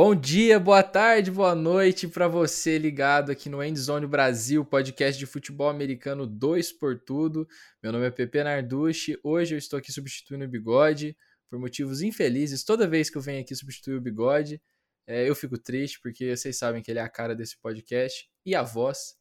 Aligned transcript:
Bom 0.00 0.14
dia, 0.14 0.60
boa 0.60 0.80
tarde, 0.80 1.28
boa 1.28 1.56
noite 1.56 2.06
para 2.06 2.28
você 2.28 2.78
ligado 2.78 3.32
aqui 3.32 3.48
no 3.48 3.60
Endzone 3.60 4.06
Brasil, 4.06 4.64
podcast 4.64 5.18
de 5.18 5.26
futebol 5.26 5.68
americano 5.68 6.24
2 6.24 6.70
por 6.74 7.00
tudo. 7.00 7.48
Meu 7.82 7.90
nome 7.90 8.06
é 8.06 8.10
Pepe 8.12 8.44
Narducci. 8.44 9.18
Hoje 9.24 9.56
eu 9.56 9.58
estou 9.58 9.76
aqui 9.76 9.90
substituindo 9.90 10.44
o 10.44 10.48
Bigode 10.48 11.16
por 11.50 11.58
motivos 11.58 12.00
infelizes. 12.00 12.62
Toda 12.62 12.86
vez 12.86 13.10
que 13.10 13.18
eu 13.18 13.20
venho 13.20 13.40
aqui 13.40 13.52
substituir 13.56 13.96
o 13.96 14.00
Bigode, 14.00 14.62
é, 15.04 15.28
eu 15.28 15.34
fico 15.34 15.58
triste 15.58 15.98
porque 16.00 16.36
vocês 16.36 16.56
sabem 16.56 16.80
que 16.80 16.92
ele 16.92 17.00
é 17.00 17.02
a 17.02 17.08
cara 17.08 17.34
desse 17.34 17.58
podcast 17.60 18.30
e 18.46 18.54
a 18.54 18.62
voz. 18.62 19.16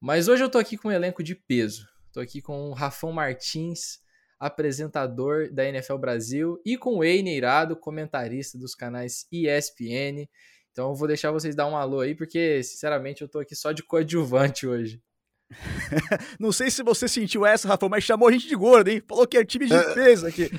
Mas 0.00 0.28
hoje 0.28 0.42
eu 0.42 0.48
tô 0.48 0.56
aqui 0.56 0.78
com 0.78 0.88
um 0.88 0.92
elenco 0.92 1.22
de 1.22 1.34
peso. 1.34 1.86
Tô 2.10 2.20
aqui 2.20 2.40
com 2.40 2.70
o 2.70 2.72
Rafão 2.72 3.12
Martins, 3.12 3.98
apresentador 4.38 5.50
da 5.52 5.66
NFL 5.66 5.96
Brasil, 5.96 6.60
e 6.64 6.76
com 6.76 6.98
o 6.98 7.04
Ei 7.04 7.22
Neirado, 7.22 7.76
comentarista 7.76 8.58
dos 8.58 8.74
canais 8.74 9.26
ESPN. 9.32 10.28
Então 10.72 10.90
eu 10.90 10.94
vou 10.94 11.08
deixar 11.08 11.30
vocês 11.30 11.54
dar 11.54 11.66
um 11.66 11.76
alô 11.76 12.00
aí, 12.00 12.14
porque, 12.14 12.62
sinceramente, 12.62 13.22
eu 13.22 13.28
tô 13.28 13.38
aqui 13.38 13.56
só 13.56 13.72
de 13.72 13.82
coadjuvante 13.82 14.66
hoje. 14.66 15.00
Não 16.38 16.52
sei 16.52 16.70
se 16.70 16.82
você 16.82 17.08
sentiu 17.08 17.46
essa, 17.46 17.68
Rafa, 17.68 17.88
mas 17.88 18.04
chamou 18.04 18.28
a 18.28 18.32
gente 18.32 18.48
de 18.48 18.56
gordo, 18.56 18.88
hein? 18.88 19.02
Falou 19.06 19.26
que 19.26 19.38
é 19.38 19.44
time 19.44 19.66
de 19.66 19.74
é. 19.74 19.94
peso 19.94 20.26
aqui. 20.26 20.50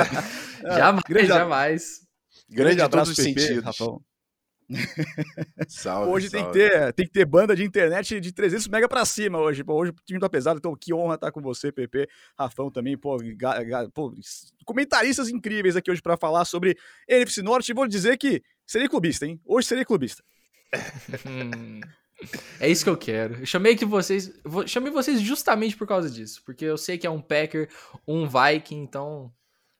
jamais, 0.62 1.02
grande, 1.06 1.26
jamais. 1.28 2.00
Grande, 2.48 2.76
grande 2.76 2.82
abraço, 2.82 3.14
PP, 3.14 3.60
Rafael. 3.60 4.02
salve, 5.68 6.10
hoje 6.10 6.28
salve. 6.30 6.52
Tem, 6.52 6.68
que 6.68 6.70
ter, 6.70 6.92
tem 6.92 7.06
que 7.06 7.12
ter 7.12 7.24
banda 7.24 7.54
de 7.54 7.62
internet 7.62 8.20
de 8.20 8.32
300 8.32 8.68
mega 8.68 8.88
pra 8.88 9.04
cima 9.04 9.38
hoje. 9.38 9.62
Pô, 9.62 9.74
hoje 9.74 9.90
o 9.92 9.94
time 10.06 10.18
tá 10.18 10.28
pesado, 10.28 10.58
então 10.58 10.74
que 10.74 10.92
honra 10.92 11.16
estar 11.16 11.30
com 11.32 11.40
você, 11.40 11.70
PP. 11.70 12.08
Rafão 12.38 12.70
também, 12.70 12.96
pô, 12.96 13.16
ga, 13.36 13.62
ga, 13.62 13.90
pô 13.90 14.12
comentaristas 14.64 15.28
incríveis 15.28 15.76
aqui 15.76 15.90
hoje 15.90 16.02
para 16.02 16.16
falar 16.16 16.44
sobre 16.44 16.76
NFC 17.08 17.42
Norte. 17.42 17.70
E 17.70 17.74
vou 17.74 17.86
dizer 17.86 18.16
que 18.16 18.42
serei 18.66 18.88
clubista, 18.88 19.26
hein? 19.26 19.40
Hoje 19.44 19.68
serei 19.68 19.84
clubista. 19.84 20.22
É 22.60 22.70
isso 22.70 22.84
que 22.84 22.90
eu 22.90 22.96
quero. 22.96 23.40
Eu 23.40 23.46
chamei 23.46 23.76
que 23.76 23.84
vocês, 23.84 24.32
chamei 24.66 24.90
vocês 24.90 25.20
justamente 25.20 25.76
por 25.76 25.86
causa 25.86 26.08
disso, 26.08 26.42
porque 26.44 26.64
eu 26.64 26.78
sei 26.78 26.96
que 26.96 27.06
é 27.06 27.10
um 27.10 27.20
Packer, 27.20 27.68
um 28.06 28.26
Viking, 28.26 28.80
então 28.80 29.32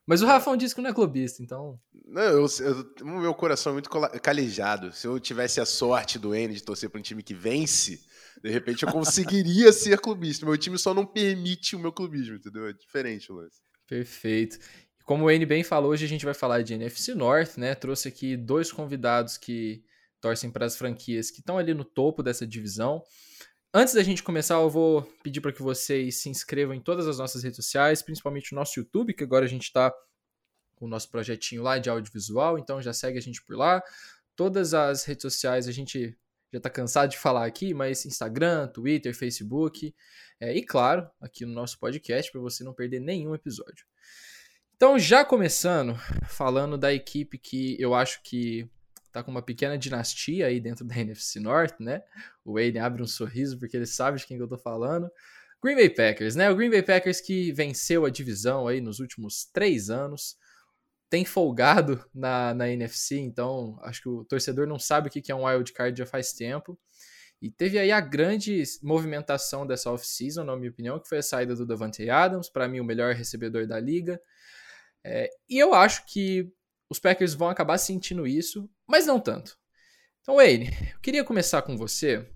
mas 0.07 0.21
o 0.21 0.27
Rafão 0.27 0.57
disse 0.57 0.75
que 0.75 0.83
não 0.83 0.91
é 0.91 0.95
clubista, 0.95 1.43
então. 1.43 1.79
Não, 2.07 2.23
eu, 2.23 2.47
eu, 2.61 3.07
meu 3.07 3.35
coração 3.35 3.71
é 3.71 3.75
muito 3.75 3.89
calejado. 4.21 4.93
Se 4.93 5.07
eu 5.07 5.19
tivesse 5.19 5.61
a 5.61 5.67
sorte 5.67 6.19
do 6.19 6.35
N 6.35 6.53
de 6.53 6.63
torcer 6.63 6.91
para 6.91 6.99
um 6.99 7.03
time 7.03 7.23
que 7.23 7.33
vence, 7.33 8.05
de 8.43 8.51
repente 8.51 8.83
eu 8.83 8.93
conseguiria 8.93 9.73
ser 9.73 9.99
clubista. 9.99 10.45
Meu 10.45 10.59
time 10.59 10.79
só 10.79 10.93
não 10.93 11.07
permite 11.07 11.75
o 11.75 11.79
meu 11.79 11.93
clubismo, 11.93 12.37
entendeu? 12.37 12.69
É 12.69 12.73
diferente 12.73 13.33
o 13.33 13.37
lance. 13.37 13.61
Perfeito. 13.89 14.59
Como 15.05 15.25
o 15.25 15.31
N 15.31 15.45
bem 15.47 15.65
falou, 15.65 15.93
hoje 15.93 16.05
a 16.05 16.09
gente 16.09 16.25
vai 16.25 16.35
falar 16.35 16.63
de 16.63 16.75
NFC 16.75 17.15
North, 17.15 17.57
né? 17.57 17.75
Trouxe 17.75 18.09
aqui 18.09 18.37
dois 18.37 18.71
convidados 18.71 19.39
que 19.39 19.83
torcem 20.21 20.51
para 20.51 20.67
as 20.67 20.77
franquias 20.77 21.31
que 21.31 21.41
estão 21.41 21.59
ali 21.59 21.75
no 21.75 21.85
topo 21.85 22.23
dessa 22.23 22.47
divisão. 22.47 23.03
Antes 23.77 23.93
da 23.93 24.05
gente 24.05 24.23
começar, 24.23 24.55
eu 24.55 24.71
vou 24.71 25.03
pedir 25.21 25.41
para 25.41 25.53
que 25.53 25.61
vocês 25.61 26.19
se 26.19 26.29
inscrevam 26.29 26.77
em 26.77 26.81
todas 26.81 27.09
as 27.09 27.19
nossas 27.19 27.43
redes 27.43 27.57
sociais, 27.57 28.03
principalmente 28.03 28.53
o 28.53 28.55
nosso 28.55 28.79
YouTube, 28.79 29.13
que 29.13 29.25
agora 29.25 29.47
a 29.47 29.49
gente 29.49 29.65
está 29.65 29.93
com 30.77 30.85
o 30.85 30.89
nosso 30.89 31.11
projetinho 31.11 31.61
lá 31.61 31.77
de 31.77 31.91
audiovisual, 31.91 32.57
então 32.57 32.81
já 32.81 32.93
segue 32.93 33.19
a 33.19 33.21
gente 33.21 33.43
por 33.43 33.57
lá. 33.57 33.83
Todas 34.37 34.75
as 34.75 35.03
redes 35.03 35.23
sociais 35.23 35.67
a 35.67 35.73
gente 35.73 36.17
já 36.53 36.59
está 36.59 36.71
cansado 36.71 37.11
de 37.11 37.19
falar 37.19 37.47
aqui, 37.47 37.75
mas 37.75 38.07
Instagram, 38.07 38.69
Twitter, 38.69 39.13
Facebook, 39.13 39.93
é, 40.39 40.55
e 40.57 40.65
claro, 40.65 41.11
aqui 41.21 41.45
no 41.45 41.53
nosso 41.53 41.77
podcast, 41.81 42.31
para 42.31 42.41
você 42.41 42.63
não 42.63 42.75
perder 42.75 43.01
nenhum 43.01 43.35
episódio. 43.35 43.85
Então, 44.77 44.97
já 45.01 45.25
começando, 45.25 45.97
falando 46.29 46.79
da 46.79 46.95
equipe 46.95 47.39
que 47.39 47.77
eu 47.81 47.93
acho 47.93 48.23
que 48.23 48.71
tá 49.15 49.23
com 49.23 49.31
uma 49.31 49.43
pequena 49.43 49.79
dinastia 49.79 50.47
aí 50.47 50.61
dentro 50.61 50.85
da 50.85 50.97
NFC 50.97 51.41
North, 51.41 51.79
né? 51.81 52.03
O 52.45 52.55
Wayne 52.55 52.79
abre 52.79 53.03
um 53.03 53.07
sorriso 53.07 53.59
porque 53.59 53.77
ele 53.77 53.87
sabe 53.87 54.19
de 54.19 54.27
quem 54.27 54.37
eu 54.37 54.49
tô 54.49 54.59
falando. 54.59 55.11
Green 55.63 55.77
Bay 55.77 55.89
Packers, 55.89 56.35
né? 56.35 56.51
O 56.51 56.57
Green 56.57 56.71
Bay 56.71 56.83
Packers 56.83 57.21
que 57.21 57.53
venceu 57.53 58.05
a 58.05 58.11
divisão 58.11 58.67
aí 58.67 58.81
nos 58.81 58.99
últimos 58.99 59.47
três 59.47 59.89
anos, 59.89 60.37
tem 61.09 61.25
folgado 61.25 62.05
na, 62.13 62.53
na 62.53 62.69
NFC, 62.69 63.19
então 63.19 63.79
acho 63.83 64.03
que 64.03 64.09
o 64.09 64.25
torcedor 64.25 64.67
não 64.67 64.79
sabe 64.79 65.09
o 65.09 65.11
que 65.11 65.31
é 65.31 65.35
um 65.35 65.47
wild 65.47 65.73
card 65.73 65.97
já 65.97 66.05
faz 66.05 66.33
tempo. 66.33 66.79
E 67.41 67.51
teve 67.51 67.79
aí 67.79 67.93
a 67.93 68.01
grande 68.01 68.63
movimentação 68.83 69.67
dessa 69.67 69.91
off-season, 69.91 70.45
na 70.45 70.57
minha 70.57 70.71
opinião, 70.71 70.99
que 70.99 71.09
foi 71.09 71.19
a 71.19 71.23
saída 71.23 71.55
do 71.55 71.67
Davante 71.67 72.09
Adams, 72.11 72.49
para 72.49 72.67
mim 72.67 72.81
o 72.81 72.85
melhor 72.85 73.15
recebedor 73.15 73.67
da 73.67 73.79
liga. 73.79 74.21
É, 75.05 75.29
e 75.49 75.59
eu 75.59 75.75
acho 75.75 76.05
que 76.07 76.51
os 76.89 76.99
Packers 76.99 77.35
vão 77.35 77.49
acabar 77.49 77.79
sentindo 77.79 78.27
isso, 78.27 78.69
mas 78.87 79.07
não 79.07 79.21
tanto. 79.21 79.57
Então, 80.21 80.37
Wayne, 80.37 80.71
eu 80.93 81.01
queria 81.01 81.25
começar 81.25 81.63
com 81.63 81.77
você, 81.77 82.29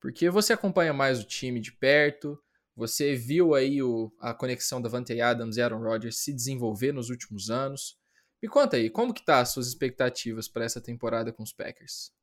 porque 0.00 0.28
você 0.30 0.52
acompanha 0.52 0.92
mais 0.92 1.20
o 1.20 1.24
time 1.24 1.60
de 1.60 1.72
perto, 1.72 2.38
você 2.74 3.14
viu 3.14 3.54
aí 3.54 3.82
o, 3.82 4.12
a 4.20 4.34
conexão 4.34 4.82
da 4.82 4.88
Vante 4.88 5.18
Adams 5.18 5.56
e 5.56 5.62
Aaron 5.62 5.82
Rodgers 5.82 6.18
se 6.18 6.32
desenvolver 6.32 6.92
nos 6.92 7.08
últimos 7.08 7.48
anos. 7.48 7.96
Me 8.42 8.48
conta 8.48 8.76
aí, 8.76 8.90
como 8.90 9.14
que 9.14 9.24
tá 9.24 9.40
as 9.40 9.48
suas 9.48 9.66
expectativas 9.66 10.46
para 10.46 10.64
essa 10.64 10.80
temporada 10.80 11.32
com 11.32 11.42
os 11.42 11.54
Packers? 11.54 12.15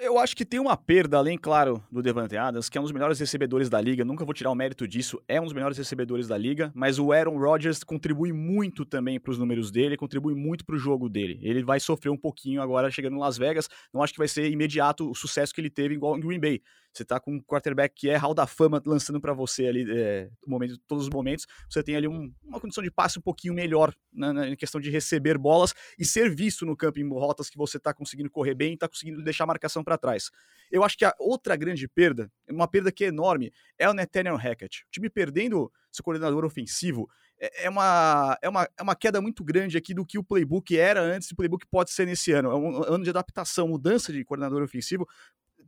Eu 0.00 0.18
acho 0.18 0.34
que 0.34 0.46
tem 0.46 0.58
uma 0.58 0.74
perda, 0.74 1.18
além, 1.18 1.36
claro, 1.36 1.84
do 1.92 2.02
Devante 2.02 2.34
Adams, 2.34 2.66
que 2.66 2.78
é 2.78 2.80
um 2.80 2.84
dos 2.84 2.92
melhores 2.92 3.20
recebedores 3.20 3.68
da 3.68 3.78
liga. 3.78 4.06
Nunca 4.06 4.24
vou 4.24 4.32
tirar 4.32 4.50
o 4.50 4.54
mérito 4.54 4.88
disso, 4.88 5.22
é 5.28 5.38
um 5.38 5.44
dos 5.44 5.52
melhores 5.52 5.76
recebedores 5.76 6.26
da 6.26 6.38
liga. 6.38 6.72
Mas 6.74 6.98
o 6.98 7.12
Aaron 7.12 7.36
Rodgers 7.36 7.84
contribui 7.84 8.32
muito 8.32 8.86
também 8.86 9.20
para 9.20 9.30
os 9.30 9.38
números 9.38 9.70
dele, 9.70 9.94
contribui 9.98 10.34
muito 10.34 10.64
para 10.64 10.76
o 10.76 10.78
jogo 10.78 11.10
dele. 11.10 11.38
Ele 11.42 11.62
vai 11.62 11.78
sofrer 11.78 12.08
um 12.08 12.16
pouquinho 12.16 12.62
agora 12.62 12.90
chegando 12.90 13.16
em 13.16 13.18
Las 13.18 13.36
Vegas. 13.36 13.68
Não 13.92 14.02
acho 14.02 14.14
que 14.14 14.18
vai 14.18 14.28
ser 14.28 14.50
imediato 14.50 15.10
o 15.10 15.14
sucesso 15.14 15.52
que 15.52 15.60
ele 15.60 15.68
teve 15.68 15.94
igual 15.94 16.16
em 16.16 16.20
Green 16.20 16.40
Bay. 16.40 16.62
Você 16.96 17.04
tá 17.04 17.20
com 17.20 17.32
um 17.32 17.40
quarterback 17.40 17.94
que 17.94 18.08
é 18.08 18.16
hall 18.16 18.32
da 18.32 18.46
fama 18.46 18.82
lançando 18.84 19.20
para 19.20 19.34
você 19.34 19.66
ali 19.66 19.86
é, 19.90 20.30
momento, 20.46 20.78
todos 20.86 21.04
os 21.04 21.10
momentos. 21.10 21.46
Você 21.68 21.82
tem 21.82 21.94
ali 21.94 22.08
um, 22.08 22.32
uma 22.42 22.58
condição 22.58 22.82
de 22.82 22.90
passe 22.90 23.18
um 23.18 23.22
pouquinho 23.22 23.52
melhor 23.52 23.94
na, 24.12 24.32
na, 24.32 24.56
questão 24.56 24.80
de 24.80 24.90
receber 24.90 25.36
bolas 25.36 25.74
e 25.98 26.04
ser 26.04 26.34
visto 26.34 26.64
no 26.64 26.74
campo 26.74 26.98
em 26.98 27.08
rotas 27.08 27.50
que 27.50 27.58
você 27.58 27.78
tá 27.78 27.92
conseguindo 27.92 28.30
correr 28.30 28.54
bem 28.54 28.72
e 28.72 28.76
tá 28.78 28.88
conseguindo 28.88 29.22
deixar 29.22 29.44
a 29.44 29.46
marcação 29.46 29.84
para 29.84 29.98
trás. 29.98 30.30
Eu 30.70 30.82
acho 30.82 30.96
que 30.96 31.04
a 31.04 31.14
outra 31.18 31.54
grande 31.54 31.86
perda, 31.86 32.32
uma 32.48 32.66
perda 32.66 32.90
que 32.90 33.04
é 33.04 33.08
enorme, 33.08 33.52
é 33.78 33.88
o 33.88 33.92
Nathaniel 33.92 34.36
Hackett. 34.36 34.84
O 34.84 34.90
time 34.90 35.10
perdendo 35.10 35.70
seu 35.92 36.02
coordenador 36.02 36.44
ofensivo 36.44 37.08
é, 37.38 37.66
é 37.66 37.70
uma, 37.70 38.38
é, 38.40 38.48
uma, 38.48 38.68
é 38.78 38.82
uma 38.82 38.96
queda 38.96 39.20
muito 39.20 39.44
grande 39.44 39.76
aqui 39.76 39.92
do 39.92 40.04
que 40.04 40.18
o 40.18 40.24
playbook 40.24 40.76
era 40.76 41.00
antes 41.00 41.28
e 41.28 41.32
o 41.34 41.36
playbook 41.36 41.66
pode 41.66 41.90
ser 41.90 42.06
nesse 42.06 42.32
ano. 42.32 42.50
É 42.50 42.54
um 42.54 42.82
ano 42.94 43.04
de 43.04 43.10
adaptação, 43.10 43.68
mudança 43.68 44.12
de 44.12 44.24
coordenador 44.24 44.62
ofensivo 44.62 45.06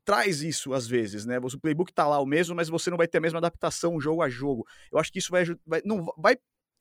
traz 0.08 0.42
isso 0.42 0.72
às 0.72 0.88
vezes, 0.88 1.26
né? 1.26 1.38
O 1.38 1.60
playbook 1.60 1.92
tá 1.92 2.08
lá 2.08 2.18
o 2.18 2.24
mesmo, 2.24 2.56
mas 2.56 2.70
você 2.70 2.88
não 2.88 2.96
vai 2.96 3.06
ter 3.06 3.18
a 3.18 3.20
mesma 3.20 3.40
adaptação 3.40 4.00
jogo 4.00 4.22
a 4.22 4.28
jogo. 4.30 4.66
Eu 4.90 4.98
acho 4.98 5.12
que 5.12 5.18
isso 5.18 5.30
vai, 5.30 5.44
vai 5.66 5.82
não 5.84 6.06
vai 6.16 6.38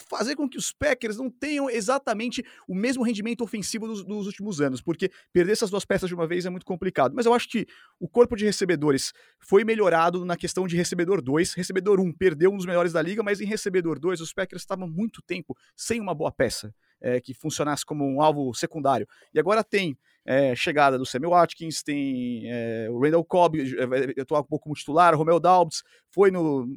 fazer 0.09 0.33
com 0.37 0.47
que 0.47 0.57
os 0.57 0.71
Packers 0.71 1.17
não 1.17 1.29
tenham 1.29 1.69
exatamente 1.69 2.41
o 2.69 2.73
mesmo 2.73 3.03
rendimento 3.03 3.43
ofensivo 3.43 3.85
dos, 3.85 4.05
dos, 4.05 4.27
últimos 4.27 4.61
anos, 4.61 4.81
porque 4.81 5.11
perder 5.33 5.51
essas 5.51 5.69
duas 5.69 5.83
peças 5.83 6.07
de 6.07 6.15
uma 6.15 6.25
vez 6.25 6.45
é 6.45 6.49
muito 6.49 6.65
complicado. 6.65 7.13
Mas 7.13 7.25
eu 7.25 7.33
acho 7.33 7.49
que 7.49 7.67
o 7.99 8.07
corpo 8.07 8.33
de 8.33 8.45
recebedores 8.45 9.11
foi 9.41 9.65
melhorado 9.65 10.23
na 10.23 10.37
questão 10.37 10.65
de 10.65 10.77
recebedor 10.77 11.21
2. 11.21 11.53
Recebedor 11.53 11.99
1 11.99 12.03
um, 12.03 12.13
perdeu 12.13 12.49
um 12.49 12.55
dos 12.55 12.65
melhores 12.65 12.93
da 12.93 13.01
liga, 13.01 13.21
mas 13.21 13.41
em 13.41 13.45
recebedor 13.45 13.99
2 13.99 14.21
os 14.21 14.31
Packers 14.31 14.61
estavam 14.61 14.87
muito 14.87 15.21
tempo 15.21 15.53
sem 15.75 15.99
uma 15.99 16.15
boa 16.15 16.31
peça 16.31 16.73
é, 17.01 17.19
que 17.19 17.33
funcionasse 17.33 17.85
como 17.85 18.05
um 18.05 18.21
alvo 18.21 18.53
secundário. 18.53 19.05
E 19.33 19.39
agora 19.39 19.65
tem 19.65 19.97
é, 20.27 20.53
chegada 20.53 20.97
do 20.97 21.05
Samuel 21.05 21.31
Watkins, 21.31 21.81
tem 21.81 22.43
é, 22.51 22.89
o 22.91 22.99
Randall 22.99 23.23
Cobb, 23.23 23.57
eu 23.57 24.23
estou 24.23 24.37
um 24.37 24.43
pouco 24.43 24.65
como 24.65 24.75
titular, 24.75 25.15
o 25.15 25.17
Romeo 25.17 25.39
Dalbs 25.39 25.83
foi 26.09 26.29
no, 26.29 26.67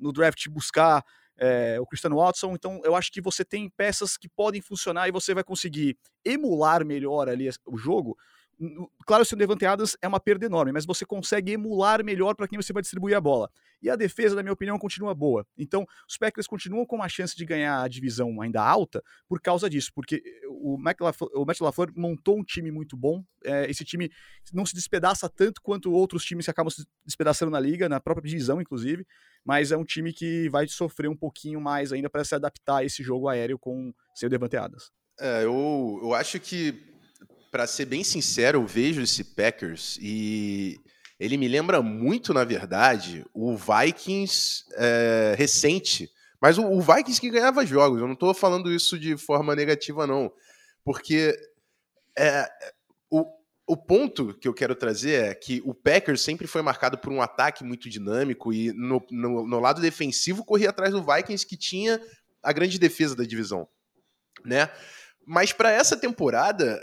no 0.00 0.10
draft 0.10 0.48
buscar 0.48 1.04
é, 1.36 1.78
o 1.78 1.86
Cristiano 1.86 2.16
Watson, 2.16 2.54
então 2.54 2.80
eu 2.82 2.96
acho 2.96 3.12
que 3.12 3.20
você 3.20 3.44
tem 3.44 3.68
peças 3.68 4.16
que 4.16 4.26
podem 4.26 4.62
funcionar 4.62 5.06
e 5.06 5.12
você 5.12 5.34
vai 5.34 5.44
conseguir 5.44 5.98
emular 6.24 6.82
melhor 6.82 7.28
ali 7.28 7.50
o 7.66 7.76
jogo 7.76 8.16
Claro, 9.06 9.24
se 9.24 9.34
o 9.34 9.36
Devante 9.36 9.66
Adams 9.66 9.96
é 10.00 10.08
uma 10.08 10.20
perda 10.20 10.46
enorme, 10.46 10.72
mas 10.72 10.86
você 10.86 11.04
consegue 11.04 11.52
emular 11.52 12.04
melhor 12.04 12.34
para 12.34 12.48
quem 12.48 12.60
você 12.60 12.72
vai 12.72 12.82
distribuir 12.82 13.16
a 13.16 13.20
bola. 13.20 13.50
E 13.82 13.90
a 13.90 13.96
defesa, 13.96 14.34
na 14.34 14.42
minha 14.42 14.52
opinião, 14.52 14.78
continua 14.78 15.14
boa. 15.14 15.46
Então, 15.58 15.86
os 16.08 16.16
Packers 16.16 16.46
continuam 16.46 16.86
com 16.86 16.96
uma 16.96 17.08
chance 17.08 17.36
de 17.36 17.44
ganhar 17.44 17.82
a 17.82 17.88
divisão 17.88 18.40
ainda 18.40 18.62
alta 18.62 19.02
por 19.28 19.40
causa 19.40 19.68
disso, 19.68 19.90
porque 19.94 20.22
o 20.48 20.78
Matt 20.78 21.00
LaFleur, 21.00 21.30
o 21.34 21.44
Matt 21.44 21.60
LaFleur 21.60 21.92
montou 21.94 22.38
um 22.38 22.42
time 22.42 22.70
muito 22.70 22.96
bom. 22.96 23.22
É, 23.44 23.70
esse 23.70 23.84
time 23.84 24.10
não 24.52 24.64
se 24.64 24.74
despedaça 24.74 25.28
tanto 25.28 25.60
quanto 25.60 25.92
outros 25.92 26.24
times 26.24 26.46
que 26.46 26.50
acabam 26.50 26.70
se 26.70 26.86
despedaçando 27.04 27.50
na 27.50 27.60
liga, 27.60 27.88
na 27.88 28.00
própria 28.00 28.26
divisão, 28.26 28.60
inclusive, 28.60 29.06
mas 29.44 29.70
é 29.70 29.76
um 29.76 29.84
time 29.84 30.12
que 30.12 30.48
vai 30.48 30.66
sofrer 30.66 31.08
um 31.10 31.16
pouquinho 31.16 31.60
mais 31.60 31.92
ainda 31.92 32.08
para 32.08 32.24
se 32.24 32.34
adaptar 32.34 32.78
a 32.78 32.84
esse 32.84 33.02
jogo 33.02 33.28
aéreo 33.28 33.58
com 33.58 33.92
seu 34.14 34.30
Devante 34.30 34.56
Adams. 34.56 34.90
É, 35.20 35.44
eu, 35.44 36.00
eu 36.02 36.14
acho 36.14 36.40
que 36.40 36.93
para 37.54 37.68
ser 37.68 37.84
bem 37.84 38.02
sincero, 38.02 38.58
eu 38.58 38.66
vejo 38.66 39.00
esse 39.00 39.22
Packers 39.22 39.96
e 40.02 40.80
ele 41.20 41.36
me 41.36 41.46
lembra 41.46 41.80
muito, 41.80 42.34
na 42.34 42.42
verdade, 42.42 43.24
o 43.32 43.56
Vikings 43.56 44.64
é, 44.72 45.36
recente. 45.38 46.10
Mas 46.42 46.58
o, 46.58 46.64
o, 46.64 46.80
Vikings 46.80 47.20
que 47.20 47.30
ganhava 47.30 47.64
jogos. 47.64 48.00
Eu 48.00 48.08
não 48.08 48.14
estou 48.14 48.34
falando 48.34 48.72
isso 48.72 48.98
de 48.98 49.16
forma 49.16 49.54
negativa, 49.54 50.04
não. 50.04 50.32
Porque 50.84 51.32
é, 52.18 52.44
o, 53.08 53.24
o 53.68 53.76
ponto 53.76 54.34
que 54.34 54.48
eu 54.48 54.52
quero 54.52 54.74
trazer 54.74 55.22
é 55.22 55.32
que 55.32 55.62
o 55.64 55.72
Packers 55.72 56.22
sempre 56.22 56.48
foi 56.48 56.60
marcado 56.60 56.98
por 56.98 57.12
um 57.12 57.22
ataque 57.22 57.62
muito 57.62 57.88
dinâmico 57.88 58.52
e 58.52 58.72
no, 58.72 59.00
no, 59.12 59.46
no 59.46 59.60
lado 59.60 59.80
defensivo 59.80 60.44
corria 60.44 60.70
atrás 60.70 60.92
do 60.92 61.04
Vikings 61.04 61.46
que 61.46 61.56
tinha 61.56 62.00
a 62.42 62.52
grande 62.52 62.80
defesa 62.80 63.14
da 63.14 63.22
divisão, 63.22 63.68
né? 64.44 64.68
Mas 65.26 65.52
para 65.52 65.70
essa 65.70 65.96
temporada, 65.96 66.82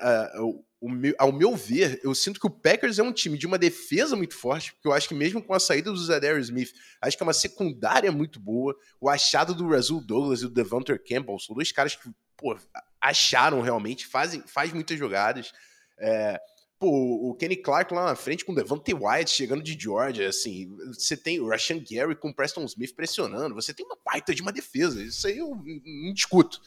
ao 1.18 1.32
meu 1.32 1.56
ver, 1.56 2.00
eu 2.04 2.16
sinto 2.16 2.40
que 2.40 2.48
o 2.48 2.50
Packers 2.50 2.98
é 2.98 3.04
um 3.04 3.12
time 3.12 3.38
de 3.38 3.46
uma 3.46 3.58
defesa 3.58 4.16
muito 4.16 4.36
forte, 4.36 4.74
porque 4.74 4.88
eu 4.88 4.94
acho 4.94 5.08
que 5.08 5.14
mesmo 5.14 5.42
com 5.42 5.54
a 5.54 5.60
saída 5.60 5.92
do 5.92 5.98
Zadarius 5.98 6.48
Smith, 6.48 6.74
acho 7.00 7.16
que 7.16 7.22
é 7.22 7.26
uma 7.26 7.34
secundária 7.34 8.12
muito 8.12 8.40
boa. 8.40 8.76
O 9.00 9.08
achado 9.08 9.54
do 9.54 9.70
Razul 9.70 10.02
Douglas 10.02 10.42
e 10.42 10.44
do 10.44 10.54
Devonter 10.54 11.00
Campbell 11.04 11.38
são 11.40 11.56
dois 11.56 11.72
caras 11.72 11.96
que, 11.96 12.10
pô, 12.36 12.58
acharam 13.00 13.62
realmente, 13.62 14.08
fazem 14.08 14.42
faz 14.48 14.74
muitas 14.74 14.98
jogadas. 14.98 15.52
É, 16.00 16.42
pô, 16.80 16.90
o 17.30 17.36
Kenny 17.36 17.58
Clark 17.58 17.94
lá 17.94 18.06
na 18.06 18.16
frente 18.16 18.44
com 18.44 18.52
o 18.52 18.56
Devontae 18.56 18.96
White 18.96 19.30
chegando 19.30 19.62
de 19.62 19.78
Georgia, 19.80 20.28
assim, 20.28 20.76
você 20.88 21.16
tem 21.16 21.40
o 21.40 21.48
Rashan 21.48 21.80
Gary 21.88 22.16
com 22.16 22.30
o 22.30 22.34
Preston 22.34 22.66
Smith 22.66 22.96
pressionando, 22.96 23.54
você 23.54 23.72
tem 23.72 23.86
uma 23.86 23.98
baita 24.04 24.34
de 24.34 24.42
uma 24.42 24.52
defesa, 24.52 25.00
isso 25.04 25.28
aí 25.28 25.38
eu 25.38 25.50
não 25.56 26.12
discuto. 26.12 26.60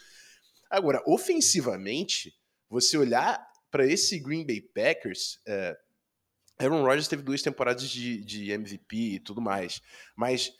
Agora, 0.75 1.01
ofensivamente, 1.07 2.35
você 2.69 2.97
olhar 2.97 3.41
para 3.71 3.87
esse 3.87 4.19
Green 4.19 4.45
Bay 4.45 4.61
Packers, 4.61 5.39
é, 5.47 5.77
Aaron 6.59 6.83
Rodgers 6.83 7.07
teve 7.07 7.23
duas 7.23 7.43
temporadas 7.43 7.89
de, 7.89 8.25
de 8.25 8.51
MVP 8.51 8.97
e 8.97 9.21
tudo 9.21 9.41
mais, 9.41 9.81
mas 10.17 10.53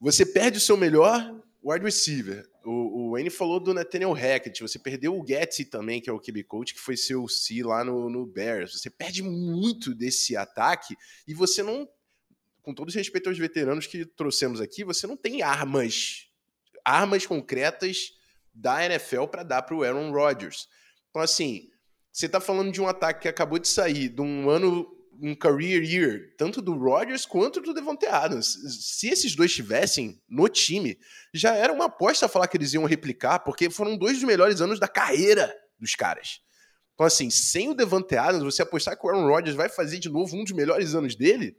você 0.00 0.26
perde 0.26 0.58
o 0.58 0.60
seu 0.60 0.76
melhor 0.76 1.32
wide 1.62 1.84
receiver. 1.84 2.44
O, 2.64 2.70
o 2.70 3.10
Wayne 3.12 3.30
falou 3.30 3.60
do 3.60 3.72
Nathaniel 3.72 4.12
Hackett. 4.12 4.62
Você 4.62 4.80
perdeu 4.80 5.16
o 5.16 5.24
Getty 5.24 5.64
também, 5.66 6.00
que 6.00 6.10
é 6.10 6.12
o 6.12 6.18
QB 6.18 6.44
coach, 6.44 6.74
que 6.74 6.80
foi 6.80 6.96
seu 6.96 7.28
C 7.28 7.62
lá 7.62 7.84
no, 7.84 8.10
no 8.10 8.26
Bears. 8.26 8.72
Você 8.72 8.90
perde 8.90 9.22
muito 9.22 9.94
desse 9.94 10.36
ataque 10.36 10.96
e 11.26 11.34
você 11.34 11.62
não, 11.62 11.88
com 12.62 12.74
todo 12.74 12.90
respeito 12.90 13.28
aos 13.28 13.38
veteranos 13.38 13.86
que 13.86 14.04
trouxemos 14.04 14.60
aqui, 14.60 14.82
você 14.82 15.06
não 15.06 15.16
tem 15.16 15.42
armas, 15.42 16.28
armas 16.84 17.26
concretas 17.26 18.18
da 18.60 18.84
NFL 18.84 19.24
para 19.24 19.42
dar 19.42 19.62
para 19.62 19.74
o 19.74 19.82
Aaron 19.82 20.12
Rodgers. 20.12 20.68
Então, 21.08 21.22
assim, 21.22 21.68
você 22.12 22.26
está 22.26 22.40
falando 22.40 22.70
de 22.70 22.80
um 22.80 22.86
ataque 22.86 23.22
que 23.22 23.28
acabou 23.28 23.58
de 23.58 23.68
sair, 23.68 24.08
de 24.08 24.20
um 24.20 24.50
ano, 24.50 24.86
um 25.22 25.34
career 25.34 25.82
year, 25.82 26.34
tanto 26.36 26.60
do 26.60 26.76
Rodgers 26.76 27.24
quanto 27.24 27.60
do 27.60 27.72
Devontae 27.72 28.08
Adams. 28.08 28.58
Se 28.96 29.08
esses 29.08 29.34
dois 29.34 29.50
estivessem 29.50 30.20
no 30.28 30.48
time, 30.48 30.98
já 31.32 31.54
era 31.54 31.72
uma 31.72 31.86
aposta 31.86 32.28
falar 32.28 32.48
que 32.48 32.56
eles 32.56 32.74
iam 32.74 32.84
replicar, 32.84 33.40
porque 33.40 33.70
foram 33.70 33.96
dois 33.96 34.14
dos 34.14 34.24
melhores 34.24 34.60
anos 34.60 34.78
da 34.78 34.88
carreira 34.88 35.54
dos 35.78 35.94
caras. 35.94 36.40
Então, 36.94 37.06
assim, 37.06 37.30
sem 37.30 37.70
o 37.70 37.74
Devante 37.74 38.14
Adams, 38.14 38.44
você 38.44 38.60
apostar 38.60 38.98
que 38.98 39.06
o 39.06 39.08
Aaron 39.08 39.26
Rodgers 39.26 39.56
vai 39.56 39.70
fazer 39.70 39.98
de 39.98 40.10
novo 40.10 40.36
um 40.36 40.44
dos 40.44 40.52
melhores 40.52 40.94
anos 40.94 41.16
dele, 41.16 41.56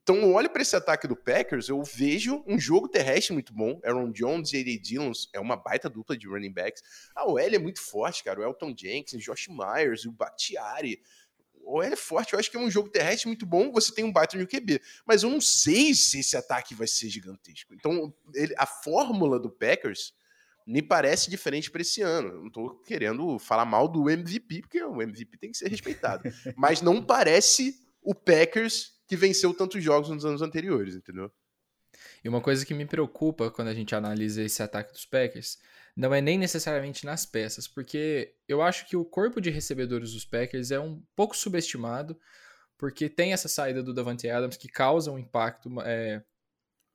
então, 0.00 0.32
olho 0.32 0.48
para 0.48 0.62
esse 0.62 0.76
ataque 0.76 1.08
do 1.08 1.16
Packers, 1.16 1.68
eu 1.68 1.82
vejo 1.82 2.44
um 2.46 2.58
jogo 2.58 2.88
terrestre 2.88 3.32
muito 3.32 3.52
bom. 3.52 3.80
Aaron 3.84 4.12
Jones 4.12 4.52
e 4.52 4.60
A.D. 4.60 4.78
Dillon 4.78 5.10
é 5.32 5.40
uma 5.40 5.56
baita 5.56 5.90
dupla 5.90 6.16
de 6.16 6.28
running 6.28 6.52
backs. 6.52 6.82
A 7.16 7.26
OL 7.26 7.40
é 7.40 7.58
muito 7.58 7.80
forte, 7.80 8.22
cara. 8.22 8.38
O 8.38 8.44
Elton 8.44 8.72
Jenkins, 8.78 9.24
Josh 9.24 9.48
Myers, 9.48 10.04
o 10.04 10.12
Bakhtiari. 10.12 11.02
O 11.64 11.78
OL 11.78 11.82
é 11.82 11.96
forte. 11.96 12.32
Eu 12.32 12.38
acho 12.38 12.48
que 12.48 12.56
é 12.56 12.60
um 12.60 12.70
jogo 12.70 12.88
terrestre 12.88 13.26
muito 13.26 13.44
bom. 13.44 13.72
Você 13.72 13.92
tem 13.92 14.04
um 14.04 14.12
baita 14.12 14.38
no 14.38 14.46
QB. 14.46 14.80
Mas 15.04 15.24
eu 15.24 15.30
não 15.30 15.40
sei 15.40 15.92
se 15.94 16.20
esse 16.20 16.36
ataque 16.36 16.76
vai 16.76 16.86
ser 16.86 17.08
gigantesco. 17.08 17.74
Então, 17.74 18.14
ele, 18.34 18.54
a 18.56 18.66
fórmula 18.66 19.40
do 19.40 19.50
Packers 19.50 20.14
me 20.64 20.80
parece 20.80 21.28
diferente 21.28 21.72
para 21.72 21.82
esse 21.82 22.02
ano. 22.02 22.28
Eu 22.28 22.40
não 22.40 22.46
estou 22.46 22.78
querendo 22.82 23.36
falar 23.40 23.64
mal 23.64 23.88
do 23.88 24.08
MVP, 24.08 24.60
porque 24.60 24.80
o 24.80 25.02
MVP 25.02 25.38
tem 25.38 25.50
que 25.50 25.58
ser 25.58 25.68
respeitado. 25.68 26.22
Mas 26.56 26.80
não 26.80 27.02
parece 27.02 27.74
o 28.00 28.14
Packers 28.14 28.96
que 29.08 29.16
venceu 29.16 29.54
tantos 29.54 29.82
jogos 29.82 30.10
nos 30.10 30.24
anos 30.24 30.42
anteriores, 30.42 30.94
entendeu? 30.94 31.32
E 32.22 32.28
uma 32.28 32.40
coisa 32.40 32.64
que 32.64 32.74
me 32.74 32.84
preocupa 32.84 33.50
quando 33.50 33.68
a 33.68 33.74
gente 33.74 33.94
analisa 33.94 34.42
esse 34.42 34.62
ataque 34.62 34.92
dos 34.92 35.06
Packers 35.06 35.58
não 35.96 36.14
é 36.14 36.20
nem 36.20 36.38
necessariamente 36.38 37.04
nas 37.04 37.26
peças, 37.26 37.66
porque 37.66 38.34
eu 38.46 38.62
acho 38.62 38.86
que 38.86 38.96
o 38.96 39.04
corpo 39.04 39.40
de 39.40 39.50
recebedores 39.50 40.12
dos 40.12 40.24
Packers 40.24 40.70
é 40.70 40.78
um 40.78 41.02
pouco 41.16 41.36
subestimado, 41.36 42.16
porque 42.76 43.08
tem 43.08 43.32
essa 43.32 43.48
saída 43.48 43.82
do 43.82 43.92
Davante 43.92 44.28
Adams 44.28 44.56
que 44.56 44.68
causa 44.68 45.10
um 45.10 45.18
impacto 45.18 45.68
é, 45.80 46.22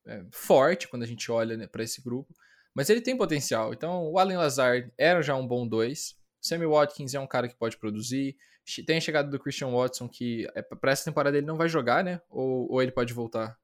é, 0.05 0.25
forte 0.31 0.87
quando 0.87 1.03
a 1.03 1.07
gente 1.07 1.29
olha 1.29 1.57
né, 1.57 1.67
para 1.67 1.83
esse 1.83 2.01
grupo, 2.01 2.33
mas 2.73 2.89
ele 2.89 3.01
tem 3.01 3.17
potencial. 3.17 3.73
Então, 3.73 4.09
o 4.09 4.17
Allen 4.17 4.37
Lazard 4.37 4.93
era 4.97 5.21
já 5.21 5.35
um 5.35 5.45
bom 5.45 5.67
2, 5.67 6.11
o 6.11 6.15
Sammy 6.47 6.65
Watkins 6.65 7.13
é 7.13 7.19
um 7.19 7.27
cara 7.27 7.49
que 7.49 7.55
pode 7.55 7.77
produzir, 7.77 8.37
tem 8.85 8.97
a 8.97 9.01
chegada 9.01 9.29
do 9.29 9.39
Christian 9.39 9.71
Watson, 9.71 10.07
que 10.07 10.47
é, 10.55 10.61
para 10.61 10.91
essa 10.91 11.05
temporada 11.05 11.37
ele 11.37 11.45
não 11.45 11.57
vai 11.57 11.67
jogar, 11.67 12.03
né? 12.03 12.21
Ou, 12.29 12.71
ou 12.71 12.81
ele 12.81 12.91
pode 12.91 13.13
voltar? 13.13 13.57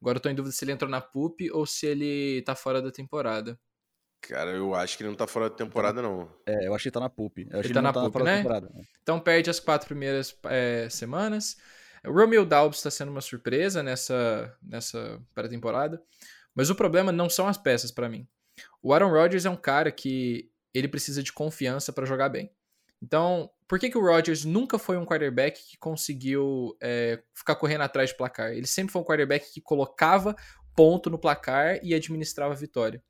Agora 0.00 0.16
eu 0.16 0.22
tô 0.22 0.28
em 0.28 0.34
dúvida 0.34 0.54
se 0.54 0.64
ele 0.64 0.72
entrou 0.72 0.90
na 0.90 1.00
PUP 1.00 1.50
ou 1.50 1.66
se 1.66 1.86
ele 1.86 2.42
tá 2.42 2.54
fora 2.54 2.80
da 2.80 2.90
temporada. 2.90 3.58
Cara, 4.22 4.50
eu 4.50 4.74
acho 4.74 4.96
que 4.96 5.02
ele 5.02 5.10
não 5.10 5.16
tá 5.16 5.26
fora 5.26 5.48
da 5.48 5.56
temporada, 5.56 6.02
não. 6.02 6.30
É, 6.46 6.66
eu 6.66 6.74
acho 6.74 6.82
que 6.82 6.88
ele 6.88 6.94
tá 6.94 7.00
na 7.00 7.08
PUP. 7.08 7.42
ele, 7.42 7.50
ele 7.52 7.74
tá 7.74 7.82
na 7.82 7.92
tá 7.92 8.00
PUP, 8.02 8.22
né? 8.22 8.44
Então 9.02 9.20
perde 9.20 9.50
as 9.50 9.60
quatro 9.60 9.86
primeiras 9.86 10.36
é, 10.44 10.88
semanas. 10.90 11.56
O 12.04 12.12
Romeo 12.12 12.46
Daubs 12.46 12.78
está 12.78 12.90
sendo 12.90 13.10
uma 13.10 13.20
surpresa 13.20 13.82
nessa, 13.82 14.56
nessa 14.62 15.20
pré-temporada. 15.34 16.02
Mas 16.54 16.70
o 16.70 16.74
problema 16.74 17.12
não 17.12 17.28
são 17.28 17.46
as 17.46 17.56
peças 17.56 17.90
para 17.90 18.08
mim. 18.08 18.26
O 18.82 18.92
Aaron 18.92 19.10
Rodgers 19.10 19.44
é 19.44 19.50
um 19.50 19.56
cara 19.56 19.90
que 19.90 20.50
ele 20.72 20.88
precisa 20.88 21.22
de 21.22 21.32
confiança 21.32 21.92
para 21.92 22.06
jogar 22.06 22.28
bem. 22.28 22.50
Então, 23.02 23.50
por 23.70 23.78
que, 23.78 23.88
que 23.88 23.96
o 23.96 24.04
Rodgers 24.04 24.44
nunca 24.44 24.80
foi 24.80 24.96
um 24.96 25.06
quarterback 25.06 25.62
que 25.62 25.78
conseguiu 25.78 26.76
é, 26.82 27.22
ficar 27.32 27.54
correndo 27.54 27.82
atrás 27.82 28.10
de 28.10 28.16
placar? 28.16 28.50
Ele 28.50 28.66
sempre 28.66 28.92
foi 28.92 29.00
um 29.00 29.04
quarterback 29.04 29.48
que 29.52 29.60
colocava 29.60 30.34
ponto 30.74 31.08
no 31.08 31.16
placar 31.16 31.78
e 31.80 31.94
administrava 31.94 32.52
a 32.52 32.56
vitória. 32.56 33.00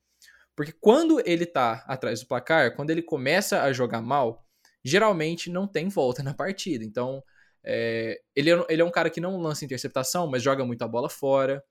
Porque 0.55 0.71
quando 0.79 1.19
ele 1.27 1.47
tá 1.47 1.83
atrás 1.89 2.21
do 2.21 2.27
placar, 2.27 2.77
quando 2.77 2.91
ele 2.91 3.01
começa 3.01 3.63
a 3.63 3.73
jogar 3.73 4.03
mal, 4.03 4.47
geralmente 4.85 5.49
não 5.49 5.67
tem 5.67 5.89
volta 5.89 6.23
na 6.23 6.35
partida. 6.35 6.85
Então, 6.85 7.25
é, 7.65 8.21
ele, 8.37 8.51
é, 8.51 8.67
ele 8.69 8.83
é 8.83 8.85
um 8.85 8.91
cara 8.91 9.09
que 9.09 9.19
não 9.19 9.41
lança 9.41 9.65
interceptação, 9.65 10.27
mas 10.27 10.43
joga 10.43 10.63
muito 10.63 10.83
a 10.83 10.89
bola 10.89 11.09
fora. 11.09 11.65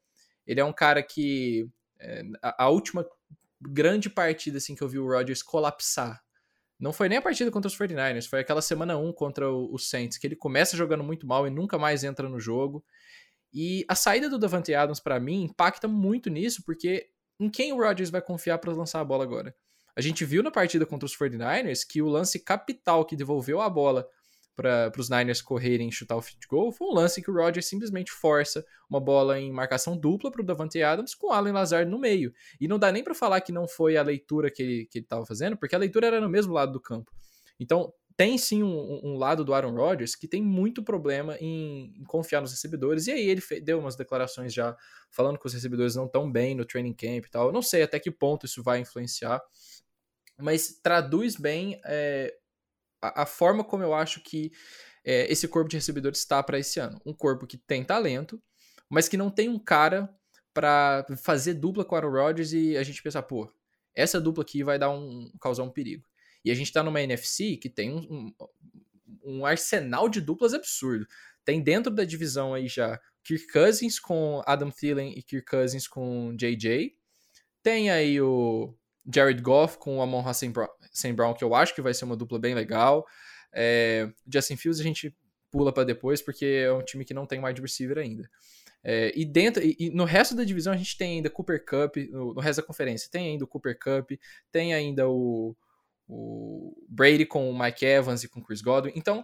Ele 0.47 0.62
é 0.62 0.65
um 0.65 0.74
cara 0.74 1.03
que. 1.03 1.69
É, 2.00 2.24
a, 2.42 2.63
a, 2.63 2.69
última 2.69 3.06
grande 3.62 4.09
partida 4.09 4.57
assim, 4.57 4.74
que 4.74 4.81
eu 4.81 4.89
vi 4.89 4.97
o 4.97 5.07
Rodgers 5.07 5.44
colapsar 5.44 6.19
não 6.79 6.93
foi 6.93 7.09
nem 7.09 7.17
a 7.17 7.21
partida 7.21 7.51
contra 7.51 7.67
os 7.67 7.77
49ers, 7.77 8.27
foi 8.27 8.39
aquela 8.39 8.61
semana 8.61 8.97
1 8.97 9.11
contra 9.11 9.51
o, 9.51 9.77
Saints, 9.77 10.17
que 10.17 10.25
ele 10.25 10.35
começa 10.35 10.77
jogando 10.77 11.03
muito 11.03 11.27
mal 11.27 11.45
e 11.45 11.49
nunca 11.49 11.77
mais 11.77 12.03
entra 12.03 12.30
no 12.30 12.39
jogo. 12.39 12.83
E 13.54 13.83
a 13.87 13.95
saída 13.95 14.30
do 14.30 14.39
Davante 14.39 14.73
Adams, 14.73 14.99
para 14.99 15.19
mim, 15.19 15.44
impacta 15.44 15.87
muito 15.87 16.30
nisso, 16.30 16.63
porque 16.65 17.09
em 17.39 17.49
quem 17.49 17.73
o 17.73 17.77
Rodgers 17.77 18.09
vai 18.09 18.21
confiar 18.21 18.59
para 18.59 18.71
lançar 18.71 19.01
a 19.01 19.04
bola 19.04 19.23
agora? 19.23 19.54
A 19.95 20.01
gente 20.01 20.23
viu 20.23 20.42
na 20.42 20.51
partida 20.51 20.85
contra 20.85 21.06
os 21.06 21.18
49ers 21.18 21.85
que 21.85 22.01
o 22.01 22.07
lance 22.07 22.39
capital 22.39 23.04
que 23.06 23.15
devolveu 23.18 23.59
a 23.59 23.69
bola 23.69 24.07
para 24.59 24.92
os 24.97 25.09
Niners 25.09 25.42
correrem 25.42 25.87
e 25.87 25.92
chutar 25.92 26.18
o 26.18 26.21
field 26.21 26.45
goal, 26.49 26.69
foi 26.73 26.85
um 26.89 26.94
lance 26.94 27.21
que 27.21 27.31
o 27.31 27.33
Rodgers 27.33 27.66
simplesmente 27.66 28.11
força 28.11 28.66
uma 28.89 28.99
bola 28.99 29.39
em 29.39 29.49
marcação 29.54 29.97
dupla 29.97 30.30
para 30.30 30.42
o 30.42 30.45
Davante 30.45 30.83
Adams 30.83 31.16
com 31.16 31.28
o 31.28 31.31
Allen 31.31 31.54
Lazard 31.54 31.89
no 31.89 31.97
meio. 31.97 32.33
E 32.59 32.68
não 32.68 32.78
dá 32.78 32.92
nem 32.92 33.01
para 33.01 33.16
falar 33.16 33.39
que 33.39 33.54
não 33.54 33.69
foi 33.69 33.95
a 33.95 34.04
leitura 34.04 34.51
que 34.51 34.61
ele 34.61 34.89
estava 34.94 35.25
fazendo, 35.25 35.56
porque 35.56 35.75
a 35.75 35.80
leitura 35.80 36.07
era 36.07 36.19
no 36.19 36.28
mesmo 36.28 36.51
lado 36.51 36.73
do 36.73 36.81
campo. 36.81 37.09
Então, 37.57 37.94
tem 38.18 38.37
sim 38.37 38.61
um, 38.61 38.99
um 39.01 39.18
lado 39.18 39.45
do 39.45 39.54
Aaron 39.54 39.73
Rodgers 39.73 40.13
que 40.13 40.28
tem 40.28 40.44
muito 40.44 40.83
problema 40.83 41.37
em, 41.39 41.94
em 41.95 42.04
confiar 42.04 42.42
nos 42.42 42.51
recebedores. 42.51 43.07
E 43.07 43.13
aí 43.13 43.30
ele 43.30 43.42
deu 43.61 43.80
umas 43.80 43.95
declarações 43.95 44.54
já 44.54 44.75
falando 45.09 45.39
que 45.39 45.47
os 45.47 45.54
recebedores 45.54 45.95
não 45.95 46.06
estão 46.06 46.30
bem 46.30 46.54
no 46.54 46.66
training 46.66 46.94
camp 46.94 47.25
e 47.25 47.30
tal. 47.30 47.47
Eu 47.47 47.54
não 47.54 47.61
sei 47.61 47.81
até 47.81 47.97
que 47.97 48.11
ponto 48.11 48.45
isso 48.45 48.61
vai 48.61 48.80
influenciar, 48.80 49.42
mas 50.37 50.81
traduz 50.83 51.37
bem 51.37 51.80
é, 51.85 52.35
a, 53.01 53.25
forma 53.25 53.63
como 53.63 53.83
eu 53.83 53.94
acho 53.94 54.21
que 54.21 54.51
é, 55.03 55.31
esse 55.31 55.47
corpo 55.47 55.69
de 55.69 55.77
recebedores 55.77 56.19
está 56.19 56.41
para 56.44 56.59
esse 56.59 56.79
ano. 56.79 57.01
Um 57.06 57.13
corpo 57.13 57.47
que 57.47 57.57
tem 57.57 57.83
talento, 57.83 58.41
mas 58.89 59.07
que 59.07 59.18
não 59.18 59.29
tem 59.29 59.49
um 59.49 59.59
cara 59.59 60.09
para 60.53 61.06
fazer 61.18 61.53
dupla 61.53 61.85
com 61.85 61.95
o 61.95 61.97
Aaron 61.97 62.11
Rodgers 62.11 62.53
e 62.53 62.75
a 62.75 62.83
gente 62.83 63.01
pensar, 63.01 63.23
pô, 63.23 63.51
essa 63.95 64.19
dupla 64.19 64.44
aqui 64.44 64.63
vai 64.63 64.77
dar 64.77 64.89
um 64.89 65.31
causar 65.39 65.63
um 65.63 65.69
perigo. 65.69 66.06
E 66.44 66.51
a 66.51 66.56
gente 66.56 66.68
está 66.68 66.83
numa 66.83 67.01
NFC 67.01 67.57
que 67.57 67.69
tem 67.69 67.94
um, 67.94 68.33
um, 69.23 69.45
arsenal 69.45 70.07
de 70.07 70.21
duplas 70.21 70.53
absurdo. 70.53 71.06
Tem 71.44 71.61
dentro 71.61 71.94
da 71.94 72.03
divisão 72.03 72.53
aí 72.53 72.68
já 72.68 72.99
Kirk 73.23 73.51
Cousins 73.51 73.99
com 73.99 74.41
Adam 74.45 74.71
Thielen 74.71 75.13
e 75.18 75.21
Kirk 75.21 75.45
Cousins 75.49 75.87
com 75.87 76.35
JJ. 76.35 76.95
Tem 77.61 77.89
aí 77.89 78.21
o 78.21 78.73
Jared 79.11 79.41
Goff 79.41 79.77
com 79.77 79.97
o 79.97 80.01
Amon 80.01 80.27
Hassan 80.27 80.51
Brown, 81.13 81.33
que 81.33 81.44
eu 81.44 81.53
acho 81.56 81.73
que 81.73 81.81
vai 81.81 81.94
ser 81.94 82.06
uma 82.06 82.15
dupla 82.15 82.39
bem 82.39 82.53
legal. 82.53 83.06
É, 83.53 84.11
Justin 84.31 84.56
Fields 84.56 84.79
a 84.79 84.83
gente 84.83 85.15
pula 85.51 85.73
para 85.73 85.83
depois, 85.83 86.21
porque 86.21 86.45
é 86.45 86.71
um 86.71 86.83
time 86.83 87.03
que 87.03 87.13
não 87.13 87.25
tem 87.25 87.44
wide 87.44 87.61
receiver 87.61 87.97
ainda. 87.97 88.29
É, 88.83 89.11
e 89.15 89.25
dentro 89.25 89.63
e, 89.63 89.75
e, 89.77 89.89
no 89.89 90.06
resto 90.06 90.35
da 90.35 90.44
divisão 90.44 90.71
a 90.71 90.77
gente 90.77 90.97
tem 90.97 91.18
ainda 91.18 91.29
Cooper 91.29 91.65
Cup, 91.65 91.97
no, 92.11 92.33
no, 92.33 92.39
resto 92.39 92.61
da 92.61 92.68
conferência 92.68 93.09
tem 93.11 93.31
ainda 93.31 93.44
o 93.44 93.47
Cooper 93.47 93.77
Cup, 93.77 94.11
tem 94.51 94.73
ainda 94.73 95.09
o, 95.09 95.53
o 96.07 96.73
Brady 96.87 97.25
com 97.25 97.49
o 97.49 97.57
Mike 97.57 97.85
Evans 97.85 98.23
e 98.23 98.29
com 98.29 98.39
o 98.39 98.44
Chris 98.44 98.61
Godwin. 98.61 98.94
Então, 98.95 99.23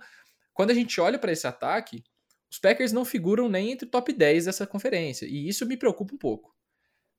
quando 0.53 0.71
a 0.71 0.73
gente 0.73 0.99
olha 0.99 1.17
para 1.17 1.31
esse 1.31 1.47
ataque, 1.47 2.03
os 2.51 2.59
Packers 2.59 2.91
não 2.91 3.03
figuram 3.03 3.49
nem 3.49 3.71
entre 3.71 3.87
o 3.87 3.91
top 3.91 4.13
10 4.13 4.45
dessa 4.45 4.65
conferência. 4.65 5.25
E 5.25 5.47
isso 5.47 5.65
me 5.65 5.77
preocupa 5.77 6.13
um 6.13 6.17
pouco. 6.17 6.54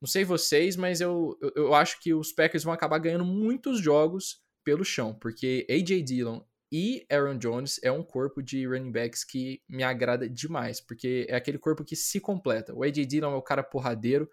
Não 0.00 0.08
sei 0.08 0.24
vocês, 0.24 0.76
mas 0.76 1.00
eu, 1.00 1.38
eu, 1.54 1.74
acho 1.74 2.00
que 2.00 2.12
os 2.12 2.32
Packers 2.32 2.64
vão 2.64 2.72
acabar 2.72 2.98
ganhando 2.98 3.24
muitos 3.24 3.80
jogos 3.80 4.42
pelo 4.62 4.84
chão, 4.84 5.14
porque 5.14 5.66
A.J. 5.70 6.02
Dillon 6.02 6.40
e 6.70 7.06
Aaron 7.10 7.38
Jones 7.38 7.80
é 7.82 7.90
um 7.90 8.02
corpo 8.02 8.42
de 8.42 8.66
running 8.66 8.90
backs 8.90 9.24
que 9.24 9.62
me 9.68 9.82
agrada 9.82 10.28
demais, 10.28 10.80
porque 10.80 11.26
é 11.28 11.36
aquele 11.36 11.58
corpo 11.58 11.84
que 11.84 11.96
se 11.96 12.20
completa. 12.20 12.74
O 12.74 12.82
A.J. 12.82 13.06
Dillon 13.06 13.32
é 13.32 13.36
o 13.36 13.42
cara 13.42 13.62
porradeiro, 13.62 14.28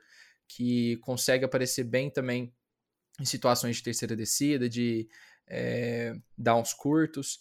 que 0.47 0.97
consegue 0.97 1.45
aparecer 1.45 1.83
bem 1.83 2.09
também 2.09 2.53
em 3.19 3.25
situações 3.25 3.77
de 3.77 3.83
terceira 3.83 4.15
descida, 4.15 4.67
de 4.67 5.07
é, 5.47 6.15
downs 6.37 6.73
curtos. 6.73 7.39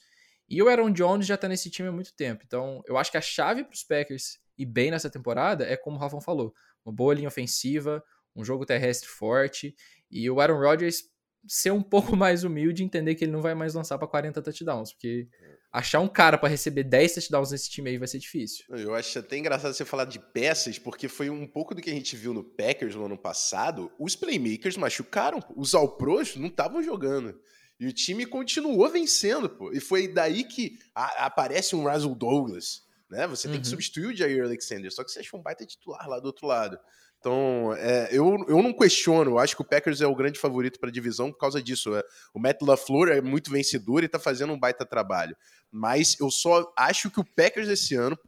E 0.48 0.62
o 0.62 0.68
Aaron 0.68 0.90
Jones 0.90 1.26
já 1.26 1.36
tá 1.36 1.48
nesse 1.48 1.70
time 1.70 1.88
há 1.88 1.92
muito 1.92 2.14
tempo. 2.14 2.44
Então, 2.46 2.82
eu 2.86 2.96
acho 2.98 3.10
que 3.10 3.16
a 3.16 3.22
chave 3.22 3.64
para 3.64 3.74
os 3.74 3.82
Packers 3.82 4.38
ir 4.58 4.66
bem 4.66 4.90
nessa 4.90 5.10
temporada 5.10 5.64
é 5.64 5.76
como 5.76 5.96
o 5.96 5.98
Rafão 5.98 6.20
falou: 6.20 6.54
uma 6.84 6.94
boa 6.94 7.14
linha 7.14 7.28
ofensiva, 7.28 8.02
um 8.34 8.44
jogo 8.44 8.66
terrestre 8.66 9.08
forte 9.08 9.74
e 10.10 10.28
o 10.30 10.40
Aaron 10.40 10.58
Rodgers 10.58 11.04
ser 11.46 11.72
um 11.72 11.82
pouco 11.82 12.16
mais 12.16 12.44
humilde 12.44 12.82
e 12.82 12.86
entender 12.86 13.14
que 13.14 13.24
ele 13.24 13.32
não 13.32 13.42
vai 13.42 13.54
mais 13.54 13.74
lançar 13.74 13.98
para 13.98 14.08
40 14.08 14.40
touchdowns, 14.42 14.92
porque 14.92 15.28
achar 15.72 16.00
um 16.00 16.08
cara 16.08 16.36
para 16.36 16.48
receber 16.48 16.84
10 16.84 17.14
touchdowns 17.14 17.50
nesse 17.50 17.70
time 17.70 17.90
aí 17.90 17.98
vai 17.98 18.06
ser 18.06 18.18
difícil. 18.18 18.64
Eu 18.68 18.94
acho 18.94 19.18
até 19.18 19.38
engraçado 19.38 19.72
você 19.72 19.84
falar 19.84 20.04
de 20.04 20.18
peças, 20.18 20.78
porque 20.78 21.08
foi 21.08 21.30
um 21.30 21.46
pouco 21.46 21.74
do 21.74 21.80
que 21.80 21.90
a 21.90 21.94
gente 21.94 22.14
viu 22.14 22.34
no 22.34 22.44
Packers 22.44 22.94
no 22.94 23.06
ano 23.06 23.16
passado. 23.16 23.90
Os 23.98 24.14
playmakers 24.14 24.76
machucaram, 24.76 25.42
os 25.56 25.74
All-Pros 25.74 26.36
não 26.36 26.48
estavam 26.48 26.82
jogando. 26.82 27.40
E 27.80 27.86
o 27.86 27.92
time 27.92 28.26
continuou 28.26 28.88
vencendo, 28.88 29.48
pô. 29.48 29.72
E 29.72 29.80
foi 29.80 30.06
daí 30.06 30.44
que 30.44 30.78
a, 30.94 31.26
aparece 31.26 31.74
um 31.74 31.90
Russell 31.90 32.14
Douglas, 32.14 32.82
né? 33.12 33.26
Você 33.26 33.46
tem 33.46 33.60
que 33.60 33.66
uhum. 33.66 33.70
substituir 33.70 34.06
o 34.06 34.16
Jair 34.16 34.42
Alexander, 34.42 34.90
só 34.90 35.04
que 35.04 35.10
você 35.10 35.20
achou 35.20 35.38
um 35.38 35.42
baita 35.42 35.66
titular 35.66 36.08
lá 36.08 36.18
do 36.18 36.26
outro 36.26 36.46
lado. 36.46 36.78
Então, 37.20 37.74
é, 37.74 38.08
eu, 38.10 38.44
eu 38.48 38.62
não 38.62 38.72
questiono, 38.72 39.32
eu 39.32 39.38
acho 39.38 39.54
que 39.54 39.60
o 39.60 39.64
Packers 39.64 40.00
é 40.00 40.06
o 40.06 40.16
grande 40.16 40.40
favorito 40.40 40.80
para 40.80 40.88
a 40.88 40.92
divisão 40.92 41.30
por 41.30 41.38
causa 41.38 41.62
disso. 41.62 41.94
É, 41.94 42.02
o 42.34 42.40
Matt 42.40 42.62
LaFleur 42.62 43.10
é 43.10 43.20
muito 43.20 43.50
vencedor 43.50 44.02
e 44.02 44.06
está 44.06 44.18
fazendo 44.18 44.52
um 44.52 44.58
baita 44.58 44.86
trabalho. 44.86 45.36
Mas 45.70 46.18
eu 46.18 46.30
só 46.30 46.72
acho 46.76 47.10
que 47.10 47.20
o 47.20 47.24
Packers 47.24 47.68
esse 47.68 47.94
ano 47.94 48.18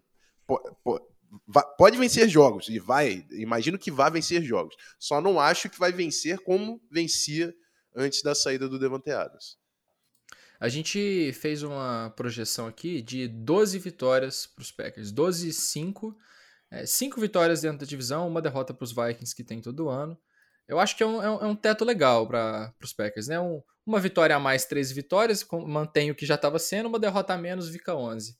pode 1.78 1.96
vencer 1.96 2.28
jogos, 2.28 2.68
e 2.68 2.78
vai, 2.78 3.26
imagino 3.32 3.78
que 3.78 3.90
vai 3.90 4.10
vencer 4.10 4.42
jogos. 4.42 4.76
Só 4.98 5.18
não 5.20 5.40
acho 5.40 5.70
que 5.70 5.78
vai 5.78 5.90
vencer 5.90 6.38
como 6.40 6.80
vencia 6.90 7.52
antes 7.96 8.22
da 8.22 8.34
saída 8.34 8.68
do 8.68 8.78
Devante 8.78 9.10
Adams. 9.10 9.56
A 10.60 10.68
gente 10.68 11.32
fez 11.32 11.62
uma 11.62 12.12
projeção 12.16 12.66
aqui 12.66 13.02
de 13.02 13.28
12 13.28 13.78
vitórias 13.78 14.46
para 14.46 14.62
os 14.62 14.70
Packers. 14.70 15.12
12 15.12 15.48
e 15.48 15.52
5. 15.52 16.16
É, 16.70 16.86
5 16.86 17.20
vitórias 17.20 17.60
dentro 17.60 17.78
da 17.78 17.86
divisão, 17.86 18.26
uma 18.26 18.42
derrota 18.42 18.72
para 18.72 18.84
os 18.84 18.92
Vikings 18.92 19.34
que 19.34 19.44
tem 19.44 19.60
todo 19.60 19.88
ano. 19.88 20.18
Eu 20.66 20.78
acho 20.78 20.96
que 20.96 21.02
é 21.02 21.06
um, 21.06 21.22
é 21.22 21.46
um, 21.46 21.52
é 21.52 21.56
teto 21.56 21.84
legal 21.84 22.26
para 22.26 22.72
os 22.82 22.92
Packers, 22.92 23.28
né? 23.28 23.38
Um, 23.38 23.62
uma 23.84 24.00
vitória 24.00 24.34
a 24.34 24.40
mais, 24.40 24.64
13 24.64 24.94
vitórias, 24.94 25.46
mantém 25.66 26.10
o 26.10 26.14
que 26.14 26.24
já 26.24 26.36
estava 26.36 26.58
sendo, 26.58 26.88
uma 26.88 26.98
derrota 26.98 27.34
a 27.34 27.38
menos, 27.38 27.68
fica 27.68 27.94
11. 27.94 28.36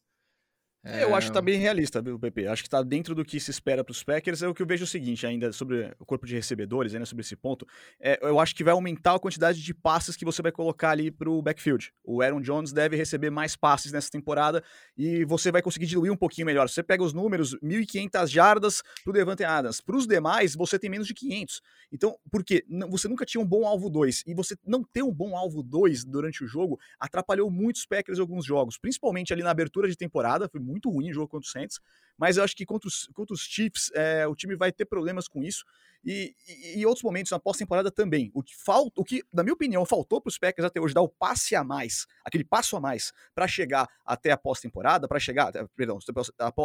É... 0.85 1.03
Eu 1.03 1.15
acho 1.15 1.29
que 1.29 1.33
tá 1.33 1.41
bem 1.41 1.59
realista, 1.59 2.03
viu, 2.03 2.19
PP? 2.19 2.47
Acho 2.47 2.63
que 2.63 2.69
tá 2.69 2.83
dentro 2.83 3.15
do 3.15 3.25
que 3.25 3.41
se 3.41 3.51
espera 3.51 3.83
para 3.83 3.93
os 3.93 4.03
Packers. 4.03 4.43
É 4.43 4.49
o 4.49 4.53
que 4.53 4.61
eu 4.61 4.67
vejo 4.67 4.85
o 4.85 4.87
seguinte, 4.87 5.27
ainda 5.27 5.51
sobre 5.51 5.95
o 5.99 6.05
corpo 6.05 6.27
de 6.27 6.35
recebedores, 6.35 6.93
ainda 6.93 7.07
sobre 7.07 7.23
esse 7.23 7.35
ponto. 7.35 7.67
É, 7.99 8.19
eu 8.23 8.39
acho 8.39 8.55
que 8.55 8.63
vai 8.63 8.73
aumentar 8.73 9.15
a 9.15 9.19
quantidade 9.19 9.63
de 9.63 9.73
passes 9.73 10.15
que 10.15 10.25
você 10.25 10.43
vai 10.43 10.53
colocar 10.53 10.91
ali 10.91 11.11
pro 11.11 11.41
backfield. 11.41 11.91
O 12.05 12.21
Aaron 12.21 12.41
Jones 12.41 12.71
deve 12.71 12.97
receber 12.97 13.31
mais 13.31 13.57
passes 13.57 13.93
nessa 13.93 14.11
temporada 14.11 14.63
e 14.97 15.25
você 15.25 15.51
vai 15.51 15.63
conseguir 15.63 15.87
diluir 15.87 16.13
um 16.13 16.17
pouquinho 16.17 16.47
melhor. 16.47 16.69
Você 16.69 16.83
pega 16.83 17.03
os 17.03 17.15
números, 17.15 17.57
1.500 17.63 18.29
jardas 18.29 18.83
pro 19.03 19.13
Devante 19.13 19.43
Adams. 19.43 19.81
Para 19.81 19.97
os 19.97 20.07
demais, 20.07 20.55
você 20.55 20.79
tem 20.79 20.91
menos 20.91 21.07
de 21.07 21.15
500. 21.15 21.63
Então, 21.91 22.15
por 22.31 22.45
quê? 22.45 22.63
Você 22.91 23.09
nunca 23.09 23.25
tinha 23.25 23.41
um 23.41 23.47
bom 23.47 23.67
alvo 23.67 23.89
2 23.89 24.25
e 24.27 24.35
você 24.35 24.55
não 24.67 24.85
ter 24.85 25.03
um 25.03 25.13
bom 25.13 25.35
alvo 25.35 25.63
2 25.63 26.05
durante 26.05 26.45
o 26.45 26.47
jogo 26.47 26.79
atrapalhou 27.01 27.51
muitos 27.51 27.87
Packers 27.87 28.19
em 28.19 28.21
alguns 28.21 28.45
jogos, 28.45 28.77
principalmente 28.77 29.33
ali 29.33 29.43
na 29.43 29.51
abertura 29.51 29.89
de 29.89 29.97
temporada. 29.97 30.49
Foi 30.49 30.61
muito 30.61 30.74
muito 30.75 30.91
ruim 30.91 31.11
o 31.11 31.15
jogo 31.15 31.29
contra 31.29 31.47
o 31.47 31.51
Saints, 31.51 31.81
mas 32.19 32.37
eu 32.37 32.45
acho 32.45 32.57
que 32.57 32.65
contra 32.65 32.89
os, 32.89 33.07
contra 33.15 33.35
os 33.35 33.41
Chiefs 33.41 33.91
é, 33.95 34.27
o 34.27 34.35
time 34.35 34.57
vai 34.57 34.73
ter 34.73 34.85
problemas 34.85 35.27
com 35.27 35.43
isso. 35.43 35.65
E, 36.05 36.35
em 36.77 36.85
outros 36.85 37.03
momentos 37.03 37.33
na 37.33 37.39
pós-temporada 37.39 37.91
também. 37.91 38.31
O 38.35 38.43
que 38.43 38.55
falta, 38.55 39.01
o 39.01 39.05
que, 39.05 39.23
na 39.33 39.43
minha 39.43 39.55
opinião, 39.55 39.87
faltou 39.87 40.21
para 40.21 40.29
os 40.29 40.39
Packers 40.39 40.67
até 40.67 40.81
hoje 40.81 40.93
dar 40.93 41.01
o 41.01 41.09
passe 41.09 41.57
a 41.57 41.65
mais, 41.65 42.07
aquele 42.25 42.45
passo 42.45 42.77
a 42.77 42.81
mais, 42.81 43.13
para 43.35 43.49
chegar 43.49 43.89
até 44.05 44.31
a 44.31 44.37
pós-temporada, 44.37 45.09
para 45.09 45.19
chegar, 45.19 45.51
perdão, 45.75 45.99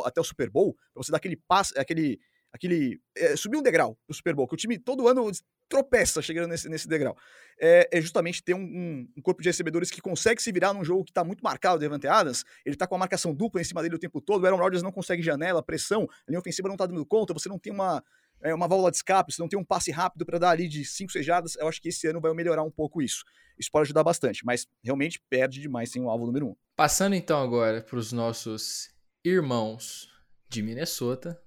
até 0.03 0.19
o 0.19 0.23
Super 0.23 0.49
Bowl, 0.49 0.73
para 0.93 1.03
você 1.03 1.11
dar 1.11 1.17
aquele 1.17 1.37
passe, 1.37 1.77
aquele 1.79 2.19
aquele. 2.51 3.01
É, 3.15 3.35
subir 3.35 3.57
um 3.57 3.61
degrau 3.61 3.97
pro 4.05 4.15
Super 4.15 4.35
Bowl, 4.35 4.47
que 4.47 4.53
o 4.53 4.57
time 4.57 4.77
todo 4.77 5.07
ano 5.07 5.29
tropeça 5.69 6.21
chegando 6.21 6.47
nesse, 6.47 6.67
nesse 6.67 6.87
degrau. 6.87 7.15
É, 7.61 7.87
é 7.91 8.01
justamente 8.01 8.43
ter 8.43 8.53
um, 8.53 9.07
um, 9.15 9.21
corpo 9.21 9.41
de 9.41 9.49
recebedores 9.49 9.91
que 9.91 10.01
consegue 10.01 10.41
se 10.41 10.51
virar 10.51 10.73
num 10.73 10.83
jogo 10.83 11.03
que 11.03 11.13
tá 11.13 11.23
muito 11.23 11.41
marcado, 11.41 11.79
Devante 11.79 12.07
Adams. 12.07 12.43
Ele 12.65 12.75
tá 12.75 12.87
com 12.87 12.95
a 12.95 12.97
marcação 12.97 13.33
dupla 13.33 13.61
em 13.61 13.63
cima 13.63 13.81
dele 13.81 13.95
o 13.95 13.99
tempo 13.99 14.19
todo. 14.19 14.43
O 14.43 14.45
Aaron 14.45 14.57
Rodgers 14.57 14.81
não 14.81 14.91
consegue 14.91 15.21
janela, 15.21 15.61
pressão, 15.61 16.07
a 16.27 16.31
linha 16.31 16.39
ofensiva 16.39 16.67
não 16.67 16.75
tá 16.75 16.85
dando 16.85 17.05
conta, 17.05 17.33
você 17.33 17.47
não 17.47 17.59
tem 17.59 17.71
uma. 17.71 18.03
É, 18.41 18.55
uma 18.55 18.69
válvula 18.69 18.89
de 18.89 18.95
escape, 18.95 19.33
você 19.33 19.41
não 19.41 19.49
tem 19.49 19.59
um 19.59 19.65
passe 19.65 19.91
rápido 19.91 20.25
para 20.25 20.39
dar 20.39 20.51
ali 20.51 20.65
de 20.65 20.85
5, 20.85 21.11
6 21.11 21.25
jardas, 21.25 21.57
eu 21.57 21.67
acho 21.67 21.81
que 21.81 21.89
esse 21.89 22.07
ano 22.07 22.21
vai 22.21 22.33
melhorar 22.33 22.63
um 22.63 22.71
pouco 22.71 23.01
isso. 23.01 23.25
Isso 23.59 23.69
pode 23.69 23.87
ajudar 23.87 24.01
bastante, 24.01 24.45
mas 24.45 24.65
realmente 24.81 25.21
perde 25.29 25.59
demais 25.59 25.91
sem 25.91 26.01
o 26.01 26.09
alvo 26.09 26.25
número 26.25 26.45
1. 26.45 26.49
Um. 26.51 26.55
Passando 26.73 27.15
então 27.15 27.43
agora 27.43 27.81
para 27.81 27.99
os 27.99 28.13
nossos 28.13 28.93
irmãos 29.25 30.09
de 30.47 30.63
Minnesota, 30.63 31.37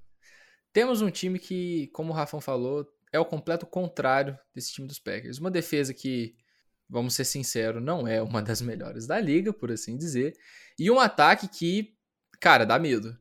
temos 0.71 1.01
um 1.01 1.11
time 1.11 1.39
que, 1.39 1.89
como 1.95 2.13
o 2.13 2.15
Rafão 2.15 2.43
falou, 2.43 2.87
é 3.13 3.19
o 3.19 3.25
completo 3.25 3.67
contrário 3.67 4.39
desse 4.55 4.73
time 4.73 4.89
dos 4.89 4.99
Packers. 4.99 5.39
Uma 5.39 5.51
defesa 5.51 5.93
que, 5.93 6.35
vamos 6.89 7.15
ser 7.15 7.25
sinceros, 7.25 7.83
não 7.83 8.09
é 8.09 8.23
uma 8.23 8.43
das 8.43 8.61
melhores 8.61 9.07
da 9.07 9.21
liga, 9.21 9.53
por 9.53 9.71
assim 9.71 9.97
dizer. 9.97 10.35
E 10.79 10.91
um 10.91 10.99
ataque 10.99 11.47
que, 11.47 11.95
cara, 12.41 12.65
dá 12.65 12.79
medo. 12.79 13.17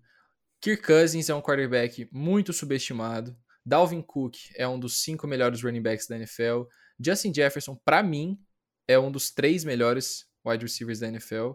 Kirk 0.62 0.83
Cousins 0.83 1.29
é 1.29 1.36
um 1.36 1.41
quarterback 1.41 2.07
muito 2.12 2.53
subestimado. 2.53 3.36
Dalvin 3.65 4.01
Cook 4.01 4.36
é 4.55 4.67
um 4.67 4.79
dos 4.79 5.01
cinco 5.03 5.27
melhores 5.27 5.62
running 5.62 5.81
backs 5.81 6.07
da 6.07 6.15
NFL. 6.15 6.63
Justin 7.00 7.33
Jefferson, 7.33 7.75
para 7.83 8.01
mim, 8.01 8.39
é 8.88 8.98
um 8.98 9.12
dos 9.12 9.31
três 9.31 9.63
melhores 9.63 10.27
wide 10.45 10.63
receivers 10.63 11.00
da 11.00 11.07
NFL. 11.07 11.51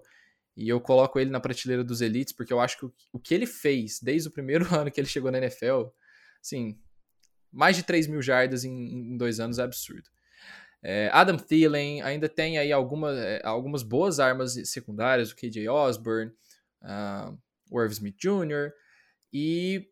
E 0.57 0.69
eu 0.69 0.81
coloco 0.81 1.21
ele 1.21 1.31
na 1.31 1.41
prateleira 1.41 1.85
dos 1.85 2.01
elites, 2.01 2.33
porque 2.33 2.53
eu 2.53 2.61
acho 2.61 2.79
que 2.79 2.87
o, 3.13 3.19
que 3.19 3.35
ele 3.35 3.47
fez 3.47 4.01
desde 4.01 4.29
o 4.29 4.33
primeiro 4.33 4.67
ano 4.75 4.91
que 4.91 5.01
ele 5.01 5.09
chegou 5.09 5.31
na 5.31 5.39
NFL, 5.39 5.89
assim, 6.41 6.81
mais 7.57 7.77
de 7.77 7.83
3 7.83 8.07
mil 8.07 8.21
jardas 8.21 8.65
em, 8.65 8.71
em 8.71 9.17
dois 9.17 9.41
anos 9.41 9.59
é 9.59 9.63
absurdo. 9.63 10.09
É, 10.83 11.11
Adam 11.13 11.37
Thielen 11.37 12.03
ainda 12.03 12.29
tem 12.29 12.59
aí 12.59 12.71
alguma, 12.71 13.13
é, 13.13 13.41
algumas 13.45 13.83
boas 13.83 14.21
armas 14.21 14.53
secundárias, 14.69 15.31
o 15.31 15.37
KJ 15.37 15.69
Osborne, 15.69 16.31
uh, 16.83 17.37
o 17.71 17.81
Irv 17.81 17.91
Smith 17.93 18.17
Jr. 18.19 18.73
E 19.33 19.89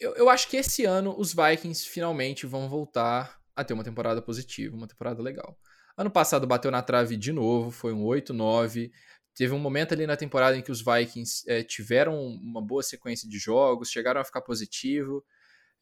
eu, 0.00 0.14
eu 0.16 0.28
acho 0.28 0.48
que 0.48 0.56
esse 0.56 0.84
ano 0.84 1.14
os 1.16 1.32
Vikings 1.32 1.88
finalmente 1.88 2.46
vão 2.46 2.68
voltar 2.68 3.38
a 3.54 3.62
ter 3.62 3.74
uma 3.74 3.84
temporada 3.84 4.20
positiva, 4.20 4.76
uma 4.76 4.88
temporada 4.88 5.22
legal. 5.22 5.56
Ano 5.96 6.10
passado 6.10 6.46
bateu 6.46 6.70
na 6.70 6.82
trave 6.82 7.16
de 7.16 7.32
novo, 7.32 7.70
foi 7.70 7.92
um 7.92 8.02
8-9. 8.04 8.90
Teve 9.34 9.54
um 9.54 9.58
momento 9.58 9.92
ali 9.92 10.06
na 10.06 10.16
temporada 10.16 10.56
em 10.56 10.62
que 10.62 10.72
os 10.72 10.82
Vikings 10.82 11.44
é, 11.46 11.62
tiveram 11.62 12.18
uma 12.18 12.60
boa 12.60 12.82
sequência 12.82 13.28
de 13.28 13.38
jogos, 13.38 13.90
chegaram 13.90 14.20
a 14.20 14.24
ficar 14.24 14.40
positivo, 14.40 15.24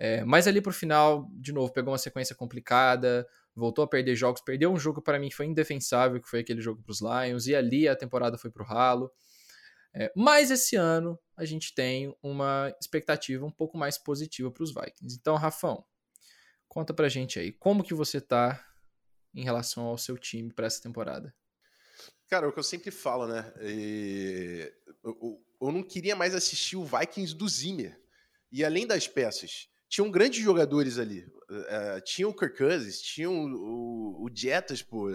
é, 0.05 0.23
mas 0.23 0.47
ali 0.47 0.61
pro 0.61 0.71
final, 0.71 1.31
de 1.33 1.51
novo, 1.51 1.73
pegou 1.73 1.91
uma 1.91 1.99
sequência 1.99 2.37
complicada, 2.37 3.27
voltou 3.57 3.83
a 3.83 3.89
perder 3.89 4.15
jogos, 4.15 4.43
perdeu 4.43 4.71
um 4.71 4.79
jogo 4.79 5.01
para 5.01 5.19
mim 5.19 5.31
que 5.31 5.35
foi 5.35 5.47
indefensável, 5.47 6.21
que 6.21 6.29
foi 6.29 6.41
aquele 6.41 6.61
jogo 6.61 6.83
para 6.83 6.93
os 6.93 7.01
Lions, 7.01 7.47
e 7.47 7.55
ali 7.55 7.89
a 7.89 7.97
temporada 7.97 8.37
foi 8.37 8.51
pro 8.51 8.67
ralo. 8.67 9.11
É, 9.95 10.13
mas 10.15 10.51
esse 10.51 10.77
ano 10.77 11.19
a 11.35 11.47
gente 11.47 11.75
tem 11.75 12.15
uma 12.23 12.71
expectativa 12.79 13.47
um 13.47 13.51
pouco 13.51 13.79
mais 13.79 13.97
positiva 13.97 14.51
para 14.51 14.63
os 14.63 14.75
Vikings. 14.75 15.17
Então, 15.19 15.37
Rafão, 15.37 15.83
conta 16.69 16.93
pra 16.93 17.09
gente 17.09 17.39
aí, 17.39 17.51
como 17.51 17.83
que 17.83 17.95
você 17.95 18.21
tá 18.21 18.63
em 19.33 19.43
relação 19.43 19.85
ao 19.85 19.97
seu 19.97 20.19
time 20.19 20.53
para 20.53 20.67
essa 20.67 20.83
temporada? 20.83 21.35
Cara, 22.29 22.45
é 22.45 22.49
o 22.51 22.53
que 22.53 22.59
eu 22.59 22.65
sempre 22.65 22.91
falo, 22.91 23.27
né? 23.27 23.55
E... 23.63 24.71
Eu, 25.03 25.43
eu, 25.63 25.73
não 25.73 25.83
queria 25.83 26.15
mais 26.15 26.35
assistir 26.35 26.77
o 26.77 26.85
Vikings 26.85 27.35
do 27.35 27.49
Zimmer. 27.49 27.99
E 28.53 28.65
além 28.65 28.87
das 28.87 29.09
peças, 29.09 29.69
tinham 29.95 30.11
grandes 30.11 30.43
jogadores 30.43 30.99
ali. 30.99 31.21
Uh, 31.49 32.01
tinha 32.05 32.27
o 32.27 32.35
Kirk 32.35 32.59
Cousins, 32.59 33.01
tinha 33.01 33.31
o, 33.31 33.45
o, 33.47 34.25
o 34.25 34.31
Jetas, 34.35 34.83
pô, 34.83 35.15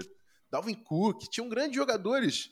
Dalvin 0.49 0.73
Cook, 0.73 1.27
tinham 1.29 1.49
grandes 1.49 1.75
jogadores. 1.75 2.49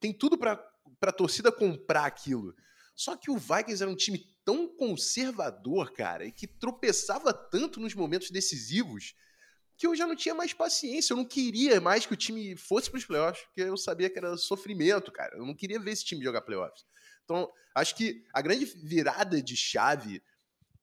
Tem 0.00 0.14
tudo 0.14 0.38
para 0.38 0.58
a 1.02 1.12
torcida 1.12 1.52
comprar 1.52 2.06
aquilo. 2.06 2.54
Só 2.94 3.14
que 3.14 3.30
o 3.30 3.36
Vikings 3.36 3.82
era 3.82 3.92
um 3.92 3.94
time 3.94 4.24
tão 4.46 4.66
conservador, 4.66 5.92
cara, 5.92 6.24
e 6.24 6.32
que 6.32 6.46
tropeçava 6.46 7.34
tanto 7.34 7.80
nos 7.80 7.94
momentos 7.94 8.30
decisivos 8.30 9.14
que 9.76 9.86
eu 9.86 9.94
já 9.94 10.06
não 10.06 10.16
tinha 10.16 10.34
mais 10.34 10.54
paciência. 10.54 11.12
Eu 11.12 11.18
não 11.18 11.24
queria 11.26 11.78
mais 11.82 12.06
que 12.06 12.14
o 12.14 12.16
time 12.16 12.56
fosse 12.56 12.88
para 12.88 12.96
os 12.96 13.04
playoffs, 13.04 13.44
porque 13.44 13.60
eu 13.60 13.76
sabia 13.76 14.08
que 14.08 14.18
era 14.18 14.38
sofrimento, 14.38 15.12
cara. 15.12 15.36
Eu 15.36 15.44
não 15.44 15.54
queria 15.54 15.78
ver 15.78 15.90
esse 15.90 16.04
time 16.06 16.24
jogar 16.24 16.40
playoffs. 16.40 16.82
Então, 17.24 17.52
acho 17.74 17.94
que 17.94 18.24
a 18.32 18.40
grande 18.40 18.64
virada 18.64 19.42
de 19.42 19.54
chave 19.54 20.22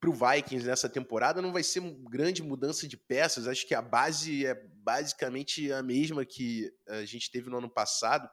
para 0.04 0.10
o 0.10 0.12
Vikings 0.12 0.66
nessa 0.66 0.88
temporada 0.88 1.40
não 1.40 1.52
vai 1.52 1.62
ser 1.62 1.80
grande 2.10 2.42
mudança 2.42 2.86
de 2.86 2.96
peças. 2.96 3.48
Acho 3.48 3.66
que 3.66 3.74
a 3.74 3.80
base 3.80 4.44
é 4.44 4.54
basicamente 4.82 5.72
a 5.72 5.82
mesma 5.82 6.26
que 6.26 6.70
a 6.86 7.04
gente 7.06 7.30
teve 7.30 7.48
no 7.48 7.56
ano 7.56 7.70
passado. 7.70 8.28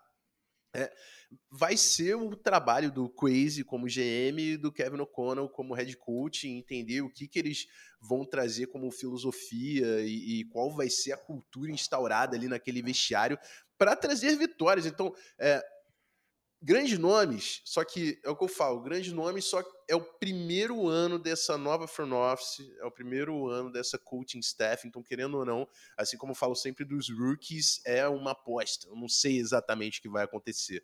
É, 0.74 0.92
vai 1.50 1.76
ser 1.78 2.16
o 2.16 2.36
trabalho 2.36 2.92
do 2.92 3.10
Crazy 3.10 3.64
como 3.64 3.88
GM 3.88 4.40
e 4.40 4.58
do 4.58 4.72
Kevin 4.72 5.02
O'Connell 5.02 5.50
como 5.50 5.74
head 5.74 5.96
coach, 5.98 6.48
entender 6.48 7.02
o 7.02 7.10
que, 7.10 7.28
que 7.28 7.40
eles 7.40 7.68
vão 8.02 8.26
trazer 8.26 8.68
como 8.68 8.92
filosofia 8.92 10.02
e, 10.02 10.40
e 10.40 10.46
qual 10.46 10.72
vai 10.72 10.90
ser 10.90 11.14
a 11.14 11.18
cultura 11.18 11.72
instaurada 11.72 12.36
ali 12.36 12.48
naquele 12.48 12.82
vestiário 12.82 13.38
para 13.78 13.96
trazer 13.96 14.36
vitórias. 14.38 14.86
Então, 14.86 15.14
é, 15.40 15.62
grandes 16.62 17.00
nomes, 17.00 17.62
só 17.66 17.84
que 17.84 18.20
é 18.24 18.30
o 18.30 18.36
que 18.36 18.44
eu 18.44 18.48
falo, 18.48 18.82
grandes 18.82 19.12
nomes 19.12 19.46
só 19.46 19.64
é 19.88 19.96
o 19.96 20.02
primeiro 20.02 20.88
ano 20.88 21.18
dessa 21.18 21.58
nova 21.58 21.88
front 21.88 22.12
office, 22.12 22.72
é 22.80 22.86
o 22.86 22.92
primeiro 22.92 23.48
ano 23.48 23.72
dessa 23.72 23.98
coaching 23.98 24.40
staff, 24.40 24.88
então 24.88 25.02
querendo 25.02 25.38
ou 25.38 25.46
não, 25.46 25.68
assim 25.98 26.18
como 26.18 26.32
eu 26.32 26.36
falo 26.36 26.56
sempre 26.56 26.86
dos 26.86 27.10
rookies, 27.10 27.82
é 27.86 28.08
uma 28.08 28.32
aposta. 28.32 28.88
Eu 28.88 28.96
não 28.96 29.10
sei 29.10 29.38
exatamente 29.38 30.00
o 30.00 30.02
que 30.04 30.10
vai 30.10 30.24
acontecer. 30.24 30.84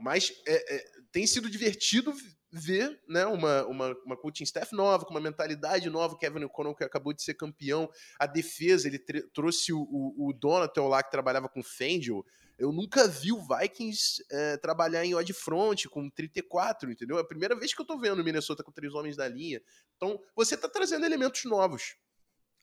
Mas 0.00 0.32
é, 0.46 0.76
é, 0.76 0.84
tem 1.10 1.26
sido 1.26 1.50
divertido 1.50 2.14
ver 2.50 3.00
né, 3.08 3.24
uma, 3.26 3.66
uma, 3.66 3.96
uma 4.04 4.16
coaching 4.16 4.44
staff 4.44 4.74
nova, 4.74 5.04
com 5.04 5.10
uma 5.10 5.20
mentalidade 5.20 5.88
nova, 5.90 6.14
o 6.14 6.18
Kevin 6.18 6.44
O'Connell 6.44 6.74
que 6.74 6.84
acabou 6.84 7.12
de 7.12 7.22
ser 7.22 7.34
campeão, 7.34 7.90
a 8.18 8.26
defesa, 8.26 8.86
ele 8.86 8.98
trouxe 9.32 9.72
o, 9.72 9.80
o, 9.80 10.28
o 10.28 10.32
Donatel 10.32 10.86
lá 10.86 11.02
que 11.02 11.10
trabalhava 11.10 11.48
com 11.48 11.60
o 11.60 11.64
Fangio, 11.64 12.24
eu 12.62 12.70
nunca 12.70 13.08
vi 13.08 13.32
o 13.32 13.42
Vikings 13.44 14.24
é, 14.30 14.56
trabalhar 14.56 15.04
em 15.04 15.14
odd 15.14 15.32
front 15.32 15.86
com 15.86 16.08
34, 16.08 16.92
entendeu? 16.92 17.18
É 17.18 17.20
a 17.20 17.26
primeira 17.26 17.56
vez 17.58 17.74
que 17.74 17.82
eu 17.82 17.84
tô 17.84 17.98
vendo 17.98 18.20
o 18.20 18.24
Minnesota 18.24 18.62
com 18.62 18.70
três 18.70 18.94
homens 18.94 19.16
da 19.16 19.26
linha. 19.26 19.60
Então, 19.96 20.20
você 20.36 20.56
tá 20.56 20.68
trazendo 20.68 21.04
elementos 21.04 21.44
novos 21.44 21.96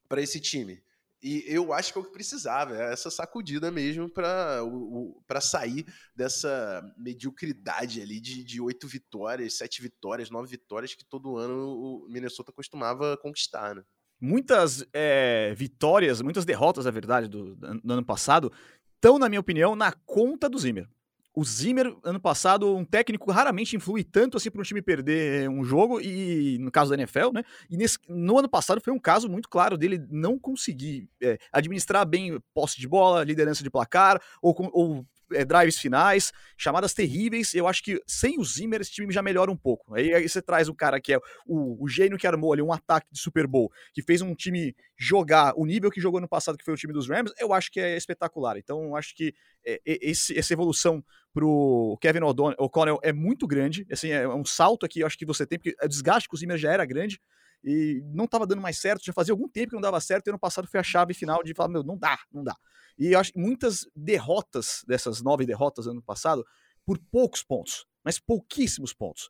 para 0.07 0.21
esse 0.21 0.39
time. 0.39 0.81
E 1.21 1.43
eu 1.45 1.73
acho 1.73 1.91
que 1.91 1.99
é 1.99 2.01
o 2.01 2.05
que 2.05 2.13
precisava, 2.13 2.77
é 2.77 2.93
essa 2.93 3.11
sacudida 3.11 3.69
mesmo 3.69 4.09
para 4.09 5.41
sair 5.41 5.85
dessa 6.15 6.81
mediocridade 6.97 8.01
ali 8.01 8.21
de 8.21 8.61
oito 8.61 8.87
vitórias, 8.87 9.55
sete 9.55 9.81
vitórias, 9.81 10.29
nove 10.29 10.47
vitórias 10.49 10.95
que 10.95 11.03
todo 11.03 11.35
ano 11.35 11.77
o 11.77 12.07
Minnesota 12.07 12.53
costumava 12.53 13.17
conquistar, 13.17 13.75
né? 13.75 13.83
Muitas 14.21 14.85
é, 14.91 15.53
vitórias, 15.55 16.21
muitas 16.21 16.43
derrotas, 16.43 16.83
na 16.83 16.91
verdade, 16.91 17.29
do, 17.29 17.55
do 17.55 17.93
ano 17.93 18.03
passado, 18.03 18.51
estão, 18.99 19.17
na 19.17 19.29
minha 19.29 19.39
opinião, 19.39 19.75
na 19.75 19.93
conta 20.05 20.49
do 20.49 20.59
Zimmer. 20.59 20.87
O 21.33 21.45
Zimmer, 21.45 21.95
ano 22.03 22.19
passado, 22.19 22.75
um 22.75 22.83
técnico 22.83 23.31
raramente 23.31 23.75
influi 23.75 24.03
tanto 24.03 24.35
assim 24.35 24.51
para 24.51 24.59
um 24.59 24.63
time 24.63 24.81
perder 24.81 25.49
um 25.49 25.63
jogo, 25.63 26.01
e 26.01 26.57
no 26.59 26.69
caso 26.69 26.89
da 26.89 26.97
NFL, 26.97 27.31
né? 27.31 27.43
E 27.69 27.77
nesse, 27.77 27.97
no 28.09 28.39
ano 28.39 28.49
passado 28.49 28.81
foi 28.81 28.91
um 28.91 28.99
caso 28.99 29.29
muito 29.29 29.47
claro 29.47 29.77
dele 29.77 30.05
não 30.09 30.37
conseguir 30.37 31.07
é, 31.21 31.37
administrar 31.53 32.05
bem 32.05 32.37
posse 32.53 32.77
de 32.77 32.87
bola, 32.87 33.23
liderança 33.23 33.63
de 33.63 33.69
placar, 33.69 34.21
ou, 34.41 34.53
ou 34.73 35.05
é, 35.33 35.45
drives 35.45 35.77
finais, 35.77 36.31
chamadas 36.57 36.93
terríveis. 36.93 37.53
Eu 37.53 37.67
acho 37.67 37.83
que 37.83 38.01
sem 38.07 38.39
o 38.39 38.43
Zimmer 38.43 38.81
esse 38.81 38.91
time 38.91 39.13
já 39.13 39.21
melhora 39.21 39.51
um 39.51 39.57
pouco. 39.57 39.93
Aí, 39.95 40.13
aí 40.13 40.27
você 40.27 40.41
traz 40.41 40.69
um 40.69 40.73
cara 40.73 40.99
que 40.99 41.13
é 41.13 41.17
o, 41.45 41.83
o 41.83 41.87
gênio 41.87 42.17
que 42.17 42.27
armou 42.27 42.53
ali 42.53 42.61
um 42.61 42.73
ataque 42.73 43.07
de 43.11 43.19
Super 43.19 43.47
Bowl, 43.47 43.71
que 43.93 44.01
fez 44.01 44.21
um 44.21 44.33
time 44.33 44.75
jogar 44.97 45.53
o 45.55 45.65
nível 45.65 45.89
que 45.89 46.01
jogou 46.01 46.19
no 46.19 46.27
passado, 46.27 46.57
que 46.57 46.65
foi 46.65 46.73
o 46.73 46.77
time 46.77 46.93
dos 46.93 47.07
Rams, 47.07 47.31
eu 47.39 47.53
acho 47.53 47.71
que 47.71 47.79
é 47.79 47.95
espetacular. 47.95 48.57
Então, 48.57 48.83
eu 48.83 48.95
acho 48.95 49.15
que 49.15 49.33
é, 49.65 49.79
esse, 49.85 50.37
essa 50.37 50.53
evolução 50.53 51.03
pro 51.33 51.97
Kevin 52.01 52.21
O'Connell 52.57 52.99
é 53.03 53.13
muito 53.13 53.47
grande. 53.47 53.85
Assim, 53.91 54.09
é 54.09 54.27
um 54.27 54.45
salto 54.45 54.85
aqui, 54.85 55.01
eu 55.01 55.07
acho 55.07 55.17
que 55.17 55.25
você 55.25 55.45
tem, 55.45 55.59
porque 55.59 55.75
o 55.83 55.87
desgaste 55.87 56.27
com 56.27 56.35
o 56.35 56.39
Zimmer 56.39 56.57
já 56.57 56.71
era 56.71 56.85
grande 56.85 57.19
e 57.63 58.01
não 58.13 58.25
estava 58.25 58.47
dando 58.47 58.61
mais 58.61 58.79
certo, 58.79 59.03
já 59.03 59.13
fazia 59.13 59.33
algum 59.33 59.47
tempo 59.47 59.69
que 59.69 59.75
não 59.75 59.81
dava 59.81 59.99
certo, 59.99 60.27
e 60.27 60.29
ano 60.29 60.39
passado 60.39 60.67
foi 60.67 60.79
a 60.79 60.83
chave 60.83 61.13
final 61.13 61.43
de 61.43 61.53
falar, 61.53 61.69
meu, 61.69 61.83
não 61.83 61.97
dá, 61.97 62.17
não 62.31 62.43
dá. 62.43 62.55
E 62.97 63.13
eu 63.13 63.19
acho 63.19 63.33
que 63.33 63.39
muitas 63.39 63.87
derrotas, 63.95 64.83
dessas 64.87 65.21
nove 65.21 65.45
derrotas 65.45 65.87
ano 65.87 66.01
passado, 66.01 66.45
por 66.85 66.97
poucos 67.11 67.43
pontos, 67.43 67.85
mas 68.03 68.19
pouquíssimos 68.19 68.93
pontos. 68.93 69.29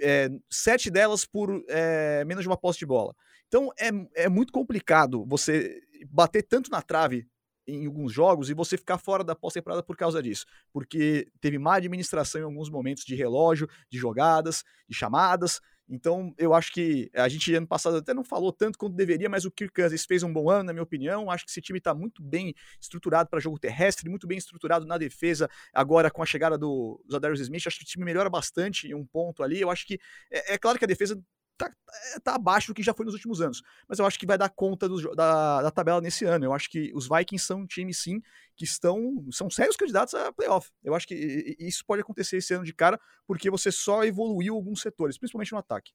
É, 0.00 0.28
sete 0.50 0.90
delas 0.90 1.24
por 1.24 1.62
é, 1.68 2.24
menos 2.24 2.42
de 2.44 2.48
uma 2.48 2.56
posse 2.56 2.78
de 2.78 2.86
bola. 2.86 3.14
Então 3.48 3.70
é, 3.78 3.90
é 4.24 4.28
muito 4.28 4.52
complicado 4.52 5.26
você 5.26 5.80
bater 6.08 6.42
tanto 6.42 6.70
na 6.70 6.80
trave 6.80 7.26
em 7.66 7.86
alguns 7.86 8.12
jogos 8.12 8.50
e 8.50 8.54
você 8.54 8.76
ficar 8.76 8.98
fora 8.98 9.22
da 9.22 9.34
pós-temporada 9.34 9.82
por 9.82 9.96
causa 9.96 10.22
disso. 10.22 10.46
Porque 10.72 11.28
teve 11.40 11.58
má 11.58 11.76
administração 11.76 12.40
em 12.40 12.44
alguns 12.44 12.70
momentos 12.70 13.04
de 13.04 13.14
relógio, 13.14 13.68
de 13.90 13.98
jogadas, 13.98 14.64
de 14.88 14.96
chamadas, 14.96 15.60
então, 15.94 16.34
eu 16.38 16.54
acho 16.54 16.72
que 16.72 17.10
a 17.14 17.28
gente 17.28 17.54
ano 17.54 17.66
passado 17.66 17.98
até 17.98 18.14
não 18.14 18.24
falou 18.24 18.50
tanto 18.50 18.78
quanto 18.78 18.96
deveria, 18.96 19.28
mas 19.28 19.44
o 19.44 19.50
Kirk 19.50 19.74
Cousins 19.74 20.06
fez 20.06 20.22
um 20.22 20.32
bom 20.32 20.48
ano, 20.48 20.64
na 20.64 20.72
minha 20.72 20.82
opinião. 20.82 21.30
Acho 21.30 21.44
que 21.44 21.50
esse 21.50 21.60
time 21.60 21.78
está 21.78 21.92
muito 21.94 22.22
bem 22.22 22.54
estruturado 22.80 23.28
para 23.28 23.38
jogo 23.38 23.58
terrestre, 23.58 24.08
muito 24.08 24.26
bem 24.26 24.38
estruturado 24.38 24.86
na 24.86 24.96
defesa. 24.96 25.50
Agora, 25.70 26.10
com 26.10 26.22
a 26.22 26.26
chegada 26.26 26.56
do 26.56 26.98
Zadarius 27.12 27.40
Smith, 27.40 27.66
acho 27.66 27.76
que 27.76 27.84
o 27.84 27.86
time 27.86 28.06
melhora 28.06 28.30
bastante 28.30 28.88
em 28.88 28.94
um 28.94 29.04
ponto 29.04 29.42
ali. 29.42 29.60
Eu 29.60 29.70
acho 29.70 29.86
que 29.86 30.00
é, 30.30 30.54
é 30.54 30.58
claro 30.58 30.78
que 30.78 30.84
a 30.86 30.88
defesa 30.88 31.22
tá, 31.56 31.70
é, 32.14 32.20
tá, 32.20 32.34
abaixo 32.34 32.68
do 32.68 32.74
que 32.74 32.82
já 32.82 32.94
foi 32.94 33.04
nos 33.04 33.14
últimos 33.14 33.40
anos. 33.40 33.62
Mas 33.88 33.98
eu 33.98 34.06
acho 34.06 34.18
que 34.18 34.26
vai 34.26 34.38
dar 34.38 34.48
conta 34.48 34.88
do, 34.88 35.14
da, 35.14 35.62
da, 35.62 35.70
tabela 35.70 36.00
nesse 36.00 36.24
ano. 36.24 36.44
Eu 36.44 36.52
acho 36.52 36.70
que 36.70 36.92
os 36.94 37.08
Vikings 37.08 37.44
são 37.44 37.60
um 37.60 37.66
time, 37.66 37.92
sim, 37.92 38.20
que 38.56 38.64
estão 38.64 39.26
são 39.30 39.50
sérios 39.50 39.76
candidatos 39.76 40.14
a 40.14 40.32
playoff. 40.32 40.70
Eu 40.82 40.94
acho 40.94 41.06
que 41.06 41.56
isso 41.58 41.84
pode 41.86 42.02
acontecer 42.02 42.38
esse 42.38 42.54
ano 42.54 42.64
de 42.64 42.72
cara, 42.72 43.00
porque 43.26 43.50
você 43.50 43.70
só 43.70 44.04
evoluiu 44.04 44.54
alguns 44.54 44.80
setores, 44.80 45.18
principalmente 45.18 45.52
no 45.52 45.58
ataque. 45.58 45.92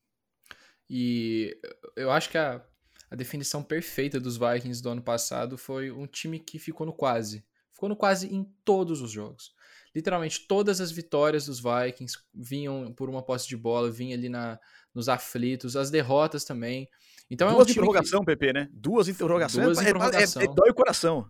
E 0.89 1.59
eu 1.95 2.11
acho 2.11 2.29
que 2.29 2.37
a, 2.37 2.63
a 3.11 3.15
definição 3.15 3.61
perfeita 3.61 4.19
dos 4.19 4.37
Vikings 4.37 4.81
do 4.81 4.89
ano 4.89 5.01
passado 5.01 5.57
foi 5.57 5.91
um 5.91 6.07
time 6.07 6.39
que 6.39 6.57
ficou 6.59 6.85
no 6.85 6.93
quase. 6.93 7.45
Ficou 7.73 7.89
no 7.89 7.95
quase 7.95 8.33
em 8.33 8.43
todos 8.63 9.01
os 9.01 9.11
jogos 9.11 9.55
literalmente 9.97 10.45
todas 10.47 10.79
as 10.79 10.91
vitórias 10.91 11.47
dos 11.47 11.59
Vikings 11.59 12.19
vinham 12.31 12.93
por 12.93 13.09
uma 13.09 13.23
posse 13.23 13.47
de 13.47 13.57
bola, 13.57 13.89
vinha 13.89 14.15
ali 14.15 14.29
na, 14.29 14.59
nos 14.97 15.07
aflitos, 15.07 15.75
as 15.75 15.91
derrotas 15.91 16.43
também. 16.43 16.89
Então 17.29 17.47
Duas 17.49 17.67
é 17.67 17.69
um 17.69 17.71
interrogação, 17.71 18.19
que... 18.21 18.25
PP, 18.25 18.53
né? 18.53 18.69
Duas 18.73 19.07
interrogações. 19.07 19.65
Duas 19.65 19.77
é, 19.77 19.81
interrogação. 19.83 20.41
É, 20.41 20.45
é, 20.45 20.47
dói 20.47 20.71
o 20.71 20.73
coração. 20.73 21.29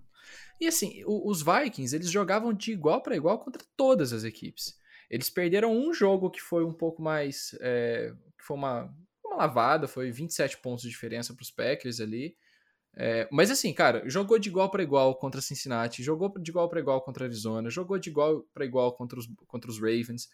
E 0.59 0.65
assim, 0.65 1.03
o, 1.05 1.29
os 1.29 1.43
Vikings, 1.43 1.93
eles 1.93 2.09
jogavam 2.09 2.53
de 2.53 2.71
igual 2.71 3.03
para 3.03 3.15
igual 3.15 3.39
contra 3.39 3.61
todas 3.75 4.13
as 4.13 4.23
equipes. 4.23 4.75
Eles 5.09 5.29
perderam 5.29 5.75
um 5.75 5.93
jogo 5.93 6.31
que 6.31 6.41
foi 6.41 6.63
um 6.63 6.73
pouco 6.73 7.01
mais. 7.01 7.55
É, 7.59 8.13
que 8.37 8.43
foi 8.45 8.55
uma, 8.55 8.89
uma 9.23 9.35
lavada, 9.35 9.87
foi 9.87 10.11
27 10.11 10.57
pontos 10.59 10.83
de 10.83 10.89
diferença 10.89 11.33
para 11.33 11.43
os 11.43 11.51
Packers 11.51 11.99
ali. 11.99 12.35
É, 12.95 13.27
mas 13.31 13.51
assim, 13.51 13.71
cara, 13.73 14.01
jogou 14.09 14.39
de 14.39 14.49
igual 14.49 14.71
para 14.71 14.81
igual 14.81 15.13
contra 15.15 15.41
Cincinnati, 15.41 16.01
jogou 16.01 16.33
de 16.39 16.49
igual 16.49 16.67
para 16.67 16.79
igual 16.79 17.01
contra 17.01 17.25
Arizona, 17.25 17.69
jogou 17.69 17.99
de 17.99 18.09
igual 18.09 18.43
para 18.53 18.65
igual 18.65 18.91
contra 18.93 19.19
os, 19.19 19.27
contra 19.45 19.69
os 19.69 19.77
Ravens, 19.77 20.29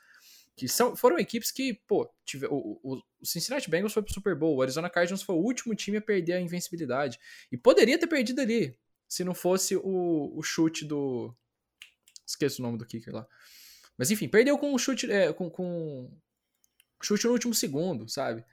que 0.56 0.68
são, 0.68 0.96
foram 0.96 1.18
equipes 1.18 1.52
que, 1.52 1.74
pô, 1.88 2.10
tive, 2.24 2.46
o, 2.48 2.80
o, 2.84 3.02
o, 3.20 3.26
Cincinnati 3.26 3.70
Bengals 3.70 3.94
foi 3.94 4.04
pro 4.04 4.14
Super 4.14 4.36
Bowl, 4.36 4.56
o 4.56 4.62
Arizona 4.62 4.90
Cardinals 4.90 5.24
foi 5.24 5.36
o 5.36 5.40
último 5.40 5.74
time 5.74 5.98
a 5.98 6.02
perder 6.02 6.34
a 6.34 6.42
invencibilidade. 6.42 7.20
E 7.52 7.58
poderia 7.58 7.98
ter 7.98 8.08
perdido 8.08 8.42
ali, 8.42 8.78
se 9.08 9.24
não 9.24 9.34
fosse 9.34 9.76
o, 9.76 10.34
o 10.36 10.42
chute 10.44 10.86
do. 10.86 11.36
Esqueço 12.26 12.62
o 12.62 12.66
nome 12.66 12.78
do 12.78 12.86
kicker 12.86 13.14
lá. 13.14 13.28
Mas 13.98 14.12
enfim, 14.12 14.28
perdeu 14.28 14.58
com 14.58 14.74
um 14.74 14.78
chute. 14.78 15.12
É, 15.12 15.34
com, 15.34 15.50
com 15.50 16.12
chute 17.02 17.26
no 17.26 17.34
último 17.34 17.54
segundo, 17.54 18.08
sabe? 18.08 18.46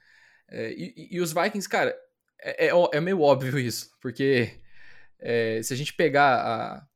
É, 0.49 0.73
e, 0.73 1.09
e, 1.13 1.21
os 1.21 1.33
Vikings, 1.33 1.69
cara, 1.69 1.97
é, 2.41 2.67
é, 2.67 2.71
é 2.93 3.01
meio 3.01 3.21
óbvio 3.21 3.59
isso, 3.59 3.91
porque 4.01 4.59
é, 5.19 5.63
se 5.63 5.73
a 5.73 5.77
gente 5.77 5.95
pegar 5.95 6.35
a, 6.35 6.89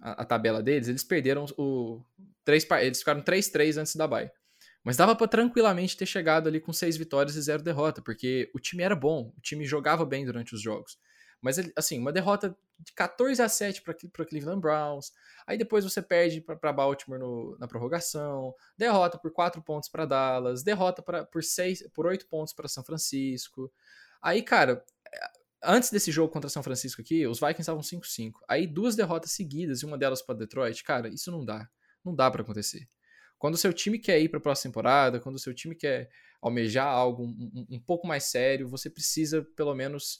a, 0.00 0.22
a, 0.22 0.24
tabela 0.24 0.62
deles, 0.62 0.88
eles 0.88 1.04
perderam 1.04 1.44
o. 1.58 2.02
Três, 2.44 2.66
eles 2.80 2.98
ficaram 2.98 3.22
3-3 3.22 3.78
antes 3.78 3.96
da 3.96 4.06
bye. 4.06 4.30
Mas 4.84 4.98
dava 4.98 5.16
para 5.16 5.26
tranquilamente 5.26 5.96
ter 5.96 6.06
chegado 6.06 6.46
ali 6.46 6.60
com 6.60 6.72
seis 6.72 6.96
vitórias 6.96 7.34
e 7.36 7.42
zero 7.42 7.62
derrota, 7.62 8.02
porque 8.02 8.50
o 8.54 8.60
time 8.60 8.82
era 8.82 8.94
bom, 8.94 9.32
o 9.36 9.40
time 9.40 9.64
jogava 9.64 10.04
bem 10.04 10.26
durante 10.26 10.54
os 10.54 10.60
jogos. 10.60 10.98
Mas, 11.40 11.56
assim, 11.76 11.98
uma 11.98 12.12
derrota 12.12 12.56
de 12.78 12.92
14 12.92 13.42
a 13.42 13.48
7 13.48 13.82
para 13.82 14.24
Cleveland 14.24 14.60
Browns. 14.60 15.12
Aí 15.46 15.58
depois 15.58 15.84
você 15.84 16.00
perde 16.00 16.40
para 16.40 16.72
Baltimore 16.72 17.18
no, 17.18 17.56
na 17.58 17.68
prorrogação. 17.68 18.54
Derrota 18.78 19.18
por 19.18 19.30
4 19.30 19.60
pontos 19.62 19.90
para 19.90 20.06
Dallas. 20.06 20.62
Derrota 20.62 21.02
pra, 21.02 21.24
por, 21.24 21.42
seis, 21.42 21.86
por 21.92 22.06
8 22.06 22.26
pontos 22.28 22.54
para 22.54 22.66
São 22.66 22.82
Francisco. 22.82 23.70
Aí, 24.22 24.42
cara, 24.42 24.82
antes 25.62 25.90
desse 25.90 26.10
jogo 26.10 26.32
contra 26.32 26.48
São 26.48 26.62
Francisco 26.62 27.02
aqui, 27.02 27.26
os 27.26 27.38
Vikings 27.40 27.60
estavam 27.60 27.82
5-5. 27.82 28.32
Aí 28.48 28.66
duas 28.66 28.96
derrotas 28.96 29.32
seguidas 29.32 29.80
e 29.80 29.86
uma 29.86 29.98
delas 29.98 30.22
para 30.22 30.36
Detroit, 30.36 30.82
cara, 30.82 31.08
isso 31.08 31.30
não 31.30 31.44
dá. 31.44 31.68
Não 32.02 32.14
dá 32.14 32.30
para 32.30 32.40
acontecer. 32.40 32.88
Quando 33.44 33.56
o 33.56 33.58
seu 33.58 33.74
time 33.74 33.98
quer 33.98 34.18
ir 34.18 34.30
para 34.30 34.38
a 34.38 34.40
próxima 34.40 34.72
temporada, 34.72 35.20
quando 35.20 35.34
o 35.34 35.38
seu 35.38 35.52
time 35.52 35.74
quer 35.74 36.08
almejar 36.40 36.86
algo 36.86 37.24
um, 37.24 37.66
um, 37.72 37.78
pouco 37.78 38.06
mais 38.06 38.24
sério, 38.24 38.66
você 38.66 38.88
precisa 38.88 39.42
pelo 39.54 39.74
menos 39.74 40.18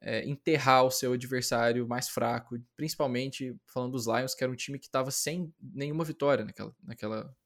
é, 0.00 0.26
enterrar 0.26 0.82
o 0.82 0.90
seu 0.90 1.12
adversário 1.12 1.86
mais 1.86 2.08
fraco, 2.08 2.58
principalmente 2.74 3.54
falando 3.66 3.92
dos 3.92 4.06
Lions, 4.06 4.34
que 4.34 4.42
era 4.42 4.50
um 4.50 4.56
time 4.56 4.78
que 4.78 4.86
estava 4.86 5.10
sem 5.10 5.52
nenhuma 5.60 6.04
vitória 6.04 6.42
naquela, 6.42 6.74
naquela, 6.82 7.36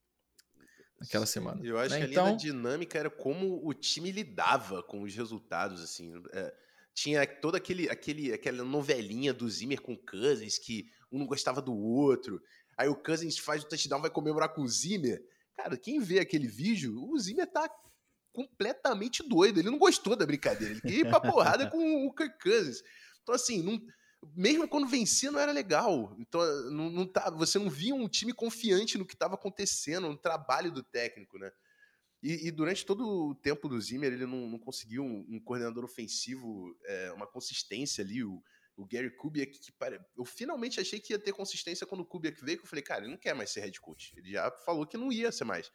naquela 1.00 1.26
semana. 1.26 1.66
Eu 1.66 1.80
acho 1.80 1.90
né? 1.90 1.98
que 1.98 2.04
ali 2.04 2.12
então, 2.12 2.26
a 2.28 2.36
dinâmica 2.36 2.96
era 2.96 3.10
como 3.10 3.60
o 3.66 3.74
time 3.74 4.12
lidava 4.12 4.84
com 4.84 5.02
os 5.02 5.16
resultados, 5.16 5.82
assim. 5.82 6.12
É, 6.32 6.54
tinha 6.94 7.26
toda 7.26 7.58
aquele, 7.58 7.90
aquele, 7.90 8.32
aquela 8.32 8.62
novelinha 8.62 9.34
do 9.34 9.50
Zimmer 9.50 9.80
com 9.80 9.96
Cousins, 9.96 10.58
que 10.58 10.86
um 11.10 11.18
não 11.18 11.26
gostava 11.26 11.60
do 11.60 11.74
outro. 11.74 12.40
Aí 12.78 12.88
o 12.88 12.94
Cousins 12.94 13.36
faz 13.36 13.64
o 13.64 13.68
touchdown, 13.68 14.00
vai 14.00 14.10
comemorar 14.10 14.54
com 14.54 14.62
o 14.62 14.68
Zimmer. 14.68 15.20
Cara, 15.56 15.76
quem 15.76 15.98
vê 15.98 16.20
aquele 16.20 16.46
vídeo, 16.46 16.96
o 17.10 17.18
Zimmer 17.18 17.50
tá 17.50 17.68
completamente 18.32 19.28
doido. 19.28 19.58
Ele 19.58 19.70
não 19.70 19.78
gostou 19.78 20.14
da 20.14 20.24
brincadeira. 20.24 20.74
Ele 20.74 20.80
queria 20.80 21.00
ir 21.00 21.08
pra 21.08 21.20
porrada 21.20 21.68
com 21.68 22.06
o 22.06 22.14
Kirk 22.14 22.38
Cousins. 22.38 22.80
Então, 23.22 23.34
assim, 23.34 23.62
não, 23.62 23.80
mesmo 24.36 24.68
quando 24.68 24.86
vencia, 24.86 25.32
não 25.32 25.40
era 25.40 25.50
legal. 25.50 26.14
Então, 26.20 26.40
não, 26.70 26.88
não 26.88 27.06
tá, 27.06 27.30
você 27.30 27.58
não 27.58 27.68
via 27.68 27.94
um 27.94 28.08
time 28.08 28.32
confiante 28.32 28.96
no 28.96 29.04
que 29.04 29.14
estava 29.14 29.34
acontecendo, 29.34 30.08
no 30.08 30.16
trabalho 30.16 30.70
do 30.70 30.82
técnico, 30.82 31.36
né? 31.36 31.50
E, 32.22 32.48
e, 32.48 32.50
durante 32.50 32.84
todo 32.84 33.06
o 33.06 33.34
tempo 33.34 33.68
do 33.68 33.80
Zimmer, 33.80 34.12
ele 34.12 34.26
não, 34.26 34.48
não 34.48 34.58
conseguiu 34.58 35.04
um, 35.04 35.24
um, 35.28 35.40
coordenador 35.40 35.84
ofensivo, 35.84 36.76
é, 36.84 37.12
uma 37.12 37.26
consistência 37.26 38.02
ali. 38.02 38.24
O, 38.24 38.42
o 38.78 38.86
Gary 38.86 39.10
Kubiak, 39.10 39.58
que 39.58 39.72
pare... 39.72 40.00
eu 40.16 40.24
finalmente 40.24 40.80
achei 40.80 41.00
que 41.00 41.12
ia 41.12 41.18
ter 41.18 41.32
consistência 41.32 41.86
quando 41.86 42.02
o 42.02 42.06
Kubiak 42.06 42.42
veio, 42.44 42.58
que 42.58 42.64
eu 42.64 42.68
falei, 42.68 42.82
cara, 42.82 43.02
ele 43.02 43.10
não 43.10 43.18
quer 43.18 43.34
mais 43.34 43.50
ser 43.50 43.60
head 43.60 43.80
coach. 43.80 44.14
Ele 44.16 44.30
já 44.32 44.50
falou 44.64 44.86
que 44.86 44.96
não 44.96 45.12
ia 45.12 45.32
ser 45.32 45.44
mais. 45.44 45.70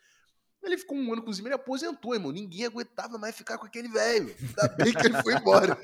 Ele 0.63 0.77
ficou 0.77 0.97
um 0.97 1.11
ano 1.11 1.21
com 1.21 1.29
o 1.29 1.33
Zimmer 1.33 1.51
e 1.51 1.55
aposentou, 1.55 2.13
irmão. 2.13 2.31
Ninguém 2.31 2.65
aguentava 2.65 3.17
mais 3.17 3.35
ficar 3.35 3.57
com 3.57 3.65
aquele 3.65 3.89
velho. 3.89 4.33
Ainda 4.39 4.67
bem 4.77 4.93
que 4.93 5.05
ele 5.05 5.21
foi 5.21 5.33
embora. 5.35 5.77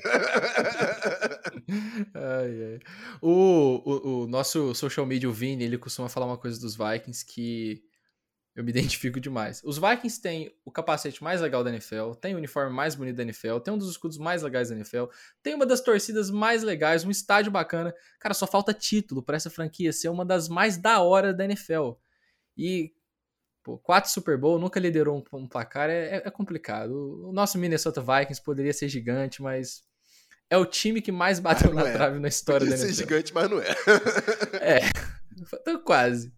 ai, 2.14 2.64
ai. 2.64 2.80
O, 3.20 3.82
o, 3.84 4.22
o, 4.22 4.26
nosso 4.26 4.74
social 4.74 5.04
media, 5.04 5.28
o 5.28 5.32
Vini, 5.34 5.64
ele 5.64 5.76
costuma 5.76 6.08
falar 6.08 6.24
uma 6.24 6.38
coisa 6.38 6.58
dos 6.58 6.74
Vikings 6.74 7.26
que 7.26 7.84
eu 8.54 8.64
me 8.64 8.70
identifico 8.72 9.20
demais. 9.20 9.60
Os 9.64 9.78
Vikings 9.78 10.20
têm 10.20 10.54
o 10.64 10.70
capacete 10.70 11.22
mais 11.22 11.40
legal 11.40 11.62
da 11.62 11.70
NFL, 11.70 12.12
tem 12.20 12.34
o 12.34 12.38
uniforme 12.38 12.74
mais 12.74 12.94
bonito 12.94 13.16
da 13.16 13.22
NFL, 13.22 13.58
tem 13.58 13.72
um 13.72 13.78
dos 13.78 13.90
escudos 13.90 14.18
mais 14.18 14.42
legais 14.42 14.68
da 14.68 14.74
NFL, 14.74 15.04
tem 15.42 15.54
uma 15.54 15.66
das 15.66 15.80
torcidas 15.80 16.30
mais 16.30 16.62
legais, 16.62 17.04
um 17.04 17.10
estádio 17.10 17.50
bacana. 17.50 17.94
Cara, 18.18 18.34
só 18.34 18.46
falta 18.46 18.74
título 18.74 19.22
para 19.22 19.36
essa 19.36 19.50
franquia 19.50 19.92
ser 19.92 20.08
uma 20.08 20.24
das 20.24 20.48
mais 20.48 20.76
da 20.76 21.00
hora 21.00 21.32
da 21.32 21.44
NFL. 21.44 21.92
E 22.56 22.92
Pô, 23.62 23.76
quatro 23.76 24.10
Super 24.10 24.38
Bowl, 24.38 24.58
nunca 24.58 24.80
liderou 24.80 25.18
um, 25.18 25.38
um 25.38 25.46
placar, 25.46 25.90
é, 25.90 26.16
é, 26.16 26.22
é, 26.24 26.30
complicado. 26.30 27.28
O 27.28 27.32
nosso 27.32 27.58
Minnesota 27.58 28.00
Vikings 28.00 28.42
poderia 28.42 28.72
ser 28.72 28.88
gigante, 28.88 29.42
mas 29.42 29.84
é 30.48 30.56
o 30.56 30.64
time 30.64 31.02
que 31.02 31.12
mais 31.12 31.38
bateu 31.38 31.72
na 31.74 31.86
é. 31.86 31.92
trave 31.92 32.18
na 32.18 32.28
história 32.28 32.60
poderia 32.60 32.78
da 32.78 32.84
NFL. 32.84 32.96
ser 32.96 33.02
gigante, 33.02 33.34
mas 33.34 33.50
não 33.50 33.60
é. 33.60 33.76
é, 34.60 34.80
tô 35.64 35.78
quase. 35.80 36.32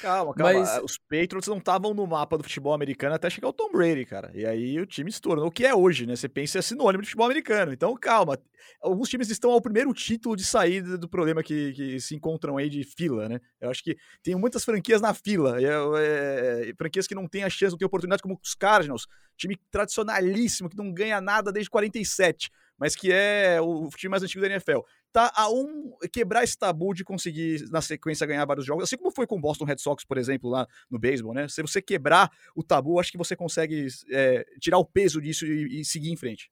Calma, 0.00 0.34
calma. 0.34 0.60
Mas... 0.60 0.82
Os 0.82 0.98
Patriots 0.98 1.48
não 1.48 1.58
estavam 1.58 1.92
no 1.92 2.06
mapa 2.06 2.36
do 2.36 2.44
futebol 2.44 2.72
americano 2.72 3.14
até 3.14 3.28
chegar 3.28 3.48
o 3.48 3.52
Tom 3.52 3.70
Brady, 3.70 4.04
cara. 4.04 4.30
E 4.34 4.46
aí 4.46 4.80
o 4.80 4.86
time 4.86 5.10
se 5.12 5.20
tornou 5.20 5.46
o 5.46 5.50
que 5.50 5.64
é 5.64 5.74
hoje, 5.74 6.06
né? 6.06 6.16
Você 6.16 6.28
pensa 6.28 6.58
é 6.58 6.62
sinônimo 6.62 7.02
de 7.02 7.08
futebol 7.08 7.26
americano. 7.26 7.72
Então, 7.72 7.94
calma. 7.96 8.38
Alguns 8.80 9.08
times 9.08 9.30
estão 9.30 9.50
ao 9.50 9.60
primeiro 9.60 9.92
título 9.92 10.34
de 10.34 10.44
saída 10.44 10.96
do 10.96 11.08
problema 11.08 11.42
que, 11.42 11.72
que 11.72 12.00
se 12.00 12.14
encontram 12.14 12.56
aí 12.56 12.68
de 12.68 12.84
fila, 12.84 13.28
né? 13.28 13.40
Eu 13.60 13.70
acho 13.70 13.82
que 13.82 13.96
tem 14.22 14.34
muitas 14.34 14.64
franquias 14.64 15.00
na 15.00 15.14
fila. 15.14 15.60
É, 15.60 16.68
é, 16.68 16.74
franquias 16.76 17.06
que 17.06 17.14
não 17.14 17.28
têm 17.28 17.44
a 17.44 17.50
chance, 17.50 17.72
não 17.72 17.78
têm 17.78 17.86
oportunidade, 17.86 18.22
como 18.22 18.38
os 18.42 18.54
Cardinals. 18.54 19.06
Time 19.36 19.56
tradicionalíssimo, 19.70 20.68
que 20.68 20.76
não 20.76 20.92
ganha 20.92 21.20
nada 21.20 21.52
desde 21.52 21.70
47 21.70 22.50
mas 22.78 22.94
que 22.94 23.10
é 23.10 23.58
o 23.60 23.88
time 23.96 24.10
mais 24.10 24.22
antigo 24.22 24.40
da 24.40 24.48
NFL. 24.48 24.80
Tá 25.16 25.32
a 25.34 25.48
um 25.48 25.96
quebrar 26.12 26.44
esse 26.44 26.58
tabu 26.58 26.92
de 26.92 27.02
conseguir, 27.02 27.66
na 27.70 27.80
sequência, 27.80 28.26
ganhar 28.26 28.44
vários 28.44 28.66
jogos, 28.66 28.84
assim 28.84 28.98
como 28.98 29.10
foi 29.10 29.26
com 29.26 29.38
o 29.38 29.40
Boston 29.40 29.64
Red 29.64 29.78
Sox, 29.78 30.04
por 30.04 30.18
exemplo, 30.18 30.50
lá 30.50 30.68
no 30.90 30.98
beisebol, 30.98 31.32
né? 31.32 31.48
Se 31.48 31.62
você 31.62 31.80
quebrar 31.80 32.30
o 32.54 32.62
tabu, 32.62 33.00
acho 33.00 33.12
que 33.12 33.16
você 33.16 33.34
consegue 33.34 33.86
é, 34.10 34.44
tirar 34.60 34.76
o 34.76 34.84
peso 34.84 35.18
disso 35.18 35.46
e, 35.46 35.80
e 35.80 35.84
seguir 35.86 36.10
em 36.10 36.16
frente. 36.16 36.50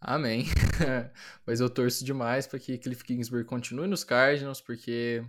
Amém. 0.00 0.46
Mas 1.44 1.58
eu 1.58 1.68
torço 1.68 2.04
demais 2.04 2.46
para 2.46 2.60
que 2.60 2.78
Cliff 2.78 3.02
Kingsbury 3.02 3.44
continue 3.44 3.88
nos 3.88 4.04
Cardinals, 4.04 4.60
porque 4.60 5.24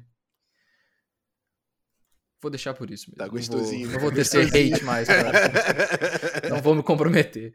Vou 2.44 2.52
deixar 2.52 2.74
por 2.74 2.92
isso 2.92 3.10
mesmo. 3.10 3.18
Tá 3.18 3.28
gostosinho. 3.30 3.84
Não 3.84 3.94
vou, 3.94 3.94
não 3.94 4.00
vou 4.02 4.12
tecer 4.12 4.48
hate 4.48 4.84
mais. 4.84 5.08
Pra... 5.08 6.50
não 6.52 6.62
vou 6.62 6.76
me 6.76 6.84
comprometer. 6.84 7.54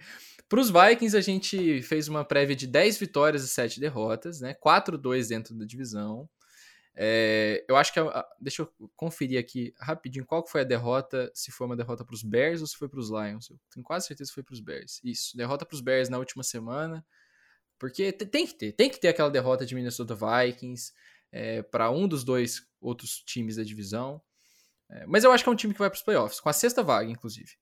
Para 0.48 0.60
os 0.60 0.70
Vikings, 0.70 1.14
a 1.14 1.20
gente 1.20 1.82
fez 1.82 2.08
uma 2.08 2.24
prévia 2.24 2.56
de 2.56 2.66
10 2.66 2.96
vitórias 2.96 3.44
e 3.44 3.48
7 3.48 3.78
derrotas, 3.80 4.40
né? 4.40 4.56
4-2 4.64 5.28
dentro 5.28 5.54
da 5.54 5.66
divisão. 5.66 6.26
É, 6.96 7.62
eu 7.68 7.76
acho 7.76 7.92
que. 7.92 8.00
A, 8.00 8.26
deixa 8.40 8.62
eu 8.62 8.72
conferir 8.96 9.38
aqui 9.38 9.74
rapidinho 9.78 10.24
qual 10.24 10.46
foi 10.46 10.62
a 10.62 10.64
derrota. 10.64 11.30
Se 11.34 11.52
foi 11.52 11.66
uma 11.66 11.76
derrota 11.76 12.02
para 12.02 12.14
os 12.14 12.22
Bears 12.22 12.62
ou 12.62 12.66
se 12.66 12.74
foi 12.74 12.88
para 12.88 12.98
os 12.98 13.10
Lions. 13.10 13.50
Eu 13.50 13.60
tenho 13.70 13.84
quase 13.84 14.06
certeza 14.06 14.30
que 14.30 14.34
foi 14.36 14.42
para 14.42 14.54
os 14.54 14.60
Bears. 14.60 15.02
Isso, 15.04 15.36
derrota 15.36 15.66
para 15.66 15.74
os 15.74 15.82
Bears 15.82 16.08
na 16.08 16.16
última 16.16 16.42
semana. 16.42 17.04
Porque 17.78 18.10
tem 18.10 18.46
que 18.46 18.54
ter, 18.54 18.72
tem 18.72 18.88
que 18.88 18.98
ter 18.98 19.08
aquela 19.08 19.30
derrota 19.30 19.66
de 19.66 19.74
Minnesota 19.74 20.16
Vikings 20.16 20.92
é, 21.30 21.62
para 21.62 21.90
um 21.90 22.08
dos 22.08 22.24
dois 22.24 22.66
outros 22.80 23.18
times 23.18 23.56
da 23.56 23.62
divisão. 23.62 24.22
É, 24.90 25.06
mas 25.06 25.24
eu 25.24 25.32
acho 25.32 25.44
que 25.44 25.50
é 25.50 25.52
um 25.52 25.56
time 25.56 25.72
que 25.72 25.78
vai 25.80 25.90
para 25.90 25.96
os 25.96 26.02
playoffs, 26.02 26.40
com 26.40 26.48
a 26.48 26.52
sexta 26.52 26.82
vaga, 26.82 27.10
inclusive. 27.10 27.52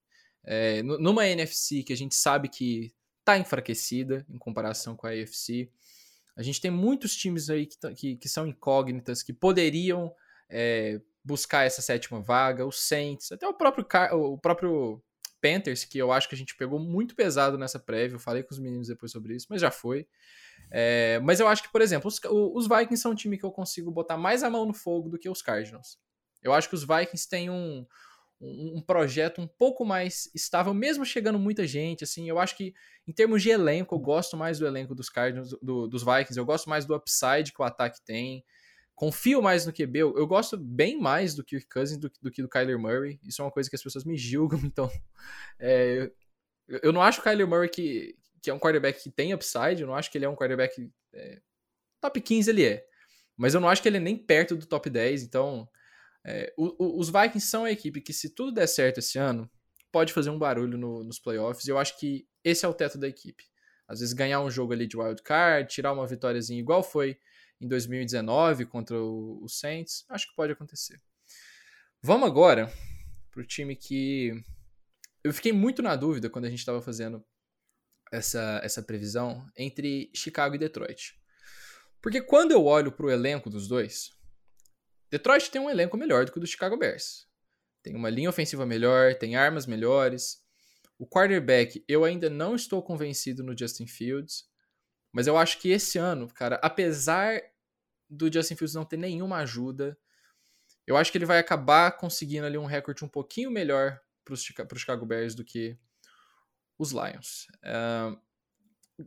É, 0.45 0.83
numa 0.83 1.27
NFC 1.27 1.83
que 1.83 1.93
a 1.93 1.97
gente 1.97 2.15
sabe 2.15 2.49
que 2.49 2.95
está 3.19 3.37
enfraquecida 3.37 4.25
em 4.29 4.39
comparação 4.39 4.95
com 4.95 5.07
a 5.07 5.11
AFC. 5.11 5.69
A 6.37 6.43
gente 6.43 6.61
tem 6.61 6.71
muitos 6.71 7.17
times 7.17 7.51
aí 7.51 7.67
que, 7.67 7.77
que, 7.95 8.17
que 8.17 8.29
são 8.29 8.47
incógnitas, 8.47 9.23
que 9.23 9.33
poderiam 9.33 10.15
é, 10.49 11.01
buscar 11.25 11.65
essa 11.65 11.83
sétima 11.83 12.21
vaga, 12.21 12.65
os 12.65 12.81
Saints, 12.81 13.33
até 13.33 13.49
o 13.49 13.55
próprio, 13.55 13.85
o 14.13 14.39
próprio 14.39 15.03
Panthers, 15.41 15.85
que 15.85 15.99
eu 15.99 16.13
acho 16.13 16.29
que 16.29 16.35
a 16.37 16.39
gente 16.39 16.57
pegou 16.57 16.79
muito 16.79 17.17
pesado 17.17 17.59
nessa 17.59 17.81
prévia. 17.81 18.15
Eu 18.15 18.21
falei 18.21 18.45
com 18.45 18.55
os 18.55 18.61
meninos 18.61 18.87
depois 18.87 19.11
sobre 19.11 19.35
isso, 19.35 19.47
mas 19.51 19.61
já 19.61 19.73
foi. 19.73 20.07
É, 20.71 21.19
mas 21.21 21.41
eu 21.41 21.49
acho 21.49 21.63
que, 21.63 21.73
por 21.73 21.81
exemplo, 21.81 22.09
os, 22.09 22.21
os 22.55 22.69
Vikings 22.69 22.99
são 23.03 23.13
um 23.13 23.17
time 23.17 23.37
que 23.37 23.45
eu 23.45 23.51
consigo 23.51 23.91
botar 23.91 24.17
mais 24.17 24.45
a 24.45 24.51
mão 24.51 24.65
no 24.65 24.75
fogo 24.75 25.09
do 25.09 25.19
que 25.19 25.29
os 25.29 25.43
Cardinals. 25.43 25.99
Eu 26.47 26.53
acho 26.53 26.69
que 26.69 26.75
os 26.75 26.85
Vikings 26.85 27.29
têm 27.29 27.51
um, 27.51 27.87
um, 28.41 28.81
projeto 28.81 29.41
um 29.41 29.47
pouco 29.47 29.85
mais 29.85 30.31
estável, 30.35 30.75
mesmo 30.75 31.05
chegando 31.05 31.39
muita 31.39 31.67
gente, 31.67 32.05
assim, 32.05 32.29
eu 32.29 32.39
acho 32.39 32.57
que 32.57 32.75
em 33.07 33.13
termos 33.13 33.43
de 33.43 33.51
elenco, 33.51 33.95
eu 33.95 33.99
gosto 33.99 34.37
mais 34.37 34.59
do 34.59 34.67
elenco 34.67 34.95
dos 34.95 35.09
Cardinals, 35.09 35.57
do, 35.63 35.87
dos 35.87 36.03
Vikings, 36.03 36.39
eu 36.39 36.45
gosto 36.45 36.69
mais 36.69 36.85
do 36.85 36.95
upside 36.95 37.53
que 37.53 37.61
o 37.61 37.65
ataque 37.65 38.01
tem, 38.05 38.45
confio 38.95 39.41
mais 39.41 39.65
no 39.65 39.73
QB, 39.73 39.99
eu, 39.99 40.19
eu 40.19 40.27
gosto 40.27 40.57
bem 40.57 41.01
mais 41.01 41.35
do 41.35 41.45
Kirk 41.45 41.67
Cousins 41.69 41.99
do, 41.99 42.11
do, 42.21 42.31
que 42.31 42.43
do 42.43 42.49
Kyler 42.49 42.79
Murray, 42.79 43.19
isso 43.25 43.41
é 43.41 43.45
uma 43.45 43.51
coisa 43.51 43.71
que 43.71 43.77
as 43.77 43.83
pessoas 43.83 44.05
me 44.05 44.17
julgam, 44.17 44.61
então, 44.65 44.91
é, 45.59 46.11
eu, 46.69 46.81
eu 46.83 46.93
não 46.93 47.03
acho 47.03 47.21
o 47.21 47.25
Kyler 47.25 47.47
Murray 47.47 47.71
que, 47.71 48.17
que 48.43 48.51
é 48.51 48.55
um 48.55 48.59
quarterback 48.59 49.03
que 49.03 49.11
tem 49.11 49.33
upside, 49.33 49.81
eu 49.81 49.87
não 49.87 49.95
acho 49.95 50.11
que 50.11 50.19
ele 50.19 50.27
é 50.27 50.29
um 50.29 50.37
quarterback 50.37 50.91
é, 51.15 51.41
top 52.01 52.21
15 52.21 52.51
ele 52.51 52.65
é, 52.65 52.87
mas 53.35 53.55
eu 53.55 53.61
não 53.61 53.69
acho 53.69 53.81
que 53.81 53.89
ele 53.89 53.97
é 53.97 54.01
nem 54.01 54.17
perto 54.17 54.57
do 54.57 54.67
top 54.67 54.91
10, 54.91 55.23
então 55.23 55.69
é, 56.27 56.53
o, 56.57 56.85
o, 56.85 56.99
os 56.99 57.09
Vikings 57.09 57.47
são 57.47 57.65
a 57.65 57.71
equipe 57.71 58.01
que, 58.01 58.13
se 58.13 58.35
tudo 58.35 58.51
der 58.51 58.67
certo 58.67 58.99
esse 58.99 59.17
ano, 59.17 59.49
pode 59.93 60.13
fazer 60.13 60.31
um 60.31 60.39
barulho 60.39 60.77
no, 60.77 61.05
nos 61.05 61.21
playoffs. 61.21 61.67
E 61.67 61.71
eu 61.71 61.79
acho 61.79 61.97
que 61.99 62.27
esse 62.43 62.67
é 62.67 62.69
o 62.69 62.75
teto 62.75 62.99
da 62.99 63.07
equipe. 63.07 63.45
Às 63.87 64.01
vezes 64.01 64.13
ganhar 64.13 64.41
um 64.41 64.51
jogo 64.51 64.73
ali 64.73 64.89
de 64.89 64.97
wild 64.97 65.23
card, 65.23 65.73
tirar 65.73 65.93
uma 65.93 66.07
vitóriazinha 66.07 66.59
igual 66.59 66.83
foi 66.83 67.17
em 67.61 67.69
2019 67.69 68.67
contra 68.67 69.01
o, 69.01 69.43
o 69.43 69.49
Saints, 69.49 70.05
acho 70.09 70.29
que 70.29 70.35
pode 70.35 70.53
acontecer. 70.53 71.01
Vamos 72.03 72.29
agora 72.29 72.73
para 73.31 73.41
o 73.41 73.47
time 73.47 73.77
que 73.77 74.33
eu 75.23 75.33
fiquei 75.33 75.53
muito 75.53 75.81
na 75.81 75.95
dúvida 75.95 76.29
quando 76.29 76.47
a 76.47 76.51
gente 76.51 76.59
estava 76.59 76.83
fazendo 76.83 77.25
essa, 78.13 78.61
essa 78.65 78.83
previsão 78.83 79.47
entre 79.57 80.11
Chicago 80.15 80.57
e 80.57 80.59
Detroit. 80.59 81.15
Porque 82.03 82.21
quando 82.21 82.53
eu 82.53 82.65
olho 82.65 82.91
para 82.93 83.07
o 83.07 83.11
elenco 83.11 83.49
dos 83.49 83.67
dois, 83.69 84.16
Detroit 85.11 85.51
tem 85.51 85.61
um 85.61 85.71
elenco 85.71 85.97
melhor 85.97 86.25
do 86.25 86.33
que 86.33 86.39
o 86.39 86.41
do 86.41 86.47
Chicago 86.47 86.77
Bears. 86.77 87.27
Tem 87.83 87.95
uma 87.95 88.11
linha 88.11 88.29
ofensiva 88.29 88.67
melhor, 88.67 89.15
tem 89.15 89.37
armas 89.37 89.67
melhores. 89.67 90.45
O 90.99 91.07
quarterback, 91.07 91.85
eu 91.87 92.05
ainda 92.05 92.29
não 92.29 92.55
estou 92.55 92.83
convencido 92.83 93.45
no 93.45 93.57
Justin 93.57 93.87
Fields, 93.87 94.45
mas 95.13 95.27
eu 95.27 95.37
acho 95.37 95.59
que 95.59 95.71
esse 95.71 95.99
ano, 95.99 96.27
cara, 96.29 96.59
apesar 96.63 97.41
do 98.09 98.33
Justin 98.33 98.57
Fields 98.57 98.75
não 98.75 98.85
ter 98.85 98.97
nenhuma 98.97 99.39
ajuda, 99.39 99.97
eu 100.87 100.97
acho 100.97 101.11
que 101.11 101.19
ele 101.19 101.27
vai 101.27 101.39
acabar 101.39 101.93
conseguindo 101.93 102.47
ali 102.47 102.57
um 102.57 102.65
recorde 102.65 103.05
um 103.05 103.09
pouquinho 103.09 103.51
melhor 103.51 104.01
para 104.25 104.35
os 104.35 104.43
Chicago 104.43 105.07
Bears 105.07 105.35
do 105.35 105.45
que 105.45 105.79
os 106.79 106.93
Lions. 106.93 107.47
Uh, 107.63 108.21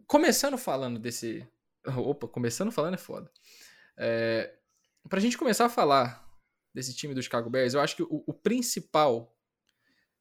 começando 0.07 0.57
falando 0.57 0.99
desse. 0.99 1.47
Opa, 1.85 2.27
começando 2.27 2.71
falando 2.71 2.95
é 2.95 2.97
foda. 2.97 3.31
É, 3.97 4.58
pra 5.07 5.19
gente 5.19 5.37
começar 5.37 5.65
a 5.65 5.69
falar 5.69 6.27
desse 6.73 6.93
time 6.93 7.13
do 7.13 7.21
Chicago 7.21 7.49
Bears, 7.49 7.73
eu 7.73 7.81
acho 7.81 7.95
que 7.95 8.03
o, 8.03 8.23
o 8.27 8.33
principal 8.33 9.35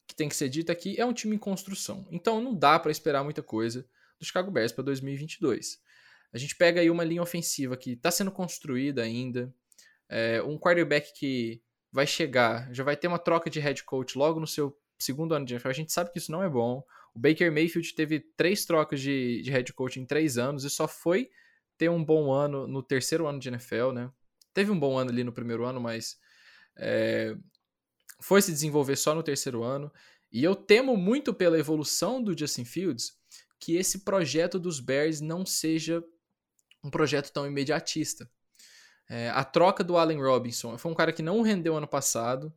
que 0.06 0.14
tem 0.14 0.28
que 0.28 0.36
ser 0.36 0.48
dito 0.48 0.72
aqui 0.72 0.98
é 0.98 1.04
um 1.04 1.12
time 1.12 1.36
em 1.36 1.38
construção. 1.38 2.06
Então 2.10 2.40
não 2.40 2.54
dá 2.54 2.78
para 2.78 2.90
esperar 2.90 3.22
muita 3.22 3.42
coisa 3.42 3.86
do 4.18 4.24
Chicago 4.24 4.50
Bears 4.50 4.72
para 4.72 4.84
2022. 4.84 5.78
A 6.32 6.38
gente 6.38 6.56
pega 6.56 6.80
aí 6.80 6.90
uma 6.90 7.04
linha 7.04 7.22
ofensiva 7.22 7.76
que 7.76 7.92
está 7.92 8.10
sendo 8.10 8.30
construída 8.30 9.02
ainda, 9.02 9.52
é, 10.08 10.42
um 10.42 10.58
quarterback 10.58 11.12
que 11.14 11.62
vai 11.92 12.06
chegar, 12.06 12.72
já 12.72 12.84
vai 12.84 12.96
ter 12.96 13.08
uma 13.08 13.18
troca 13.18 13.48
de 13.48 13.60
head 13.60 13.82
coach 13.84 14.16
logo 14.16 14.40
no 14.40 14.46
seu 14.46 14.78
segundo 14.98 15.34
ano 15.34 15.44
de 15.44 15.54
NFL. 15.54 15.68
A 15.68 15.72
gente 15.72 15.92
sabe 15.92 16.10
que 16.10 16.18
isso 16.18 16.32
não 16.32 16.42
é 16.42 16.48
bom. 16.48 16.82
O 17.14 17.18
Baker 17.18 17.52
Mayfield 17.52 17.94
teve 17.94 18.20
três 18.36 18.64
trocas 18.64 19.00
de, 19.00 19.42
de 19.42 19.50
head 19.50 19.72
coach 19.72 19.98
em 19.98 20.06
três 20.06 20.36
anos 20.36 20.64
e 20.64 20.70
só 20.70 20.86
foi 20.86 21.30
ter 21.76 21.88
um 21.88 22.04
bom 22.04 22.30
ano 22.30 22.66
no 22.66 22.82
terceiro 22.82 23.26
ano 23.26 23.38
de 23.38 23.48
NFL, 23.48 23.92
né? 23.92 24.10
Teve 24.54 24.70
um 24.70 24.78
bom 24.78 24.98
ano 24.98 25.10
ali 25.10 25.22
no 25.22 25.32
primeiro 25.32 25.64
ano, 25.64 25.80
mas 25.80 26.16
é, 26.76 27.36
foi 28.20 28.42
se 28.42 28.52
desenvolver 28.52 28.96
só 28.96 29.14
no 29.14 29.22
terceiro 29.22 29.62
ano. 29.62 29.92
E 30.30 30.42
eu 30.44 30.54
temo 30.54 30.96
muito 30.96 31.32
pela 31.32 31.58
evolução 31.58 32.22
do 32.22 32.36
Justin 32.36 32.64
Fields 32.64 33.16
que 33.58 33.76
esse 33.76 34.04
projeto 34.04 34.58
dos 34.58 34.80
Bears 34.80 35.20
não 35.20 35.44
seja 35.44 36.02
um 36.82 36.90
projeto 36.90 37.32
tão 37.32 37.46
imediatista. 37.46 38.30
É, 39.08 39.30
a 39.30 39.42
troca 39.42 39.82
do 39.82 39.96
Allen 39.96 40.20
Robinson 40.20 40.76
foi 40.76 40.92
um 40.92 40.94
cara 40.94 41.12
que 41.12 41.22
não 41.22 41.40
rendeu 41.42 41.76
ano 41.76 41.88
passado, 41.88 42.54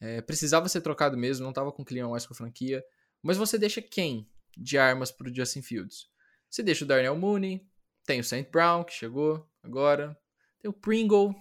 é, 0.00 0.20
precisava 0.20 0.68
ser 0.68 0.80
trocado 0.80 1.16
mesmo, 1.16 1.42
não 1.42 1.50
estava 1.50 1.72
com 1.72 1.84
clima 1.84 2.08
mais 2.08 2.24
com 2.24 2.32
a 2.32 2.36
franquia. 2.36 2.82
Mas 3.22 3.36
você 3.36 3.58
deixa 3.58 3.82
quem 3.82 4.30
de 4.56 4.78
armas 4.78 5.10
para 5.10 5.28
o 5.28 5.34
Justin 5.34 5.60
Fields? 5.60 6.06
Você 6.48 6.62
deixa 6.62 6.84
o 6.84 6.88
Darnell 6.88 7.16
Mooney, 7.16 7.66
tem 8.06 8.20
o 8.20 8.24
St. 8.24 8.48
Brown, 8.50 8.84
que 8.84 8.92
chegou 8.92 9.46
agora, 9.62 10.16
tem 10.58 10.68
o 10.68 10.72
Pringle. 10.72 11.34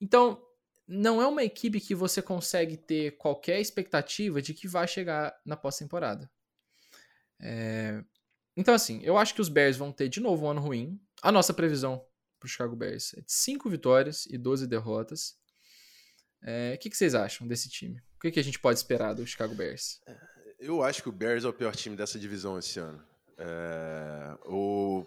Então, 0.00 0.42
não 0.86 1.20
é 1.20 1.26
uma 1.26 1.42
equipe 1.42 1.80
que 1.80 1.94
você 1.94 2.22
consegue 2.22 2.76
ter 2.76 3.16
qualquer 3.16 3.60
expectativa 3.60 4.40
de 4.40 4.54
que 4.54 4.68
vai 4.68 4.86
chegar 4.86 5.34
na 5.44 5.56
pós-temporada. 5.56 6.30
É... 7.40 8.02
Então, 8.56 8.72
assim, 8.72 9.00
eu 9.02 9.18
acho 9.18 9.34
que 9.34 9.40
os 9.40 9.48
Bears 9.48 9.76
vão 9.76 9.92
ter 9.92 10.08
de 10.08 10.20
novo 10.20 10.46
um 10.46 10.50
ano 10.50 10.60
ruim. 10.60 11.00
A 11.22 11.32
nossa 11.32 11.52
previsão 11.52 12.04
para 12.38 12.46
o 12.46 12.48
Chicago 12.48 12.76
Bears 12.76 13.14
é 13.14 13.20
de 13.20 13.32
5 13.32 13.68
vitórias 13.68 14.26
e 14.26 14.38
12 14.38 14.66
derrotas. 14.66 15.36
É... 16.42 16.74
O 16.74 16.78
que, 16.78 16.90
que, 16.90 16.96
vocês 16.96 17.14
acham 17.14 17.46
desse 17.46 17.68
time? 17.68 17.98
O 18.16 18.20
que, 18.20 18.30
que, 18.30 18.40
a 18.40 18.44
gente 18.44 18.58
pode 18.58 18.78
esperar 18.78 19.14
do 19.14 19.26
Chicago 19.26 19.54
Bears? 19.54 20.00
Eu 20.58 20.82
acho 20.82 21.02
que 21.02 21.08
o 21.08 21.12
Bears 21.12 21.44
é 21.44 21.48
o 21.48 21.52
pior 21.52 21.74
time 21.74 21.96
dessa 21.96 22.18
divisão 22.18 22.58
esse 22.58 22.78
ano. 22.78 23.04
É... 23.36 24.38
O... 24.46 25.04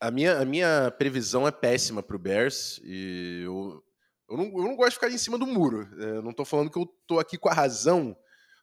A, 0.00 0.10
minha, 0.10 0.38
a 0.38 0.44
minha 0.44 0.90
previsão 0.90 1.46
é 1.46 1.50
péssima 1.50 2.02
para 2.02 2.16
o 2.16 2.18
Bears 2.18 2.80
e 2.84 3.42
eu, 3.44 3.82
eu, 4.28 4.36
não, 4.36 4.44
eu 4.44 4.64
não 4.64 4.76
gosto 4.76 4.90
de 4.90 4.96
ficar 4.96 5.10
em 5.10 5.18
cima 5.18 5.38
do 5.38 5.46
muro. 5.46 5.88
É, 6.00 6.16
eu 6.16 6.22
não 6.22 6.30
estou 6.30 6.44
falando 6.44 6.70
que 6.70 6.78
eu 6.78 6.82
estou 6.82 7.18
aqui 7.18 7.38
com 7.38 7.48
a 7.48 7.54
razão 7.54 8.16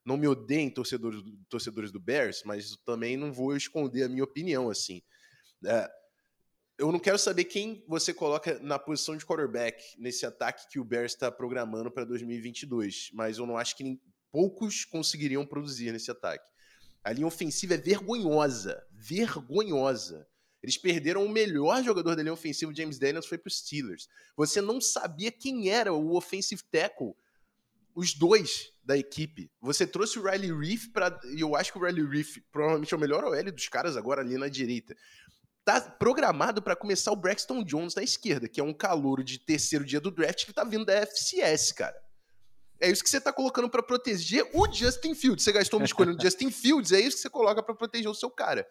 não 0.06 0.17
me 0.17 0.28
odeiem 0.28 0.70
torcedores, 0.70 1.22
torcedores 1.50 1.91
do 1.91 2.00
Bears, 2.00 2.41
mas 2.46 2.76
também 2.86 3.15
não 3.15 3.32
vou 3.32 3.56
esconder 3.56 4.04
a 4.04 4.10
minha 4.10 4.24
opinião, 4.24 4.70
assim. 4.70 5.02
É, 5.65 5.89
eu 6.78 6.91
não 6.91 7.00
quero 7.00 7.20
saber 7.20 7.46
quem 7.46 7.84
você 7.88 8.13
coloca 8.13 8.60
na 8.60 8.80
posição 8.80 9.15
de 9.15 9.26
quarterback 9.26 9.84
nesse 10.00 10.26
ataque 10.26 10.67
que 10.70 10.80
o 10.80 10.84
Bears 10.84 11.13
está 11.13 11.32
programando 11.32 11.91
para 11.91 12.06
2022, 12.06 13.12
mas 13.13 13.38
eu 13.38 13.46
não 13.46 13.58
acho 13.58 13.78
que 13.78 13.84
nem, 13.84 14.02
poucos 14.32 14.86
conseguiriam 14.86 15.46
produzir 15.46 15.91
nesse 15.91 16.10
ataque. 16.10 16.44
A 17.04 17.12
linha 17.12 17.28
ofensiva 17.28 17.76
é 17.76 17.78
vergonhosa, 17.78 18.84
vergonhosa. 18.91 20.28
Eles 20.63 20.78
perderam 20.78 21.26
o 21.26 21.30
melhor 21.30 21.84
jogador 21.84 22.15
da 22.15 22.21
linha 22.21 22.34
ofensiva, 22.34 22.74
James 22.74 23.00
Daniels, 23.00 23.26
foi 23.26 23.38
para 23.38 23.47
os 23.47 23.58
Steelers. 23.58 24.08
Você 24.36 24.62
não 24.62 24.80
sabia 24.80 25.32
quem 25.32 25.69
era 25.69 25.91
o 25.91 26.15
offensive 26.15 26.62
tackle 26.71 27.15
os 27.95 28.13
dois 28.13 28.71
da 28.84 28.97
equipe. 28.97 29.52
Você 29.62 29.86
trouxe 29.86 30.17
o 30.17 30.24
Riley 30.24 30.54
Reef 30.54 30.88
para 30.93 31.19
e 31.36 31.41
eu 31.41 31.56
acho 31.56 31.71
que 31.71 31.78
o 31.78 31.84
Riley 31.84 32.06
Reef 32.06 32.38
provavelmente 32.52 32.93
é 32.93 32.97
o 32.97 33.00
melhor 33.00 33.24
OL 33.24 33.52
dos 33.52 33.67
caras 33.67 33.97
agora 33.97 34.21
ali 34.21 34.38
na 34.38 34.47
direita. 34.47 34.95
Tá 35.63 35.80
programado 35.80 36.62
para 36.62 36.76
começar 36.76 37.12
o 37.12 37.15
Braxton 37.15 37.63
Jones 37.63 37.93
na 37.93 38.02
esquerda, 38.02 38.47
que 38.47 38.60
é 38.60 38.63
um 38.63 38.74
calouro 38.74 39.24
de 39.24 39.38
terceiro 39.38 39.86
dia 39.86 40.00
do 40.00 40.10
draft 40.10 40.45
que 40.45 40.54
tá 40.54 40.63
vindo 40.63 40.86
da 40.86 40.93
FCS, 41.06 41.71
cara. 41.74 41.95
É 42.80 42.89
isso 42.89 43.04
que 43.04 43.10
você 43.10 43.21
tá 43.21 43.32
colocando 43.32 43.69
para 43.69 43.84
proteger 43.84 44.50
o 44.54 44.71
Justin 44.71 45.13
Fields. 45.13 45.43
Você 45.43 45.52
gastou 45.52 45.80
uma 45.80 45.86
escolha 45.86 46.13
no 46.13 46.19
Justin 46.21 46.50
Fields, 46.50 46.91
é 46.91 47.00
isso 47.00 47.17
que 47.17 47.21
você 47.21 47.30
coloca 47.30 47.62
para 47.62 47.76
proteger 47.76 48.10
o 48.10 48.15
seu 48.15 48.32
cara. 48.32 48.67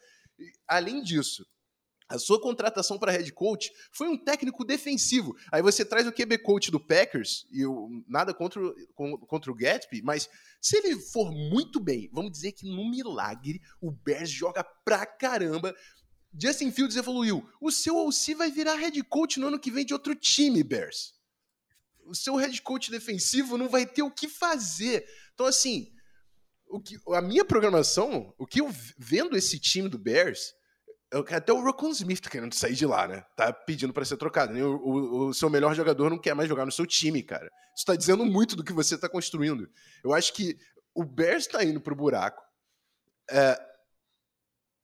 Além 0.66 1.00
disso, 1.00 1.46
a 2.11 2.18
sua 2.18 2.40
contratação 2.40 2.99
para 2.99 3.12
head 3.12 3.33
coach 3.33 3.73
foi 3.92 4.09
um 4.09 4.18
técnico 4.18 4.64
defensivo. 4.64 5.37
Aí 5.53 5.62
você 5.62 5.85
traz 5.85 6.09
o 6.09 6.12
QB 6.12 6.38
coach 6.38 6.68
do 6.68 6.81
Packers, 6.81 7.46
e 7.53 7.61
eu, 7.61 7.88
nada 8.09 8.35
contra, 8.35 8.61
contra 9.29 9.51
o 9.51 9.55
Gatsby, 9.55 10.03
mas 10.03 10.29
se 10.61 10.77
ele 10.77 10.96
for 10.96 11.31
muito 11.31 11.79
bem, 11.79 12.11
vamos 12.12 12.33
dizer 12.33 12.51
que 12.51 12.68
no 12.68 12.90
milagre 12.90 13.62
o 13.81 13.92
Bears 13.92 14.29
joga 14.29 14.64
pra 14.85 15.07
caramba. 15.07 15.73
Justin 16.37 16.73
Fields 16.73 16.96
evoluiu. 16.96 17.49
O 17.61 17.70
seu 17.70 17.96
OC 17.96 18.35
vai 18.35 18.51
virar 18.51 18.75
head 18.75 19.01
coach 19.05 19.38
no 19.38 19.46
ano 19.46 19.59
que 19.59 19.70
vem 19.70 19.87
de 19.87 19.92
outro 19.92 20.14
time, 20.16 20.64
Bears. 20.64 21.14
O 22.05 22.14
seu 22.14 22.35
head 22.35 22.61
coach 22.62 22.90
defensivo 22.90 23.57
não 23.57 23.68
vai 23.68 23.87
ter 23.87 24.03
o 24.03 24.11
que 24.11 24.29
fazer. 24.29 25.07
Então, 25.33 25.46
assim, 25.46 25.92
o 26.68 26.81
que, 26.81 26.99
a 27.14 27.23
minha 27.23 27.44
programação, 27.44 28.35
o 28.37 28.44
que 28.44 28.61
eu 28.61 28.68
vendo 28.99 29.37
esse 29.37 29.61
time 29.61 29.88
do 29.88 29.99
Bears 29.99 30.59
até 31.12 31.53
o 31.53 31.61
Rocon 31.61 31.90
Smith 31.90 32.20
tá 32.20 32.31
querendo 32.31 32.55
sair 32.55 32.75
de 32.75 32.87
lá, 32.87 33.09
né? 33.09 33.25
Tá 33.37 33.53
pedindo 33.53 33.92
para 33.92 34.05
ser 34.05 34.16
trocado. 34.16 34.55
O, 34.55 34.77
o, 34.77 35.27
o, 35.29 35.35
seu 35.35 35.51
melhor 35.51 35.75
jogador 35.75 36.09
não 36.09 36.18
quer 36.18 36.35
mais 36.35 36.49
jogar 36.49 36.64
no 36.64 36.70
seu 36.70 36.87
time, 36.87 37.23
cara. 37.23 37.51
Isso 37.77 37.85
tá 37.85 37.96
dizendo 37.96 38.25
muito 38.25 38.55
do 38.55 38.62
que 38.62 38.73
você 38.73 38.96
tá 38.96 39.09
construindo. 39.09 39.68
Eu 40.05 40.14
acho 40.14 40.33
que 40.33 40.57
o 40.94 41.05
Bears 41.05 41.49
tá 41.49 41.64
indo 41.64 41.81
pro 41.81 41.96
buraco. 41.96 42.40
É, 43.29 43.61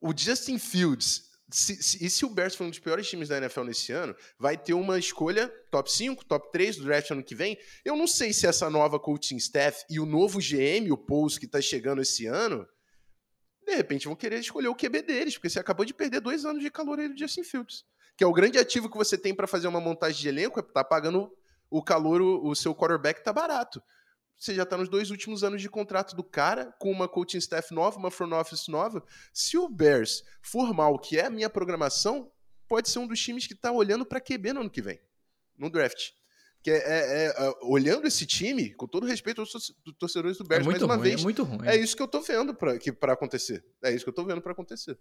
o 0.00 0.12
Justin 0.16 0.58
Fields, 0.58 1.30
se, 1.48 1.80
se, 1.80 2.04
e 2.04 2.10
se 2.10 2.24
o 2.24 2.30
Bears 2.30 2.56
for 2.56 2.64
um 2.64 2.70
dos 2.70 2.80
piores 2.80 3.08
times 3.08 3.28
da 3.28 3.38
NFL 3.38 3.62
nesse 3.62 3.92
ano, 3.92 4.14
vai 4.36 4.56
ter 4.56 4.74
uma 4.74 4.98
escolha 4.98 5.48
top 5.70 5.90
5, 5.92 6.24
top 6.24 6.50
3 6.50 6.76
do 6.76 6.84
draft 6.84 7.08
ano 7.10 7.22
que 7.22 7.36
vem. 7.36 7.56
Eu 7.84 7.94
não 7.94 8.08
sei 8.08 8.32
se 8.32 8.48
essa 8.48 8.68
nova 8.68 8.98
coaching 8.98 9.36
staff 9.36 9.84
e 9.88 10.00
o 10.00 10.06
novo 10.06 10.40
GM, 10.40 10.90
o 10.90 10.98
Pous, 10.98 11.38
que 11.38 11.46
tá 11.46 11.60
chegando 11.60 12.02
esse 12.02 12.26
ano 12.26 12.66
de 13.66 13.74
repente 13.74 14.06
vão 14.06 14.14
querer 14.14 14.38
escolher 14.38 14.68
o 14.68 14.74
QB 14.74 15.02
deles, 15.02 15.34
porque 15.34 15.50
você 15.50 15.58
acabou 15.58 15.84
de 15.84 15.92
perder 15.92 16.20
dois 16.20 16.44
anos 16.44 16.62
de 16.62 16.70
calor 16.70 16.96
do 16.96 17.18
Justin 17.18 17.42
Fields. 17.42 17.84
Que 18.16 18.22
é 18.22 18.26
o 18.26 18.32
grande 18.32 18.58
ativo 18.58 18.88
que 18.88 18.96
você 18.96 19.18
tem 19.18 19.34
para 19.34 19.46
fazer 19.46 19.66
uma 19.66 19.80
montagem 19.80 20.20
de 20.20 20.28
elenco, 20.28 20.60
é 20.60 20.62
tá 20.62 20.84
pagando 20.84 21.30
o 21.68 21.82
calor, 21.82 22.22
o, 22.22 22.48
o 22.48 22.54
seu 22.54 22.74
quarterback 22.74 23.22
tá 23.24 23.32
barato. 23.32 23.82
Você 24.38 24.54
já 24.54 24.64
tá 24.64 24.76
nos 24.76 24.88
dois 24.88 25.10
últimos 25.10 25.42
anos 25.42 25.60
de 25.60 25.68
contrato 25.68 26.14
do 26.14 26.22
cara, 26.22 26.72
com 26.78 26.92
uma 26.92 27.08
coaching 27.08 27.38
staff 27.38 27.74
nova, 27.74 27.98
uma 27.98 28.10
front 28.10 28.32
office 28.32 28.68
nova. 28.68 29.02
Se 29.32 29.58
o 29.58 29.68
Bears 29.68 30.22
for 30.40 30.72
mal, 30.72 30.98
que 30.98 31.18
é 31.18 31.26
a 31.26 31.30
minha 31.30 31.50
programação, 31.50 32.30
pode 32.68 32.88
ser 32.88 33.00
um 33.00 33.06
dos 33.06 33.20
times 33.20 33.46
que 33.46 33.54
tá 33.54 33.72
olhando 33.72 34.06
para 34.06 34.20
QB 34.20 34.52
no 34.52 34.60
ano 34.60 34.70
que 34.70 34.82
vem, 34.82 35.00
no 35.58 35.68
draft. 35.68 36.10
Que 36.66 36.72
é, 36.72 36.78
é, 36.78 37.26
é, 37.26 37.54
olhando 37.62 38.08
esse 38.08 38.26
time, 38.26 38.74
com 38.74 38.88
todo 38.88 39.06
respeito 39.06 39.40
aos 39.40 39.52
torcedores 40.00 40.36
do 40.36 40.42
Bears, 40.42 40.66
é 40.66 40.68
mais 40.68 40.82
uma 40.82 40.96
ruim, 40.96 41.04
vez. 41.04 41.20
É 41.20 41.22
muito 41.22 41.44
ruim. 41.44 41.64
É 41.64 41.76
isso 41.76 41.96
que 41.96 42.02
eu 42.02 42.08
tô 42.08 42.20
vendo 42.20 42.52
para 42.52 43.12
acontecer. 43.12 43.64
É 43.84 43.94
isso 43.94 44.04
que 44.04 44.08
eu 44.08 44.12
tô 44.12 44.24
vendo 44.24 44.42
para 44.42 44.50
acontecer. 44.50 44.98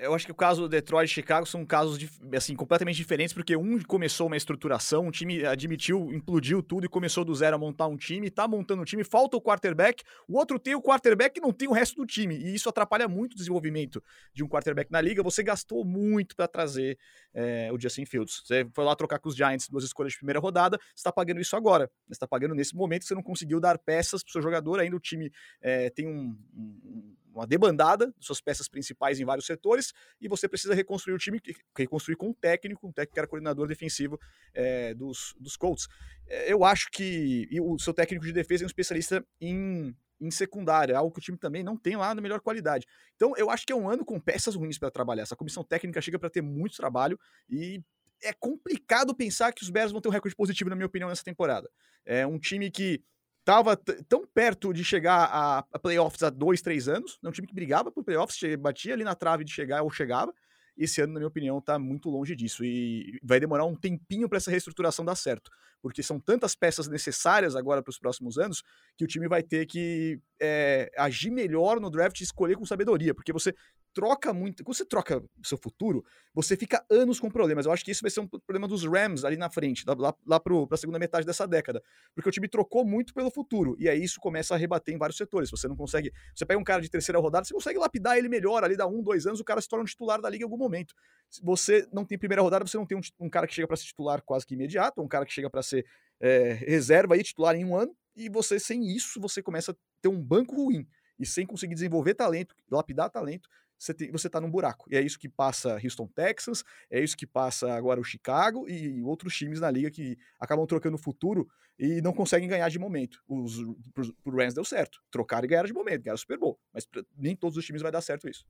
Eu 0.00 0.14
acho 0.14 0.26
que 0.26 0.32
o 0.32 0.34
caso 0.34 0.62
do 0.62 0.68
Detroit 0.68 1.10
e 1.10 1.14
Chicago 1.14 1.46
são 1.46 1.64
casos 1.64 1.98
assim, 2.34 2.54
completamente 2.54 2.96
diferentes, 2.96 3.32
porque 3.32 3.56
um 3.56 3.80
começou 3.82 4.26
uma 4.26 4.36
estruturação, 4.36 5.06
um 5.06 5.10
time 5.10 5.44
admitiu, 5.44 6.12
implodiu 6.12 6.62
tudo 6.62 6.86
e 6.86 6.88
começou 6.88 7.24
do 7.24 7.34
zero 7.34 7.56
a 7.56 7.58
montar 7.58 7.86
um 7.86 7.96
time, 7.96 8.30
tá 8.30 8.46
montando 8.46 8.82
um 8.82 8.84
time, 8.84 9.04
falta 9.04 9.36
o 9.36 9.40
quarterback, 9.40 10.02
o 10.26 10.36
outro 10.36 10.58
tem 10.58 10.74
o 10.74 10.82
quarterback 10.82 11.38
e 11.38 11.40
não 11.40 11.52
tem 11.52 11.68
o 11.68 11.72
resto 11.72 11.96
do 11.96 12.06
time. 12.06 12.36
E 12.36 12.54
isso 12.54 12.68
atrapalha 12.68 13.08
muito 13.08 13.32
o 13.32 13.36
desenvolvimento 13.36 14.02
de 14.32 14.44
um 14.44 14.48
quarterback 14.48 14.90
na 14.90 15.00
liga. 15.00 15.22
Você 15.22 15.42
gastou 15.42 15.84
muito 15.84 16.34
para 16.36 16.48
trazer 16.48 16.98
é, 17.34 17.70
o 17.72 17.80
Justin 17.80 18.04
Fields. 18.04 18.42
Você 18.44 18.66
foi 18.74 18.84
lá 18.84 18.94
trocar 18.96 19.18
com 19.18 19.28
os 19.28 19.36
Giants 19.36 19.68
duas 19.68 19.84
escolhas 19.84 20.12
de 20.12 20.18
primeira 20.18 20.40
rodada, 20.40 20.78
você 20.78 20.96
está 20.96 21.12
pagando 21.12 21.40
isso 21.40 21.56
agora. 21.56 21.90
Você 22.06 22.14
está 22.14 22.26
pagando 22.26 22.54
nesse 22.54 22.74
momento 22.74 23.02
que 23.02 23.08
você 23.08 23.14
não 23.14 23.22
conseguiu 23.22 23.60
dar 23.60 23.78
peças 23.78 24.22
para 24.22 24.30
o 24.30 24.32
seu 24.32 24.42
jogador, 24.42 24.80
ainda 24.80 24.96
o 24.96 25.00
time 25.00 25.30
é, 25.60 25.90
tem 25.90 26.06
um, 26.06 26.36
um 26.54 27.16
uma 27.32 27.46
debandada 27.46 28.12
de 28.18 28.26
suas 28.26 28.40
peças 28.40 28.68
principais 28.68 29.20
em 29.20 29.24
vários 29.24 29.46
setores 29.46 29.92
e 30.20 30.28
você 30.28 30.48
precisa 30.48 30.74
reconstruir 30.74 31.14
o 31.14 31.18
time, 31.18 31.40
reconstruir 31.76 32.16
com 32.16 32.28
um 32.28 32.32
técnico, 32.32 32.86
um 32.86 32.92
técnico 32.92 33.14
que 33.14 33.20
era 33.20 33.28
coordenador 33.28 33.66
defensivo 33.66 34.18
é, 34.54 34.94
dos, 34.94 35.34
dos 35.38 35.56
Colts. 35.56 35.88
É, 36.26 36.52
eu 36.52 36.64
acho 36.64 36.90
que 36.90 37.48
o 37.60 37.78
seu 37.78 37.94
técnico 37.94 38.24
de 38.24 38.32
defesa 38.32 38.64
é 38.64 38.66
um 38.66 38.68
especialista 38.68 39.24
em, 39.40 39.94
em 40.20 40.30
secundária, 40.30 40.96
algo 40.96 41.12
que 41.12 41.20
o 41.20 41.22
time 41.22 41.38
também 41.38 41.62
não 41.62 41.76
tem 41.76 41.96
lá 41.96 42.14
na 42.14 42.20
melhor 42.20 42.40
qualidade. 42.40 42.86
Então 43.14 43.34
eu 43.36 43.50
acho 43.50 43.66
que 43.66 43.72
é 43.72 43.76
um 43.76 43.88
ano 43.88 44.04
com 44.04 44.18
peças 44.18 44.54
ruins 44.54 44.78
para 44.78 44.90
trabalhar. 44.90 45.22
Essa 45.22 45.36
comissão 45.36 45.62
técnica 45.62 46.00
chega 46.00 46.18
para 46.18 46.30
ter 46.30 46.42
muito 46.42 46.76
trabalho 46.76 47.18
e 47.48 47.82
é 48.22 48.32
complicado 48.32 49.14
pensar 49.14 49.52
que 49.52 49.62
os 49.62 49.70
Bears 49.70 49.92
vão 49.92 50.00
ter 50.00 50.08
um 50.08 50.12
recorde 50.12 50.34
positivo, 50.34 50.70
na 50.70 50.76
minha 50.76 50.86
opinião, 50.86 51.08
nessa 51.08 51.22
temporada. 51.22 51.70
É 52.04 52.26
um 52.26 52.38
time 52.38 52.70
que 52.70 53.02
estava 53.48 53.74
tão 54.06 54.26
perto 54.26 54.74
de 54.74 54.84
chegar 54.84 55.24
a, 55.32 55.64
a, 55.72 55.78
playoffs 55.78 56.22
há 56.22 56.28
dois, 56.28 56.60
três 56.60 56.86
anos. 56.86 57.18
É 57.24 57.28
um 57.28 57.32
time 57.32 57.48
que 57.48 57.54
brigava 57.54 57.90
por 57.90 58.04
playoffs, 58.04 58.38
batia 58.56 58.92
ali 58.92 59.04
na 59.04 59.14
trave 59.14 59.42
de 59.42 59.50
chegar 59.50 59.82
ou 59.82 59.90
chegava. 59.90 60.34
Esse 60.76 61.00
ano, 61.00 61.14
na 61.14 61.18
minha 61.18 61.28
opinião, 61.28 61.58
está 61.58 61.78
muito 61.78 62.10
longe 62.10 62.36
disso 62.36 62.62
e 62.62 63.18
vai 63.22 63.40
demorar 63.40 63.64
um 63.64 63.74
tempinho 63.74 64.28
para 64.28 64.36
essa 64.36 64.50
reestruturação 64.50 65.02
dar 65.02 65.16
certo. 65.16 65.50
porque 65.80 66.02
são 66.02 66.20
tantas 66.20 66.54
peças 66.54 66.88
necessárias 66.88 67.56
agora 67.56 67.82
para 67.82 67.90
os 67.90 67.98
próximos 67.98 68.36
anos 68.36 68.62
que 68.96 69.04
o 69.04 69.08
time 69.08 69.26
vai 69.26 69.42
ter 69.42 69.64
que 69.64 70.20
é, 70.40 70.90
agir 70.96 71.30
melhor 71.30 71.80
no 71.80 71.90
draft 71.90 72.20
e 72.20 72.24
escolher 72.24 72.56
com 72.56 72.66
sabedoria, 72.66 73.14
porque 73.14 73.32
você 73.32 73.54
troca 73.92 74.32
muito. 74.32 74.64
Quando 74.64 74.76
você 74.76 74.84
troca 74.84 75.22
seu 75.42 75.58
futuro, 75.58 76.04
você 76.34 76.56
fica 76.56 76.84
anos 76.90 77.18
com 77.18 77.30
problemas. 77.30 77.66
Eu 77.66 77.72
acho 77.72 77.84
que 77.84 77.90
isso 77.90 78.02
vai 78.02 78.10
ser 78.10 78.20
um 78.20 78.26
problema 78.26 78.68
dos 78.68 78.84
Rams 78.84 79.24
ali 79.24 79.36
na 79.36 79.50
frente, 79.50 79.84
lá, 79.86 80.14
lá 80.26 80.40
para 80.40 80.54
a 80.70 80.76
segunda 80.76 80.98
metade 80.98 81.26
dessa 81.26 81.46
década. 81.46 81.82
Porque 82.14 82.28
o 82.28 82.32
time 82.32 82.48
trocou 82.48 82.84
muito 82.84 83.12
pelo 83.12 83.30
futuro. 83.30 83.76
E 83.78 83.88
aí 83.88 84.02
isso 84.02 84.20
começa 84.20 84.54
a 84.54 84.56
rebater 84.56 84.94
em 84.94 84.98
vários 84.98 85.16
setores. 85.16 85.50
Você 85.50 85.66
não 85.66 85.76
consegue. 85.76 86.12
Você 86.34 86.46
pega 86.46 86.60
um 86.60 86.64
cara 86.64 86.80
de 86.80 86.90
terceira 86.90 87.18
rodada, 87.18 87.44
você 87.44 87.54
consegue 87.54 87.78
lapidar 87.78 88.16
ele 88.16 88.28
melhor 88.28 88.64
ali, 88.64 88.76
dá 88.76 88.86
um, 88.86 89.02
dois 89.02 89.26
anos, 89.26 89.40
o 89.40 89.44
cara 89.44 89.60
se 89.60 89.68
torna 89.68 89.82
um 89.82 89.86
titular 89.86 90.20
da 90.20 90.28
liga 90.28 90.42
em 90.42 90.46
algum 90.46 90.58
momento. 90.58 90.94
Se 91.30 91.42
você 91.42 91.86
não 91.92 92.04
tem 92.04 92.18
primeira 92.18 92.42
rodada, 92.42 92.66
você 92.66 92.76
não 92.76 92.86
tem 92.86 92.96
um, 92.96 93.00
um 93.20 93.28
cara 93.28 93.46
que 93.46 93.54
chega 93.54 93.66
para 93.66 93.76
ser 93.76 93.84
titular 93.84 94.22
quase 94.22 94.46
que 94.46 94.54
imediato, 94.54 95.02
um 95.02 95.08
cara 95.08 95.24
que 95.26 95.32
chega 95.32 95.50
para 95.50 95.62
ser 95.62 95.84
é, 96.20 96.52
reserva 96.52 97.16
e 97.16 97.22
titular 97.22 97.54
em 97.54 97.64
um 97.64 97.76
ano. 97.76 97.94
E 98.16 98.28
você, 98.28 98.58
sem 98.58 98.94
isso, 98.94 99.20
você 99.20 99.42
começa 99.42 99.72
a 99.72 99.74
ter 100.00 100.08
um 100.08 100.20
banco 100.20 100.54
ruim. 100.54 100.86
E 101.18 101.26
sem 101.26 101.46
conseguir 101.46 101.74
desenvolver 101.74 102.14
talento, 102.14 102.54
lapidar 102.70 103.10
talento, 103.10 103.48
você, 103.78 103.94
tem, 103.94 104.10
você 104.10 104.28
tá 104.28 104.40
num 104.40 104.50
buraco. 104.50 104.86
E 104.90 104.96
é 104.96 105.00
isso 105.00 105.18
que 105.18 105.28
passa 105.28 105.78
Houston, 105.82 106.06
Texas, 106.08 106.64
é 106.90 107.00
isso 107.00 107.16
que 107.16 107.26
passa 107.26 107.72
agora 107.72 108.00
o 108.00 108.04
Chicago 108.04 108.68
e 108.68 109.02
outros 109.02 109.34
times 109.34 109.60
na 109.60 109.70
liga 109.70 109.90
que 109.90 110.18
acabam 110.40 110.66
trocando 110.66 110.96
o 110.96 111.00
futuro 111.00 111.48
e 111.78 112.02
não 112.02 112.12
conseguem 112.12 112.48
ganhar 112.48 112.68
de 112.68 112.78
momento. 112.78 113.22
Os, 113.28 113.56
pro, 113.94 114.12
pro 114.24 114.36
Rams 114.36 114.54
deu 114.54 114.64
certo. 114.64 114.98
Trocaram 115.10 115.44
e 115.44 115.48
ganharam 115.48 115.68
de 115.68 115.72
momento, 115.72 116.02
ganharam 116.02 116.16
o 116.16 116.18
Super 116.18 116.38
Bowl. 116.38 116.58
Mas 116.72 116.84
pra, 116.84 117.02
nem 117.16 117.36
todos 117.36 117.56
os 117.56 117.64
times 117.64 117.82
vai 117.82 117.92
dar 117.92 118.00
certo 118.00 118.28
isso. 118.28 118.44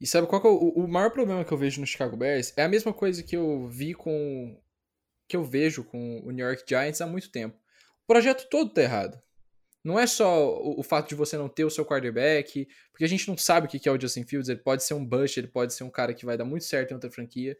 E 0.00 0.06
sabe 0.06 0.26
qual 0.26 0.42
é 0.42 0.48
o, 0.48 0.84
o 0.84 0.88
maior 0.88 1.10
problema 1.10 1.44
que 1.44 1.52
eu 1.52 1.58
vejo 1.58 1.80
no 1.80 1.86
Chicago 1.86 2.16
Bears? 2.16 2.52
É 2.56 2.62
a 2.62 2.68
mesma 2.68 2.92
coisa 2.92 3.22
que 3.22 3.36
eu 3.36 3.66
vi 3.66 3.94
com. 3.94 4.60
que 5.26 5.36
eu 5.36 5.42
vejo 5.44 5.82
com 5.82 6.20
o 6.20 6.30
New 6.30 6.46
York 6.46 6.64
Giants 6.68 7.00
há 7.00 7.06
muito 7.06 7.30
tempo. 7.30 7.56
O 8.04 8.06
projeto 8.06 8.48
todo 8.48 8.72
tá 8.72 8.82
errado. 8.82 9.18
Não 9.86 9.96
é 9.96 10.04
só 10.04 10.52
o, 10.52 10.80
o, 10.80 10.82
fato 10.82 11.08
de 11.10 11.14
você 11.14 11.38
não 11.38 11.48
ter 11.48 11.64
o 11.64 11.70
seu 11.70 11.86
quarterback, 11.86 12.66
porque 12.90 13.04
a 13.04 13.08
gente 13.08 13.28
não 13.28 13.38
sabe 13.38 13.68
o 13.68 13.70
que 13.70 13.88
é 13.88 13.92
o 13.92 14.00
Justin 14.00 14.24
Fields, 14.24 14.48
ele 14.48 14.58
pode 14.58 14.82
ser 14.82 14.94
um 14.94 15.06
bust, 15.06 15.38
ele 15.38 15.46
pode 15.46 15.72
ser 15.74 15.84
um 15.84 15.90
cara 15.90 16.12
que 16.12 16.26
vai 16.26 16.36
dar 16.36 16.44
muito 16.44 16.64
certo 16.64 16.90
em 16.90 16.94
outra 16.94 17.08
franquia, 17.08 17.56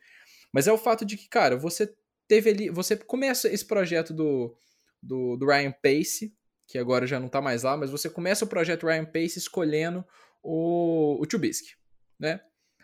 mas 0.53 0.67
é 0.67 0.73
o 0.73 0.77
fato 0.77 1.05
de 1.05 1.17
que, 1.17 1.29
cara, 1.29 1.57
você 1.57 1.95
teve 2.27 2.51
ali, 2.51 2.69
você 2.69 2.97
começa 2.97 3.49
esse 3.49 3.65
projeto 3.65 4.13
do, 4.13 4.53
do, 5.01 5.37
do 5.37 5.47
Ryan 5.47 5.73
Pace, 5.81 6.35
que 6.67 6.79
agora 6.79 7.07
já 7.07 7.21
não 7.21 7.29
tá 7.29 7.41
mais 7.41 7.63
lá, 7.63 7.77
mas 7.77 7.91
você 7.91 8.11
começa 8.11 8.45
o 8.45 8.49
projeto 8.49 8.89
Ryan 8.89 9.05
Pace 9.05 9.39
escolhendo 9.39 10.05
o, 10.43 11.23
o 11.23 11.27
Trubisky, 11.27 11.77
né? 12.19 12.41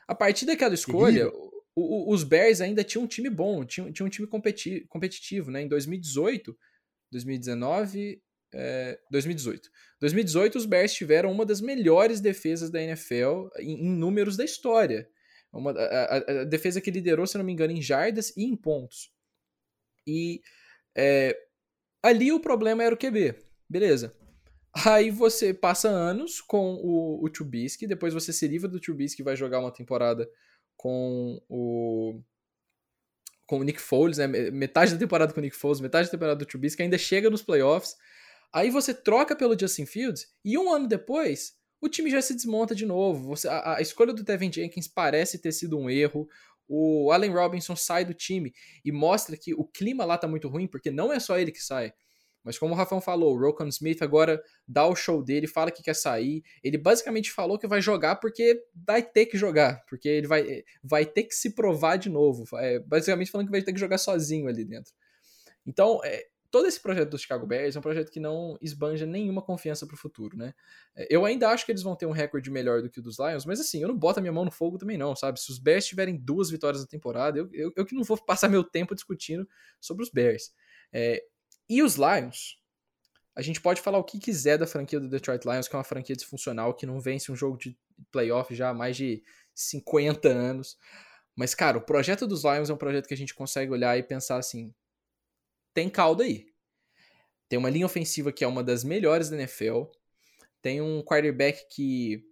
A 0.07 0.15
partir 0.15 0.47
daquela 0.47 0.75
escolha, 0.75 1.29
o, 1.29 1.53
o, 1.75 2.15
os 2.15 2.23
Bears 2.23 2.61
ainda 2.61 2.85
tinham 2.85 3.03
um 3.03 3.09
time 3.09 3.29
bom, 3.29 3.65
tinham, 3.65 3.91
tinham 3.93 4.07
um 4.07 4.11
time 4.11 4.29
competi 4.29 4.87
competitivo, 4.89 5.51
né? 5.51 5.63
Em 5.63 5.69
2018, 5.69 6.57
2019, 7.11 8.23
é, 8.55 8.99
2018. 9.11 9.71
2018, 10.01 10.59
os 10.59 10.67
Bears 10.67 10.93
tiveram 10.93 11.31
uma 11.31 11.47
das 11.47 11.61
melhores 11.61 12.21
defesas 12.21 12.71
da 12.71 12.83
NFL 12.83 13.49
em, 13.59 13.87
em 13.87 13.91
números 13.91 14.37
da 14.37 14.45
história. 14.45 15.09
Uma, 15.53 15.73
a, 15.73 16.17
a, 16.17 16.45
defesa 16.45 16.81
que 16.81 16.91
liderou, 16.91 17.27
se 17.27 17.37
não 17.37 17.45
me 17.45 17.53
engano, 17.53 17.73
em 17.73 17.83
jardas 17.83 18.35
e 18.37 18.45
em 18.45 18.57
pontos. 18.57 19.13
E 20.07 20.41
é, 20.97 21.37
ali 22.03 22.33
o 22.33 22.41
problema 22.41 22.83
era 22.83 22.95
o 22.95 22.99
QB. 22.99 23.35
Beleza. 23.69 24.15
Aí 24.87 25.11
você 25.11 25.53
passa 25.53 25.89
anos 25.89 26.41
com 26.41 26.75
o, 26.77 27.23
o 27.23 27.29
Trubisky, 27.29 27.87
depois 27.87 28.15
você 28.15 28.33
se 28.33 28.49
livra 28.49 28.69
do 28.69 28.81
Trubisky 28.81 29.21
e 29.21 29.25
vai 29.25 29.37
jogar 29.37 29.61
uma 29.61 29.73
temporada 29.73 30.29
com 30.77 31.41
o 31.49 32.23
com 33.47 33.59
o 33.59 33.63
Nick 33.65 33.81
Foles, 33.83 34.17
né? 34.17 34.27
Metade 34.27 34.93
da 34.95 34.99
temporada 34.99 35.31
com 35.31 35.39
o 35.39 35.43
Nick 35.43 35.55
Foles, 35.55 35.79
metade 35.79 36.07
da 36.07 36.13
temporada 36.13 36.39
do 36.39 36.47
Trubisky, 36.47 36.83
ainda 36.83 36.97
chega 36.97 37.29
nos 37.29 37.43
playoffs, 37.43 37.97
Aí 38.53 38.71
você 38.71 38.93
troca 38.93 39.35
pelo 39.35 39.59
Justin 39.59 39.87
Fields 39.87 40.29
e 40.45 40.59
um 40.59 40.73
ano 40.73 40.87
depois 40.87 41.55
o 41.81 41.89
time 41.89 42.11
já 42.11 42.23
se 42.23 42.35
desmonta 42.35 42.75
de 42.75 42.87
novo. 42.87 43.29
Você, 43.29 43.49
a, 43.49 43.79
a 43.79 43.81
escolha 43.81 44.13
do 44.13 44.25
Tevin 44.25 44.53
Jenkins 44.53 44.87
parece 44.87 45.39
ter 45.39 45.51
sido 45.51 45.77
um 45.77 45.91
erro. 45.91 46.29
O 46.69 47.11
Allen 47.11 47.33
Robinson 47.33 47.75
sai 47.75 48.05
do 48.05 48.15
time 48.15 48.55
e 48.85 48.93
mostra 48.93 49.37
que 49.37 49.53
o 49.53 49.65
clima 49.65 50.05
lá 50.05 50.17
tá 50.17 50.29
muito 50.29 50.49
ruim, 50.49 50.69
porque 50.69 50.91
não 50.93 51.13
é 51.13 51.19
só 51.19 51.37
ele 51.39 51.51
que 51.51 51.63
sai. 51.63 51.93
Mas 52.45 52.59
como 52.59 52.75
o 52.75 52.77
Rafão 52.77 53.01
falou, 53.01 53.35
o 53.35 53.39
Rokon 53.39 53.69
Smith 53.69 54.03
agora 54.03 54.43
dá 54.67 54.87
o 54.87 54.97
show 54.97 55.23
dele, 55.23 55.47
fala 55.47 55.71
que 55.71 55.83
quer 55.83 55.95
sair. 55.95 56.43
Ele 56.63 56.77
basicamente 56.77 57.31
falou 57.31 57.59
que 57.59 57.67
vai 57.67 57.81
jogar 57.81 58.17
porque 58.17 58.65
vai 58.75 59.03
ter 59.03 59.27
que 59.27 59.37
jogar, 59.37 59.85
porque 59.89 60.09
ele 60.09 60.27
vai, 60.27 60.63
vai 60.83 61.07
ter 61.07 61.25
que 61.25 61.35
se 61.35 61.51
provar 61.51 61.97
de 61.97 62.09
novo. 62.09 62.45
É, 62.59 62.81
basicamente 62.81 63.31
falando 63.31 63.47
que 63.47 63.53
vai 63.53 63.63
ter 63.63 63.73
que 63.73 63.81
jogar 63.81 63.99
sozinho 63.99 64.49
ali 64.49 64.65
dentro. 64.65 64.93
Então, 65.65 66.01
é, 66.05 66.27
todo 66.53 66.67
esse 66.69 66.79
projeto 66.79 67.09
do 67.09 67.19
Chicago 67.19 67.47
Bears 67.47 67.75
é 67.75 67.79
um 67.79 67.83
projeto 67.83 68.11
que 68.11 68.21
não 68.21 68.59
esbanja 68.61 69.07
nenhuma 69.07 69.41
confiança 69.41 69.87
para 69.87 69.95
o 69.95 69.99
futuro, 69.99 70.37
né? 70.37 70.55
É, 70.95 71.09
eu 71.11 71.25
ainda 71.25 71.49
acho 71.49 71.65
que 71.65 71.73
eles 71.73 71.83
vão 71.83 71.97
ter 71.97 72.05
um 72.05 72.11
recorde 72.11 72.51
melhor 72.51 72.83
do 72.83 72.91
que 72.91 73.01
o 73.01 73.03
dos 73.03 73.19
Lions, 73.19 73.47
mas 73.47 73.59
assim, 73.59 73.81
eu 73.81 73.89
não 73.89 73.97
boto 73.97 74.19
a 74.19 74.23
minha 74.23 74.33
mão 74.33 74.45
no 74.45 74.51
fogo 74.51 74.77
também 74.77 74.99
não, 74.99 75.17
sabe? 75.17 75.41
Se 75.41 75.51
os 75.51 75.59
Bears 75.59 75.87
tiverem 75.87 76.15
duas 76.15 76.51
vitórias 76.51 76.83
na 76.83 76.87
temporada, 76.87 77.39
eu, 77.39 77.49
eu, 77.55 77.73
eu 77.75 77.87
que 77.87 77.95
não 77.95 78.05
vou 78.05 78.23
passar 78.23 78.51
meu 78.51 78.63
tempo 78.63 78.95
discutindo 78.95 79.49
sobre 79.81 80.03
os 80.03 80.11
Bears. 80.11 80.53
É, 80.93 81.25
e 81.71 81.83
os 81.83 81.97
Lions, 81.97 82.61
a 83.35 83.41
gente 83.41 83.59
pode 83.59 83.81
falar 83.81 83.97
o 83.97 84.05
que 84.05 84.19
quiser 84.19 84.59
da 84.59 84.67
franquia 84.67 85.01
do 85.01 85.09
Detroit 85.09 85.43
Lions, 85.47 85.67
que 85.67 85.75
é 85.75 85.79
uma 85.79 85.85
franquia 85.85 86.15
disfuncional, 86.15 86.75
que 86.75 86.85
não 86.85 87.01
vence 87.01 87.33
um 87.33 87.37
jogo 87.37 87.57
de 87.57 87.79
playoff 88.11 88.55
já 88.55 88.69
há 88.69 88.75
mais 88.75 88.95
de 88.95 89.23
50 89.55 90.29
anos. 90.29 90.77
Mas, 91.35 91.55
cara, 91.55 91.79
o 91.79 91.81
projeto 91.81 92.27
dos 92.27 92.45
Lions 92.45 92.69
é 92.69 92.75
um 92.75 92.77
projeto 92.77 93.09
que 93.09 93.15
a 93.15 93.17
gente 93.17 93.35
consegue 93.35 93.73
olhar 93.73 93.97
e 93.97 94.03
pensar 94.03 94.37
assim, 94.37 94.75
tem 95.75 95.89
caldo 95.89 96.23
aí. 96.23 96.47
Tem 97.49 97.59
uma 97.59 97.71
linha 97.71 97.87
ofensiva 97.87 98.33
que 98.33 98.45
é 98.45 98.47
uma 98.47 98.63
das 98.63 98.83
melhores 98.83 99.29
da 99.29 99.37
NFL. 99.37 99.85
Tem 100.61 100.81
um 100.81 101.03
quarterback 101.03 101.67
que 101.69 102.25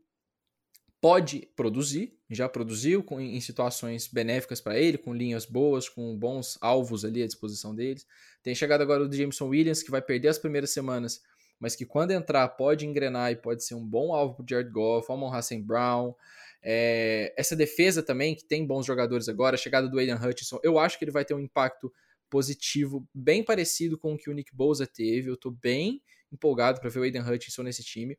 pode 1.00 1.48
produzir, 1.57 2.18
já 2.29 2.48
produziu 2.48 3.03
com, 3.03 3.20
em 3.20 3.40
situações 3.40 4.07
benéficas 4.07 4.61
para 4.61 4.79
ele, 4.79 4.98
com 4.98 5.14
linhas 5.14 5.46
boas, 5.46 5.88
com 5.88 6.16
bons 6.16 6.59
alvos 6.61 7.05
ali 7.05 7.22
à 7.22 7.26
disposição 7.26 7.74
deles. 7.74 8.07
Tem 8.42 8.55
chegado 8.55 8.83
agora 8.83 9.03
o 9.03 9.12
Jameson 9.12 9.48
Williams, 9.48 9.83
que 9.83 9.90
vai 9.90 10.03
perder 10.03 10.29
as 10.29 10.38
primeiras 10.38 10.70
semanas, 10.70 11.22
mas 11.59 11.74
que 11.74 11.87
quando 11.87 12.11
entrar 12.11 12.46
pode 12.48 12.87
engrenar 12.87 13.33
e 13.33 13.37
pode 13.37 13.64
ser 13.64 13.74
um 13.74 13.85
bom 13.85 14.14
alvo 14.14 14.37
para 14.37 14.46
Jared 14.48 14.70
Goff, 14.70 15.11
Amon 15.11 15.33
Hassan 15.33 15.62
Brown. 15.62 16.14
É, 16.62 17.35
essa 17.37 17.57
defesa 17.57 18.03
também, 18.03 18.35
que 18.35 18.44
tem 18.44 18.66
bons 18.66 18.85
jogadores 18.85 19.29
agora, 19.29 19.55
a 19.55 19.59
chegada 19.59 19.88
do 19.88 19.98
Aiden 19.98 20.16
Hutchinson, 20.16 20.61
eu 20.62 20.79
acho 20.79 20.98
que 20.98 21.05
ele 21.05 21.12
vai 21.12 21.24
ter 21.24 21.35
um 21.35 21.40
impacto 21.40 21.92
positivo 22.31 23.07
bem 23.14 23.45
parecido 23.45 23.99
com 23.99 24.14
o 24.14 24.16
que 24.16 24.31
o 24.31 24.33
Nick 24.33 24.55
Bosa 24.55 24.87
teve. 24.87 25.29
Eu 25.29 25.37
tô 25.37 25.51
bem 25.51 26.03
empolgado 26.33 26.81
para 26.81 26.88
ver 26.88 27.01
o 27.01 27.03
Aiden 27.03 27.23
Hutchinson 27.23 27.62
nesse 27.62 27.83
time. 27.83 28.16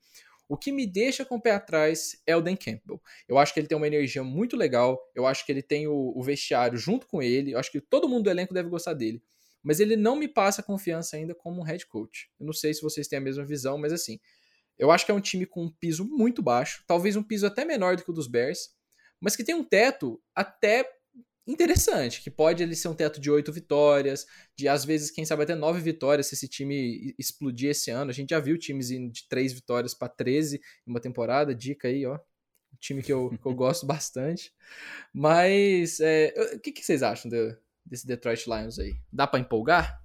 O 0.49 0.57
que 0.57 0.71
me 0.71 0.85
deixa 0.85 1.23
com 1.23 1.35
o 1.35 1.41
pé 1.41 1.51
atrás 1.51 2.21
é 2.27 2.35
o 2.35 2.41
Dan 2.41 2.57
Campbell. 2.57 3.01
Eu 3.25 3.37
acho 3.37 3.53
que 3.53 3.59
ele 3.61 3.67
tem 3.67 3.77
uma 3.77 3.87
energia 3.87 4.21
muito 4.21 4.57
legal. 4.57 4.99
Eu 5.15 5.25
acho 5.25 5.45
que 5.45 5.51
ele 5.51 5.61
tem 5.61 5.87
o, 5.87 6.13
o 6.13 6.21
vestiário 6.21 6.77
junto 6.77 7.07
com 7.07 7.23
ele. 7.23 7.53
Eu 7.53 7.57
acho 7.57 7.71
que 7.71 7.79
todo 7.79 8.09
mundo 8.09 8.25
do 8.25 8.29
elenco 8.29 8.53
deve 8.53 8.67
gostar 8.67 8.93
dele. 8.93 9.23
Mas 9.63 9.79
ele 9.79 9.95
não 9.95 10.15
me 10.15 10.27
passa 10.27 10.61
confiança 10.61 11.15
ainda 11.15 11.33
como 11.33 11.61
um 11.61 11.63
head 11.63 11.85
coach. 11.87 12.29
Eu 12.37 12.45
não 12.45 12.53
sei 12.53 12.73
se 12.73 12.81
vocês 12.81 13.07
têm 13.07 13.17
a 13.17 13.21
mesma 13.21 13.45
visão, 13.45 13.77
mas 13.77 13.93
assim, 13.93 14.19
eu 14.77 14.91
acho 14.91 15.05
que 15.05 15.11
é 15.11 15.15
um 15.15 15.21
time 15.21 15.45
com 15.45 15.65
um 15.65 15.71
piso 15.71 16.03
muito 16.03 16.41
baixo, 16.41 16.83
talvez 16.87 17.15
um 17.15 17.23
piso 17.23 17.45
até 17.45 17.63
menor 17.63 17.95
do 17.95 18.03
que 18.03 18.09
o 18.09 18.13
dos 18.13 18.27
Bears, 18.27 18.71
mas 19.21 19.35
que 19.35 19.43
tem 19.43 19.53
um 19.53 19.63
teto 19.63 20.21
até 20.35 20.83
interessante, 21.47 22.21
que 22.21 22.29
pode 22.29 22.61
ele 22.63 22.75
ser 22.75 22.87
um 22.87 22.93
teto 22.93 23.19
de 23.19 23.29
oito 23.29 23.51
vitórias, 23.51 24.25
de 24.55 24.67
às 24.67 24.85
vezes, 24.85 25.11
quem 25.11 25.25
sabe, 25.25 25.43
até 25.43 25.55
nove 25.55 25.81
vitórias 25.81 26.27
se 26.27 26.35
esse 26.35 26.47
time 26.47 27.13
explodir 27.17 27.71
esse 27.71 27.91
ano. 27.91 28.11
A 28.11 28.13
gente 28.13 28.29
já 28.29 28.39
viu 28.39 28.57
times 28.57 28.89
de 28.89 29.27
três 29.27 29.51
vitórias 29.51 29.93
para 29.93 30.09
13 30.09 30.57
em 30.87 30.89
uma 30.89 30.99
temporada, 30.99 31.55
dica 31.55 31.87
aí, 31.87 32.05
ó. 32.05 32.15
Um 32.15 32.77
time 32.79 33.03
que 33.03 33.11
eu, 33.11 33.29
que 33.29 33.45
eu 33.45 33.53
gosto 33.53 33.85
bastante. 33.87 34.53
Mas 35.13 35.99
é, 35.99 36.33
o 36.55 36.59
que, 36.59 36.71
que, 36.71 36.85
vocês 36.85 37.03
acham 37.03 37.29
de, 37.29 37.55
desse 37.85 38.07
Detroit 38.07 38.45
Lions 38.47 38.79
aí? 38.79 38.93
Dá 39.11 39.27
para 39.27 39.39
empolgar? 39.39 40.00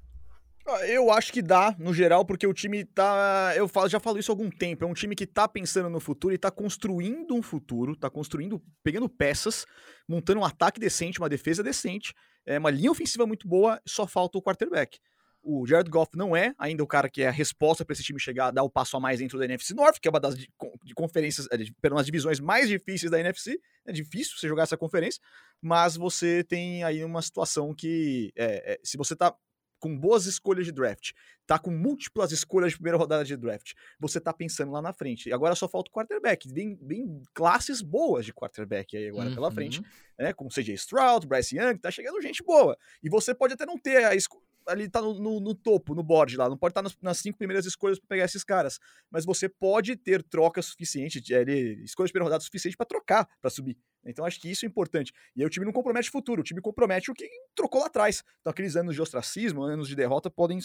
Ah, 0.68 0.84
eu 0.84 1.12
acho 1.12 1.32
que 1.32 1.40
dá, 1.40 1.76
no 1.78 1.94
geral, 1.94 2.24
porque 2.24 2.44
o 2.44 2.52
time 2.52 2.84
tá. 2.84 3.52
Eu 3.54 3.68
falo, 3.68 3.88
já 3.88 4.00
falo 4.00 4.18
isso 4.18 4.32
há 4.32 4.34
algum 4.34 4.50
tempo. 4.50 4.84
É 4.84 4.86
um 4.86 4.94
time 4.94 5.14
que 5.14 5.24
tá 5.24 5.46
pensando 5.46 5.88
no 5.88 6.00
futuro 6.00 6.34
e 6.34 6.38
tá 6.38 6.50
construindo 6.50 7.36
um 7.36 7.42
futuro, 7.42 7.94
tá 7.94 8.10
construindo, 8.10 8.60
pegando 8.82 9.08
peças, 9.08 9.64
montando 10.08 10.40
um 10.40 10.44
ataque 10.44 10.80
decente, 10.80 11.20
uma 11.20 11.28
defesa 11.28 11.62
decente, 11.62 12.12
é 12.44 12.58
uma 12.58 12.70
linha 12.70 12.90
ofensiva 12.90 13.24
muito 13.26 13.46
boa, 13.46 13.80
só 13.86 14.08
falta 14.08 14.38
o 14.38 14.42
quarterback. 14.42 14.98
O 15.40 15.64
Jared 15.64 15.88
Goff 15.88 16.10
não 16.16 16.36
é 16.36 16.52
ainda 16.58 16.82
o 16.82 16.86
cara 16.88 17.08
que 17.08 17.22
é 17.22 17.28
a 17.28 17.30
resposta 17.30 17.84
para 17.84 17.92
esse 17.92 18.02
time 18.02 18.18
chegar 18.18 18.50
dar 18.50 18.64
o 18.64 18.70
passo 18.70 18.96
a 18.96 19.00
mais 19.00 19.20
dentro 19.20 19.38
da 19.38 19.44
NFC 19.44 19.72
North, 19.72 20.00
que 20.00 20.08
é 20.08 20.10
uma 20.10 20.18
das 20.18 20.36
de, 20.36 20.48
conferências, 20.96 21.46
é, 21.52 21.56
de, 21.56 21.72
das 21.80 22.06
divisões 22.06 22.40
mais 22.40 22.68
difíceis 22.68 23.12
da 23.12 23.20
NFC. 23.20 23.56
É 23.86 23.92
difícil 23.92 24.36
você 24.36 24.48
jogar 24.48 24.64
essa 24.64 24.76
conferência, 24.76 25.22
mas 25.62 25.94
você 25.94 26.42
tem 26.42 26.82
aí 26.82 27.04
uma 27.04 27.22
situação 27.22 27.72
que, 27.72 28.32
é, 28.34 28.72
é, 28.72 28.80
se 28.82 28.96
você 28.96 29.14
tá 29.14 29.32
com 29.86 29.96
boas 29.96 30.26
escolhas 30.26 30.66
de 30.66 30.72
draft, 30.72 31.12
tá 31.46 31.58
com 31.58 31.70
múltiplas 31.70 32.32
escolhas 32.32 32.72
de 32.72 32.76
primeira 32.76 32.98
rodada 32.98 33.24
de 33.24 33.36
draft, 33.36 33.74
você 34.00 34.20
tá 34.20 34.32
pensando 34.32 34.72
lá 34.72 34.82
na 34.82 34.92
frente. 34.92 35.28
E 35.28 35.32
agora 35.32 35.54
só 35.54 35.68
falta 35.68 35.90
o 35.90 35.94
quarterback. 35.94 36.52
Vem, 36.52 36.76
vem 36.82 37.22
classes 37.32 37.80
boas 37.80 38.24
de 38.26 38.34
quarterback 38.34 38.96
aí 38.96 39.08
agora 39.08 39.28
uhum. 39.28 39.34
pela 39.34 39.50
frente, 39.50 39.78
uhum. 39.78 39.84
né? 40.18 40.32
Com 40.32 40.48
CJ 40.48 40.74
Stroud, 40.74 41.26
Bryce 41.26 41.56
Young, 41.56 41.78
tá 41.78 41.90
chegando 41.90 42.20
gente 42.20 42.42
boa. 42.42 42.76
E 43.00 43.08
você 43.08 43.32
pode 43.32 43.54
até 43.54 43.64
não 43.64 43.78
ter 43.78 44.04
a 44.04 44.14
escolha. 44.14 44.44
Ali 44.66 44.88
tá 44.88 45.00
no, 45.00 45.14
no, 45.14 45.40
no, 45.40 45.54
topo, 45.54 45.94
no 45.94 46.02
board 46.02 46.36
lá, 46.36 46.48
não 46.48 46.56
pode 46.56 46.72
estar 46.72 46.82
tá 46.82 46.84
nas, 46.84 46.96
nas, 47.00 47.18
cinco 47.18 47.38
primeiras 47.38 47.66
escolhas 47.66 47.98
para 47.98 48.08
pegar 48.08 48.24
esses 48.24 48.44
caras, 48.44 48.78
mas 49.10 49.24
você 49.24 49.48
pode 49.48 49.96
ter 49.96 50.22
troca 50.22 50.60
suficiente, 50.62 51.34
ali, 51.34 51.82
escolhas 51.84 52.10
de 52.10 52.18
rodada 52.18 52.42
suficiente 52.42 52.76
para 52.76 52.86
trocar, 52.86 53.28
para 53.40 53.50
subir. 53.50 53.76
Então 54.06 54.24
acho 54.24 54.40
que 54.40 54.50
isso 54.50 54.64
é 54.64 54.68
importante. 54.68 55.12
E 55.34 55.42
aí 55.42 55.46
o 55.46 55.50
time 55.50 55.66
não 55.66 55.72
compromete 55.72 56.08
o 56.08 56.12
futuro, 56.12 56.40
o 56.40 56.44
time 56.44 56.60
compromete 56.60 57.10
o 57.10 57.14
que 57.14 57.28
trocou 57.54 57.80
lá 57.80 57.88
atrás. 57.88 58.22
Então 58.40 58.50
aqueles 58.50 58.76
anos 58.76 58.94
de 58.94 59.02
ostracismo, 59.02 59.62
anos 59.62 59.88
de 59.88 59.96
derrota 59.96 60.30
podem 60.30 60.58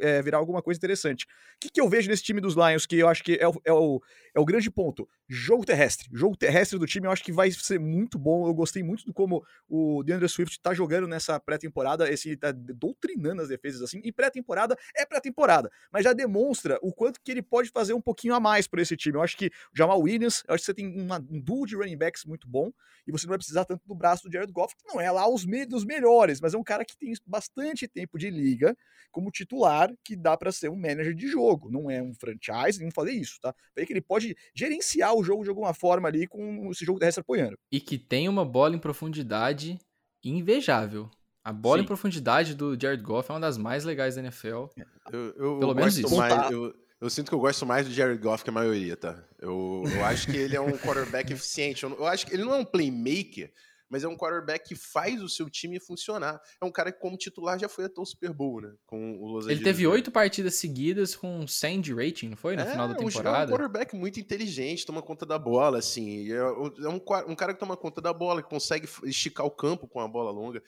é, 0.00 0.22
virar 0.22 0.38
alguma 0.38 0.62
coisa 0.62 0.78
interessante. 0.78 1.24
O 1.24 1.28
que, 1.60 1.70
que, 1.70 1.80
eu 1.80 1.88
vejo 1.88 2.08
nesse 2.08 2.22
time 2.22 2.40
dos 2.40 2.54
Lions 2.54 2.86
que 2.86 2.96
eu 2.96 3.08
acho 3.08 3.22
que 3.22 3.36
é 3.40 3.48
o, 3.48 3.60
é 3.64 3.72
o, 3.72 4.00
é 4.34 4.40
o 4.40 4.44
grande 4.44 4.70
ponto? 4.70 5.08
Jogo 5.28 5.64
terrestre. 5.64 6.08
Jogo 6.12 6.36
terrestre 6.36 6.78
do 6.78 6.86
time 6.86 7.06
eu 7.06 7.10
acho 7.10 7.24
que 7.24 7.32
vai 7.32 7.50
ser 7.50 7.80
muito 7.80 8.18
bom. 8.18 8.46
Eu 8.46 8.54
gostei 8.54 8.82
muito 8.82 9.04
do 9.04 9.12
como 9.12 9.44
o 9.68 10.02
DeAndre 10.02 10.28
Swift 10.28 10.60
tá 10.60 10.72
jogando 10.72 11.08
nessa 11.08 11.40
pré-temporada, 11.40 12.10
esse 12.10 12.36
tá 12.36 12.52
doutrinando 12.52 13.42
as 13.44 13.48
defesas 13.48 13.82
assim. 13.82 14.00
E 14.04 14.12
pré-temporada 14.12 14.76
é 14.96 15.06
pré-temporada, 15.06 15.70
mas 15.92 16.04
já 16.04 16.12
demonstra 16.12 16.78
o 16.82 16.92
quanto 16.92 17.20
que 17.22 17.30
ele 17.30 17.42
pode 17.42 17.70
fazer 17.70 17.94
um 17.94 18.00
pouquinho 18.00 18.34
a 18.34 18.40
mais 18.40 18.66
para 18.66 18.82
esse 18.82 18.96
time. 18.96 19.16
Eu 19.16 19.22
acho 19.22 19.36
que 19.36 19.46
o 19.46 19.76
Jamal 19.76 20.00
Williams, 20.00 20.42
eu 20.48 20.54
acho 20.54 20.62
que 20.62 20.66
você 20.66 20.74
tem 20.74 21.00
uma, 21.00 21.18
um 21.18 21.40
duo 21.40 21.66
de 21.66 21.76
running 21.76 21.96
backs 21.96 22.24
muito 22.24 22.48
bom 22.48 22.70
e 23.06 23.12
você 23.12 23.26
não 23.26 23.30
vai 23.30 23.38
precisar 23.38 23.64
tanto 23.64 23.86
do 23.86 23.94
braço 23.94 24.24
do 24.24 24.32
Jared 24.32 24.52
Goff, 24.52 24.74
que 24.76 24.86
não 24.86 25.00
é 25.00 25.10
lá 25.10 25.28
os 25.28 25.44
me 25.44 25.64
dos 25.64 25.84
melhores, 25.84 26.40
mas 26.40 26.54
é 26.54 26.58
um 26.58 26.64
cara 26.64 26.84
que 26.84 26.96
tem 26.96 27.12
bastante 27.26 27.86
tempo 27.86 28.18
de 28.18 28.30
liga 28.30 28.76
como 29.10 29.30
titular, 29.30 29.92
que 30.04 30.16
dá 30.16 30.36
para 30.36 30.50
ser 30.50 30.68
um 30.68 30.76
manager 30.76 31.14
de 31.14 31.28
jogo, 31.28 31.70
não 31.70 31.90
é 31.90 32.02
um 32.02 32.12
franchise, 32.14 32.82
não 32.82 32.90
falei 32.90 33.14
isso, 33.14 33.38
tá? 33.40 33.54
Falei 33.72 33.86
que 33.86 33.92
ele 33.92 34.00
pode 34.00 34.36
gerenciar 34.54 35.14
o 35.14 35.22
jogo 35.22 35.44
de 35.44 35.50
alguma 35.50 35.72
forma 35.72 36.08
ali 36.08 36.26
com 36.26 36.70
esse 36.70 36.84
jogo 36.84 36.98
terrestre 36.98 37.20
apoiando. 37.20 37.56
E 37.70 37.80
que 37.80 37.96
tem 37.96 38.28
uma 38.28 38.44
bola 38.44 38.74
em 38.74 38.78
profundidade 38.78 39.78
invejável. 40.24 41.10
A 41.44 41.52
bola 41.52 41.76
Sim. 41.76 41.82
em 41.82 41.86
profundidade 41.86 42.54
do 42.54 42.74
Jared 42.80 43.02
Goff 43.02 43.30
é 43.30 43.34
uma 43.34 43.40
das 43.40 43.58
mais 43.58 43.84
legais 43.84 44.14
da 44.14 44.22
NFL. 44.22 44.66
Eu, 45.12 45.20
eu, 45.36 45.58
Pelo 45.58 45.72
eu 45.72 45.74
menos 45.74 45.98
isso. 45.98 46.16
Mais, 46.16 46.50
eu, 46.50 46.74
eu 46.98 47.10
sinto 47.10 47.28
que 47.28 47.34
eu 47.34 47.38
gosto 47.38 47.66
mais 47.66 47.86
do 47.86 47.92
Jared 47.92 48.18
Goff 48.18 48.42
que 48.42 48.48
a 48.48 48.52
maioria, 48.52 48.96
tá? 48.96 49.22
Eu, 49.38 49.84
eu 49.94 50.04
acho 50.06 50.26
que 50.26 50.36
ele 50.38 50.56
é 50.56 50.60
um 50.60 50.72
quarterback 50.78 51.30
eficiente. 51.34 51.84
Eu, 51.84 51.90
eu, 51.90 52.06
acho 52.06 52.26
que 52.26 52.32
ele 52.32 52.44
não 52.44 52.54
é 52.54 52.56
um 52.56 52.64
playmaker, 52.64 53.52
mas 53.88 54.04
é 54.04 54.08
um 54.08 54.16
quarterback 54.16 54.68
que 54.68 54.74
faz 54.74 55.22
o 55.22 55.28
seu 55.28 55.48
time 55.48 55.80
funcionar. 55.80 56.40
É 56.60 56.64
um 56.64 56.70
cara 56.70 56.92
que, 56.92 57.00
como 57.00 57.16
titular, 57.16 57.58
já 57.58 57.68
foi 57.68 57.84
até 57.84 58.00
o 58.00 58.04
Super 58.04 58.32
Bowl, 58.32 58.60
né? 58.60 58.72
Com 58.86 59.18
o 59.20 59.26
Los 59.26 59.46
Ele 59.46 59.62
teve 59.62 59.86
oito 59.86 60.10
partidas 60.10 60.54
seguidas 60.54 61.14
com 61.14 61.46
100 61.46 61.80
de 61.80 61.94
rating, 61.94 62.28
não 62.30 62.36
foi? 62.36 62.56
No 62.56 62.62
é, 62.62 62.70
final 62.70 62.88
da 62.88 62.94
temporada. 62.94 63.52
É 63.52 63.54
um 63.54 63.58
quarterback 63.58 63.96
muito 63.96 64.18
inteligente, 64.20 64.86
toma 64.86 65.02
conta 65.02 65.26
da 65.26 65.38
bola, 65.38 65.78
assim. 65.78 66.30
É, 66.32 66.36
é 66.36 66.88
um, 66.88 67.00
um 67.28 67.34
cara 67.34 67.54
que 67.54 67.60
toma 67.60 67.76
conta 67.76 68.00
da 68.00 68.12
bola, 68.12 68.42
que 68.42 68.48
consegue 68.48 68.88
esticar 69.04 69.46
o 69.46 69.50
campo 69.50 69.86
com 69.86 70.00
a 70.00 70.08
bola 70.08 70.30
longa. 70.30 70.62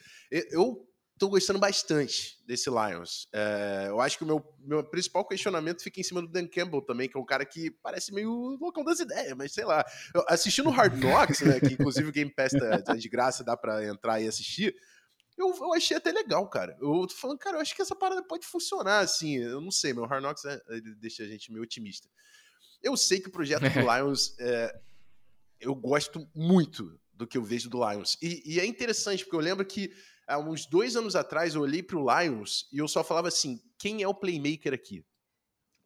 Eu 0.51 0.87
Estou 1.17 1.31
gostando 1.31 1.57
bastante 1.57 2.37
desse 2.45 2.69
Lions. 2.69 3.27
É, 3.33 3.85
eu 3.87 3.99
acho 3.99 4.19
que 4.19 4.23
o 4.23 4.27
meu, 4.27 4.55
meu 4.59 4.83
principal 4.83 5.27
questionamento 5.27 5.81
fica 5.81 5.99
em 5.99 6.03
cima 6.03 6.21
do 6.21 6.27
Dan 6.27 6.45
Campbell 6.45 6.79
também, 6.83 7.09
que 7.09 7.17
é 7.17 7.19
um 7.19 7.25
cara 7.25 7.43
que 7.43 7.71
parece 7.71 8.13
meio 8.13 8.55
loucão 8.61 8.83
das 8.83 8.99
ideias, 8.99 9.35
mas 9.35 9.51
sei 9.51 9.65
lá. 9.65 9.83
Eu, 10.13 10.23
assistindo 10.29 10.69
Hard 10.69 10.93
Knocks, 10.93 11.41
né, 11.41 11.59
que 11.59 11.73
inclusive 11.73 12.07
o 12.07 12.11
Game 12.11 12.31
Pass 12.31 12.51
tá, 12.51 12.83
tá 12.83 12.95
de 12.95 13.09
graça, 13.09 13.43
dá 13.43 13.57
para 13.57 13.83
entrar 13.83 14.21
e 14.21 14.27
assistir, 14.27 14.75
eu, 15.35 15.55
eu 15.55 15.73
achei 15.73 15.97
até 15.97 16.11
legal, 16.11 16.47
cara. 16.47 16.77
Eu 16.79 17.07
tô 17.07 17.15
falando, 17.15 17.39
cara, 17.39 17.57
eu 17.57 17.61
acho 17.61 17.75
que 17.75 17.81
essa 17.81 17.95
parada 17.95 18.21
pode 18.21 18.45
funcionar, 18.45 18.99
assim. 18.99 19.37
Eu 19.37 19.59
não 19.59 19.71
sei, 19.71 19.93
meu 19.93 20.05
Hard 20.05 20.21
Knocks 20.21 20.45
é, 20.45 20.61
deixa 20.99 21.23
a 21.23 21.27
gente 21.27 21.51
meio 21.51 21.63
otimista. 21.63 22.07
Eu 22.79 22.95
sei 22.95 23.19
que 23.19 23.27
o 23.27 23.31
projeto 23.31 23.63
do 23.63 23.67
Lions, 23.91 24.35
é, 24.37 24.79
eu 25.59 25.73
gosto 25.73 26.29
muito 26.35 26.99
do 27.17 27.27
que 27.27 27.37
eu 27.37 27.43
vejo 27.43 27.69
do 27.69 27.77
Lions. 27.89 28.17
E, 28.21 28.43
e 28.45 28.59
é 28.59 28.65
interessante, 28.65 29.23
porque 29.23 29.35
eu 29.35 29.41
lembro 29.41 29.65
que 29.65 29.91
há 30.27 30.37
uns 30.37 30.65
dois 30.67 30.95
anos 30.95 31.15
atrás 31.15 31.55
eu 31.55 31.61
olhei 31.61 31.81
para 31.81 31.97
o 31.97 32.21
Lions 32.21 32.67
e 32.71 32.77
eu 32.77 32.87
só 32.87 33.03
falava 33.03 33.27
assim: 33.27 33.59
quem 33.77 34.03
é 34.03 34.07
o 34.07 34.13
playmaker 34.13 34.73
aqui? 34.73 35.03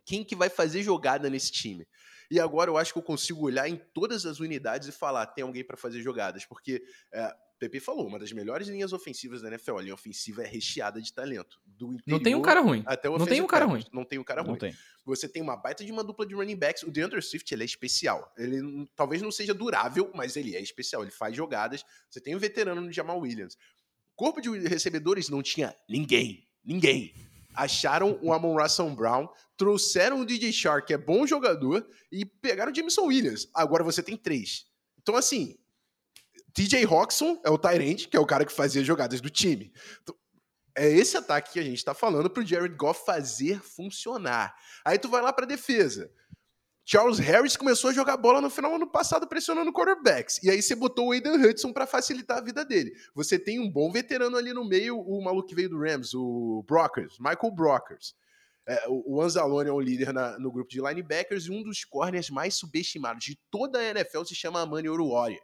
Quem 0.05 0.23
que 0.23 0.35
vai 0.35 0.49
fazer 0.49 0.83
jogada 0.83 1.29
nesse 1.29 1.51
time? 1.51 1.87
E 2.29 2.39
agora 2.39 2.69
eu 2.69 2.77
acho 2.77 2.91
que 2.91 2.99
eu 2.99 3.03
consigo 3.03 3.45
olhar 3.45 3.67
em 3.67 3.77
todas 3.93 4.25
as 4.25 4.39
unidades 4.39 4.89
e 4.89 4.91
falar: 4.91 5.25
tem 5.27 5.43
alguém 5.43 5.65
para 5.65 5.77
fazer 5.77 6.01
jogadas, 6.01 6.45
porque 6.45 6.83
é, 7.13 7.33
Pepe 7.61 7.79
falou, 7.79 8.07
uma 8.07 8.17
das 8.17 8.31
melhores 8.31 8.67
linhas 8.67 8.91
ofensivas 8.91 9.39
da 9.43 9.47
NFL. 9.47 9.77
A 9.77 9.81
linha 9.83 9.93
ofensiva 9.93 10.41
é 10.41 10.47
recheada 10.47 10.99
de 10.99 11.13
talento. 11.13 11.61
Do 11.63 11.95
não 12.07 12.19
tem 12.19 12.33
um 12.33 12.41
cara 12.41 12.59
ruim. 12.59 12.81
Até 12.87 13.07
o 13.07 13.19
não 13.19 13.27
tem 13.27 13.39
um 13.39 13.45
cara 13.45 13.65
ruim. 13.65 13.85
Não 13.93 14.03
tem 14.03 14.17
um 14.17 14.23
cara 14.23 14.41
não 14.41 14.49
ruim. 14.49 14.57
Tem. 14.57 14.75
Você 15.05 15.29
tem 15.29 15.43
uma 15.43 15.55
baita 15.55 15.85
de 15.85 15.91
uma 15.91 16.03
dupla 16.03 16.25
de 16.25 16.33
running 16.33 16.55
backs. 16.55 16.81
O 16.81 16.89
DeAndre 16.89 17.21
Swift 17.21 17.53
ele 17.53 17.61
é 17.61 17.65
especial. 17.65 18.33
Ele 18.35 18.89
talvez 18.95 19.21
não 19.21 19.31
seja 19.31 19.53
durável, 19.53 20.09
mas 20.15 20.35
ele 20.35 20.55
é 20.55 20.59
especial. 20.59 21.03
Ele 21.03 21.11
faz 21.11 21.35
jogadas. 21.35 21.85
Você 22.09 22.19
tem 22.19 22.35
um 22.35 22.39
veterano 22.39 22.81
no 22.81 22.91
Jamal 22.91 23.19
Williams. 23.19 23.55
Corpo 24.15 24.41
de 24.41 24.49
recebedores 24.67 25.29
não 25.29 25.43
tinha 25.43 25.75
ninguém. 25.87 26.47
Ninguém. 26.65 27.13
Acharam 27.53 28.17
o 28.23 28.33
Amon 28.33 28.59
Russell 28.59 28.89
Brown, 28.95 29.29
trouxeram 29.55 30.21
o 30.21 30.25
DJ 30.25 30.51
Shark, 30.51 30.87
que 30.87 30.95
é 30.95 30.97
bom 30.97 31.27
jogador, 31.27 31.87
e 32.11 32.25
pegaram 32.25 32.71
o 32.71 32.75
Jameson 32.75 33.03
Williams. 33.03 33.47
Agora 33.53 33.83
você 33.83 34.01
tem 34.01 34.17
três. 34.17 34.65
Então, 34.99 35.15
assim, 35.15 35.57
TJ 36.53 36.83
Roxon 36.85 37.39
é 37.43 37.49
o 37.49 37.57
Tyrant, 37.57 38.07
que 38.07 38.17
é 38.17 38.19
o 38.19 38.25
cara 38.25 38.45
que 38.45 38.51
fazia 38.51 38.83
jogadas 38.83 39.21
do 39.21 39.29
time. 39.29 39.71
Então, 40.01 40.15
é 40.75 40.89
esse 40.89 41.17
ataque 41.17 41.53
que 41.53 41.59
a 41.59 41.63
gente 41.63 41.83
tá 41.83 41.93
falando 41.93 42.29
pro 42.29 42.45
Jared 42.45 42.75
Goff 42.75 43.05
fazer 43.05 43.61
funcionar. 43.61 44.55
Aí 44.85 44.97
tu 44.97 45.09
vai 45.09 45.21
lá 45.21 45.33
pra 45.33 45.45
defesa. 45.45 46.11
Charles 46.83 47.19
Harris 47.19 47.55
começou 47.55 47.89
a 47.89 47.93
jogar 47.93 48.17
bola 48.17 48.41
no 48.41 48.49
final 48.49 48.71
do 48.71 48.75
ano 48.75 48.87
passado 48.87 49.27
pressionando 49.27 49.71
quarterbacks. 49.71 50.41
E 50.43 50.49
aí 50.49 50.61
você 50.61 50.75
botou 50.75 51.07
o 51.07 51.11
Aiden 51.11 51.35
Hudson 51.35 51.71
para 51.71 51.85
facilitar 51.85 52.39
a 52.39 52.41
vida 52.41 52.65
dele. 52.65 52.91
Você 53.13 53.37
tem 53.37 53.59
um 53.59 53.69
bom 53.69 53.91
veterano 53.91 54.35
ali 54.35 54.51
no 54.51 54.67
meio, 54.67 54.99
o 54.99 55.23
maluco 55.23 55.47
que 55.47 55.55
veio 55.55 55.69
do 55.69 55.79
Rams, 55.79 56.13
o 56.13 56.63
Brockers, 56.67 57.17
Michael 57.19 57.53
Brockers. 57.53 58.15
É, 58.67 58.85
o 58.89 59.21
Anzalone 59.21 59.69
é 59.69 59.73
um 59.73 59.79
líder 59.79 60.13
na, 60.13 60.37
no 60.37 60.51
grupo 60.51 60.69
de 60.69 60.81
linebackers 60.81 61.45
e 61.45 61.51
um 61.51 61.63
dos 61.63 61.83
corners 61.83 62.29
mais 62.29 62.55
subestimados 62.55 63.23
de 63.23 63.39
toda 63.49 63.79
a 63.79 63.83
NFL 63.83 64.23
se 64.23 64.35
chama 64.35 64.61
Amani 64.61 64.89
Oruori. 64.89 65.39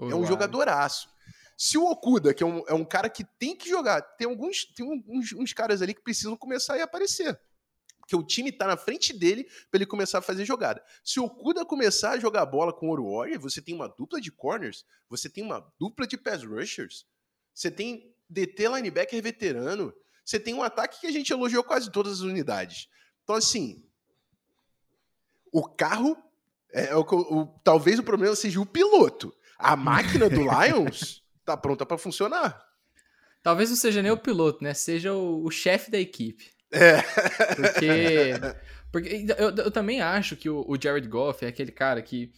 É 0.00 0.14
um 0.14 0.26
jogadoraço. 0.26 1.08
Se 1.56 1.78
o 1.78 1.84
Okuda, 1.84 2.34
que 2.34 2.42
é 2.42 2.46
um, 2.46 2.64
é 2.66 2.74
um 2.74 2.84
cara 2.84 3.08
que 3.08 3.24
tem 3.38 3.56
que 3.56 3.68
jogar, 3.68 4.00
tem 4.00 4.26
alguns 4.26 4.64
tem 4.64 4.84
uns, 5.06 5.32
uns 5.32 5.52
caras 5.52 5.80
ali 5.82 5.94
que 5.94 6.02
precisam 6.02 6.36
começar 6.36 6.80
a 6.80 6.84
aparecer 6.84 7.38
porque 8.12 8.16
o 8.16 8.22
time 8.22 8.50
está 8.50 8.66
na 8.66 8.76
frente 8.76 9.12
dele 9.12 9.44
para 9.70 9.78
ele 9.78 9.86
começar 9.86 10.18
a 10.18 10.22
fazer 10.22 10.44
jogada. 10.44 10.84
Se 11.02 11.18
o 11.18 11.30
Kuda 11.30 11.64
começar 11.64 12.10
a 12.10 12.18
jogar 12.18 12.44
bola 12.44 12.72
com 12.72 12.86
o 12.86 12.90
Ouro 12.90 13.10
Warrior, 13.10 13.40
você 13.40 13.62
tem 13.62 13.74
uma 13.74 13.88
dupla 13.88 14.20
de 14.20 14.30
corners, 14.30 14.84
você 15.08 15.30
tem 15.30 15.42
uma 15.42 15.60
dupla 15.78 16.06
de 16.06 16.18
pass 16.18 16.44
rushers, 16.44 17.06
você 17.54 17.70
tem 17.70 18.14
DT 18.28 18.68
linebacker 18.68 19.22
veterano, 19.22 19.94
você 20.24 20.38
tem 20.38 20.52
um 20.52 20.62
ataque 20.62 21.00
que 21.00 21.06
a 21.06 21.12
gente 21.12 21.32
elogiou 21.32 21.64
quase 21.64 21.90
todas 21.90 22.14
as 22.14 22.20
unidades. 22.20 22.88
Então, 23.22 23.36
assim, 23.36 23.82
o 25.52 25.66
carro, 25.66 26.16
é, 26.72 26.86
é 26.86 26.96
o, 26.96 27.00
o, 27.00 27.46
talvez 27.64 27.98
o 27.98 28.04
problema 28.04 28.34
seja 28.34 28.60
o 28.60 28.66
piloto. 28.66 29.34
A 29.62 29.76
máquina 29.76 30.28
do 30.28 30.40
Lions 30.42 31.22
tá 31.44 31.56
pronta 31.56 31.86
para 31.86 31.98
funcionar. 31.98 32.62
Talvez 33.42 33.70
não 33.70 33.76
seja 33.76 34.02
nem 34.02 34.10
o 34.10 34.16
piloto, 34.16 34.62
né? 34.62 34.72
Seja 34.72 35.12
o, 35.12 35.44
o 35.44 35.50
chefe 35.50 35.90
da 35.90 35.98
equipe. 35.98 36.50
É. 36.72 37.02
Porque. 37.54 38.32
Porque 38.92 39.26
eu, 39.38 39.56
eu 39.56 39.70
também 39.70 40.02
acho 40.02 40.36
que 40.36 40.50
o, 40.50 40.64
o, 40.68 40.76
Jared 40.80 41.08
Goff 41.08 41.44
é 41.44 41.48
aquele 41.48 41.72
cara 41.72 42.02
que. 42.02 42.32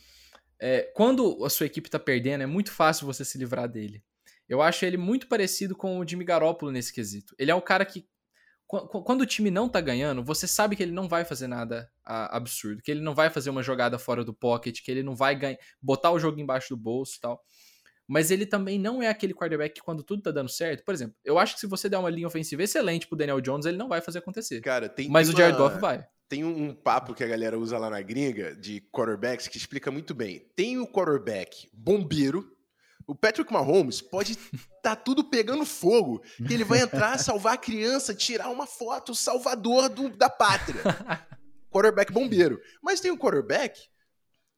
É, 0.61 0.83
quando 0.95 1.45
a 1.45 1.51
sua 1.51 1.66
equipe 1.66 1.91
tá 1.91 1.99
perdendo, 1.99 2.43
é 2.43 2.47
muito 2.47 2.70
fácil 2.70 3.07
você 3.07 3.25
se 3.25 3.37
livrar 3.37 3.68
dele. 3.68 4.03
Eu 4.49 4.62
acho 4.62 4.85
ele 4.85 4.97
muito 4.97 5.27
parecido 5.27 5.75
com 5.75 5.99
o 5.99 6.07
Jimmy 6.07 6.25
Garoppolo 6.25 6.70
nesse 6.70 6.93
quesito. 6.93 7.35
Ele 7.39 7.51
é 7.51 7.55
um 7.55 7.61
cara 7.61 7.85
que. 7.85 8.07
Quando 8.67 9.21
o 9.21 9.27
time 9.27 9.51
não 9.51 9.69
tá 9.69 9.81
ganhando, 9.81 10.25
você 10.25 10.49
sabe 10.49 10.75
que 10.75 10.83
ele 10.83 10.93
não 10.93 11.09
vai 11.09 11.25
fazer 11.25 11.47
nada 11.47 11.89
absurdo, 12.05 12.83
que 12.83 12.91
ele 12.91 13.01
não 13.01 13.15
vai 13.15 13.31
fazer 13.31 13.51
uma 13.51 13.62
jogada 13.62 13.99
fora 13.99 14.25
do 14.25 14.35
pocket, 14.35 14.83
que 14.83 14.91
ele 14.91 15.03
não 15.03 15.15
vai 15.15 15.35
ganhar, 15.35 15.59
botar 15.81 16.11
o 16.11 16.19
jogo 16.19 16.41
embaixo 16.41 16.71
do 16.71 16.77
bolso 16.77 17.17
e 17.17 17.21
tal 17.21 17.41
mas 18.07 18.31
ele 18.31 18.47
também 18.47 18.79
não 18.79 19.03
é 19.03 19.09
aquele 19.09 19.35
quarterback 19.35 19.75
que 19.75 19.83
quando 19.83 20.03
tudo 20.03 20.23
tá 20.23 20.31
dando 20.31 20.51
certo, 20.51 20.85
por 20.85 20.93
exemplo, 20.93 21.17
eu 21.25 21.39
acho 21.39 21.55
que 21.55 21.61
se 21.61 21.67
você 21.67 21.89
der 21.89 21.99
uma 21.99 22.11
linha 22.11 22.27
ofensiva 22.27 22.62
excelente 22.62 23.07
pro 23.07 23.17
Daniel 23.17 23.41
Jones, 23.41 23.67
ele 23.67 23.77
não 23.77 23.89
vai 23.89 24.01
fazer 24.01 24.19
acontecer. 24.19 24.61
Cara, 24.61 24.89
tem 24.89 25.09
Mas 25.09 25.29
uma... 25.29 25.35
o 25.35 25.39
Jared 25.39 25.59
Goff 25.59 25.79
vai. 25.79 26.07
Tem 26.29 26.43
um 26.43 26.75
papo 26.75 27.15
que 27.15 27.23
a 27.23 27.27
galera 27.27 27.59
usa 27.59 27.79
lá 27.79 27.91
na 27.91 28.01
gringa 28.01 28.55
de 28.57 28.81
quarterbacks 28.93 29.47
que 29.47 29.59
explica 29.59 29.91
muito 29.91 30.15
bem. 30.15 30.47
Tem 30.57 30.79
o 30.79 30.87
quarterback 30.87 31.69
bombeiro, 31.73 32.54
o 33.07 33.15
Patrick 33.15 33.53
Mahomes 33.53 34.01
pode 34.01 34.37
tá 34.83 34.95
tudo 34.95 35.25
pegando 35.25 35.65
fogo, 35.65 36.23
que 36.47 36.53
ele 36.53 36.65
vai 36.65 36.81
entrar, 36.81 37.17
salvar 37.19 37.55
a 37.55 37.59
criança, 37.59 38.15
tirar 38.15 38.51
uma 38.51 38.67
foto, 38.67 39.15
salvador 39.15 39.89
do, 39.89 40.11
da 40.11 40.29
pátria. 40.29 40.83
quarterback 41.71 42.13
bombeiro. 42.13 42.61
Mas 42.83 43.01
tem 43.01 43.11
o 43.11 43.19
quarterback 43.19 43.81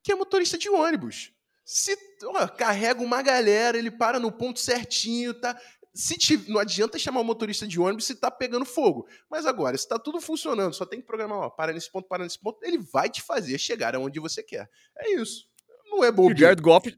que 0.03 0.13
é 0.13 0.15
motorista 0.15 0.59
de 0.59 0.69
ônibus. 0.69 1.33
Se 1.65 1.97
ó, 2.25 2.47
carrega 2.47 3.03
uma 3.03 3.23
galera, 3.23 3.77
ele 3.77 3.91
para 3.91 4.21
no 4.21 4.31
ponto 4.31 4.61
certinho, 4.61 5.35
tá? 5.35 5.61
Se 5.93 6.17
te, 6.17 6.37
não 6.49 6.61
adianta 6.61 6.99
chamar 6.99 7.21
o 7.21 7.25
motorista 7.25 7.67
de 7.67 7.81
ônibus 7.81 8.05
se 8.05 8.15
tá 8.15 8.31
pegando 8.31 8.65
fogo. 8.65 9.09
Mas 9.31 9.47
agora, 9.47 9.77
se 9.77 9.89
tá 9.89 9.99
tudo 9.99 10.21
funcionando, 10.21 10.75
só 10.75 10.85
tem 10.85 11.01
que 11.01 11.07
programar, 11.07 11.39
ó, 11.39 11.51
para 11.51 11.73
nesse 11.73 11.91
ponto, 11.91 12.07
para 12.07 12.23
nesse 12.23 12.39
ponto, 12.39 12.63
ele 12.63 12.79
vai 12.79 13.09
te 13.09 13.23
fazer 13.23 13.59
chegar 13.59 13.97
aonde 13.97 14.21
você 14.21 14.43
quer. 14.43 14.71
É 14.97 15.11
isso. 15.15 15.49
Não 15.87 16.05
é 16.05 16.13
bom. 16.13 16.31
E 16.31 16.35
o 16.35 16.37
Jared 16.37 16.63
Goff, 16.63 16.97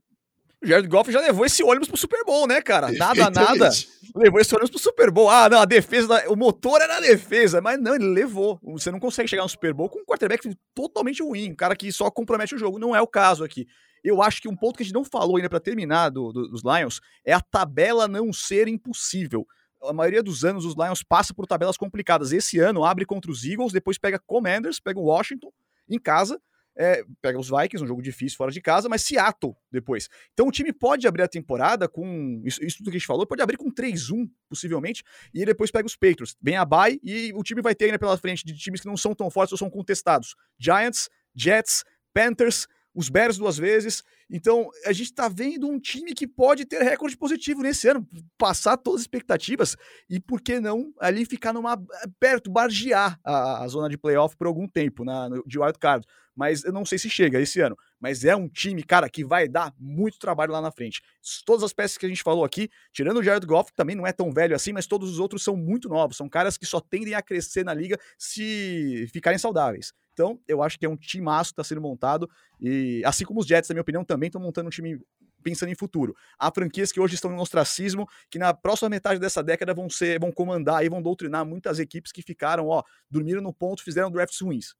O 0.63 0.67
Jared 0.67 0.89
Goff 0.89 1.11
já 1.13 1.21
levou 1.21 1.47
esse 1.47 1.63
ônibus 1.63 1.89
pro 1.89 1.97
Super 1.97 2.25
Bowl, 2.25 2.47
né, 2.47 2.61
cara? 2.61 2.91
Nada, 2.91 3.31
nada. 3.31 3.71
Levou 4.15 4.41
esse 4.41 4.53
ônibus 4.53 4.71
pro 4.71 4.81
Super 4.81 5.11
Bowl. 5.11 5.31
Ah, 5.31 5.49
não, 5.49 5.61
a 5.61 5.65
defesa, 5.65 6.09
da... 6.09 6.29
o 6.31 6.37
motor 6.37 6.81
era 6.81 6.97
a 6.97 7.01
defesa, 7.01 7.61
mas 7.61 7.81
não, 7.81 7.95
ele 7.95 8.07
levou. 8.07 8.59
Você 8.63 8.91
não 8.91 8.99
consegue 8.99 9.29
chegar 9.29 9.45
no 9.45 9.49
Super 9.49 9.73
Bowl 9.73 9.89
com 9.89 10.01
um 10.01 10.05
quarterback 10.05 10.53
totalmente 10.75 11.23
ruim, 11.23 11.53
um 11.53 11.55
cara 11.55 11.77
que 11.77 11.93
só 11.93 12.11
compromete 12.11 12.57
o 12.57 12.59
jogo. 12.59 12.79
Não 12.79 12.95
é 12.95 13.01
o 13.01 13.07
caso 13.07 13.45
aqui. 13.45 13.67
Eu 14.03 14.21
acho 14.21 14.43
que 14.43 14.49
um 14.49 14.57
ponto 14.57 14.77
que 14.77 14.83
a 14.83 14.87
gente 14.87 14.95
não 14.95 15.05
falou 15.05 15.37
ainda 15.37 15.49
para 15.49 15.61
terminar 15.61 16.09
do, 16.09 16.33
do, 16.33 16.49
dos 16.49 16.63
Lions 16.65 17.01
é 17.25 17.33
a 17.33 17.41
tabela 17.41 18.09
não 18.09 18.33
ser 18.33 18.67
impossível. 18.67 19.47
A 19.83 19.93
maioria 19.93 20.25
dos 20.25 20.45
anos 20.45 20.65
os 20.65 20.75
Lions 20.75 21.05
passam 21.05 21.37
por 21.37 21.47
tabelas 21.47 21.77
complicadas. 21.77 22.33
Esse 22.33 22.59
ano 22.59 22.85
abre 22.85 23.05
contra 23.05 23.31
os 23.31 23.45
Eagles, 23.45 23.73
depois 23.73 23.97
pega 23.97 24.19
Commanders, 24.19 24.81
pega 24.81 24.99
o 24.99 25.05
Washington 25.05 25.53
em 25.89 26.01
casa 26.01 26.41
é, 26.79 27.03
pega 27.21 27.39
os 27.39 27.49
Vikings, 27.49 27.83
um 27.83 27.87
jogo 27.87 28.01
difícil 28.01 28.37
fora 28.37 28.53
de 28.53 28.61
casa, 28.61 28.89
mas 28.89 29.03
Seattle 29.03 29.55
depois. 29.71 30.09
Então 30.33 30.47
o 30.47 30.53
time 30.53 30.73
pode 30.73 31.09
abrir 31.09 31.23
a 31.23 31.29
temporada 31.29 31.89
com. 31.89 32.41
Isso, 32.45 32.65
isso 32.65 32.79
tudo 32.79 32.91
que 32.91 32.97
a 32.97 32.99
gente 33.01 33.07
falou, 33.07 33.27
pode 33.27 33.43
abrir 33.43 33.57
com 33.57 33.71
3-1, 33.71 34.31
possivelmente, 34.49 35.03
e 35.35 35.45
depois 35.45 35.73
pega 35.73 35.87
os 35.87 35.97
Patriots. 35.97 36.37
Vem 36.41 36.57
a 36.57 36.65
bye 36.65 37.01
e 37.03 37.33
o 37.35 37.43
time 37.43 37.61
vai 37.61 37.75
ter 37.75 37.87
ainda 37.87 37.99
pela 37.99 38.17
frente 38.17 38.45
de 38.45 38.57
times 38.57 38.81
que 38.81 38.87
não 38.87 38.97
são 38.97 39.13
tão 39.15 39.29
fortes 39.29 39.51
ou 39.53 39.59
são 39.59 39.69
contestados: 39.69 40.37
Giants, 40.57 41.09
Jets, 41.35 41.85
Panthers, 42.15 42.69
os 42.95 43.09
Bears 43.09 43.39
duas 43.39 43.57
vezes. 43.57 44.03
Então, 44.31 44.71
a 44.85 44.93
gente 44.93 45.11
está 45.11 45.29
vendo 45.29 45.69
um 45.69 45.79
time 45.79 46.15
que 46.15 46.27
pode 46.27 46.65
ter 46.65 46.83
recorde 46.83 47.17
positivo 47.17 47.63
nesse 47.63 47.89
ano, 47.89 48.07
passar 48.37 48.77
todas 48.77 49.01
as 49.01 49.05
expectativas 49.05 49.77
e, 50.09 50.21
por 50.21 50.41
que 50.41 50.61
não, 50.61 50.93
ali 50.99 51.25
ficar 51.25 51.53
numa 51.53 51.81
perto, 52.19 52.51
bargear 52.51 53.19
a, 53.25 53.65
a 53.65 53.69
zona 53.69 53.89
de 53.89 53.97
playoff 53.97 54.37
por 54.37 54.47
algum 54.47 54.69
tempo 54.69 55.05
na, 55.05 55.29
no, 55.29 55.45
de 55.47 55.59
wild 55.59 55.79
card 55.79 56.07
mas 56.39 56.63
eu 56.63 56.73
não 56.73 56.85
sei 56.85 56.99
se 56.99 57.11
chega 57.11 57.41
esse 57.41 57.61
ano. 57.61 57.77
Mas 57.99 58.25
é 58.25 58.37
um 58.37 58.49
time, 58.49 58.85
cara, 58.85 59.11
que 59.11 59.25
vai 59.25 59.49
dar 59.49 59.75
muito 59.77 60.21
trabalho 60.21 60.53
lá 60.53 60.61
na 60.61 60.71
frente. 60.71 61.03
Todas 61.45 61.65
as 61.65 61.73
peças 61.73 61.99
que 61.99 62.07
a 62.07 62.09
gente 62.09 62.23
falou 62.23 62.45
aqui, 62.45 62.71
tirando 62.93 63.19
o 63.19 63.23
Jared 63.25 63.45
Goff, 63.45 63.73
que 63.73 63.77
também 63.77 63.97
não 63.97 64.07
é 64.07 64.13
tão 64.13 64.33
velho 64.33 64.55
assim, 64.55 64.73
mas 64.73 64.87
todos 64.87 65.11
os 65.11 65.19
outros 65.19 65.43
são 65.43 65.57
muito 65.57 65.89
novos. 65.89 66.17
São 66.17 66.29
caras 66.29 66.57
que 66.57 66.65
só 66.65 66.79
tendem 66.79 67.15
a 67.15 67.21
crescer 67.21 67.65
na 67.65 67.75
liga 67.75 67.99
se 68.17 69.09
ficarem 69.13 69.37
saudáveis. 69.37 69.93
Então, 70.19 70.41
eu 70.49 70.65
acho 70.65 70.77
que 70.77 70.85
é 70.85 70.89
um 70.89 70.97
timaço 70.97 71.51
que 71.51 71.61
está 71.61 71.63
sendo 71.63 71.81
montado. 71.81 72.29
E 72.61 73.01
assim 73.05 73.25
como 73.25 73.39
os 73.39 73.47
Jets, 73.47 73.69
na 73.69 73.75
minha 73.75 73.83
opinião, 73.83 74.05
também 74.05 74.27
estão 74.27 74.43
montando 74.43 74.67
um 74.67 74.71
time 74.71 75.01
pensando 75.45 75.71
em 75.71 75.77
futuro. 75.77 76.17
Há 76.37 76.51
franquias 76.51 76.91
que 76.91 76.99
hoje 76.99 77.15
estão 77.15 77.31
no 77.31 77.41
ostracismo, 77.41 78.05
que 78.29 78.37
na 78.37 78.53
próxima 78.53 78.89
metade 78.89 79.21
dessa 79.21 79.45
década 79.45 79.73
vão 79.73 79.89
ser, 79.89 80.19
vão 80.19 80.33
comandar 80.33 80.85
e 80.85 80.89
vão 80.89 81.01
doutrinar 81.01 81.47
muitas 81.47 81.79
equipes 81.79 82.11
que 82.11 82.21
ficaram, 82.21 82.67
ó, 82.67 82.83
dormiram 83.09 83.41
no 83.41 83.55
ponto, 83.55 83.85
fizeram 83.85 84.11
drafts 84.11 84.41
ruins. 84.41 84.75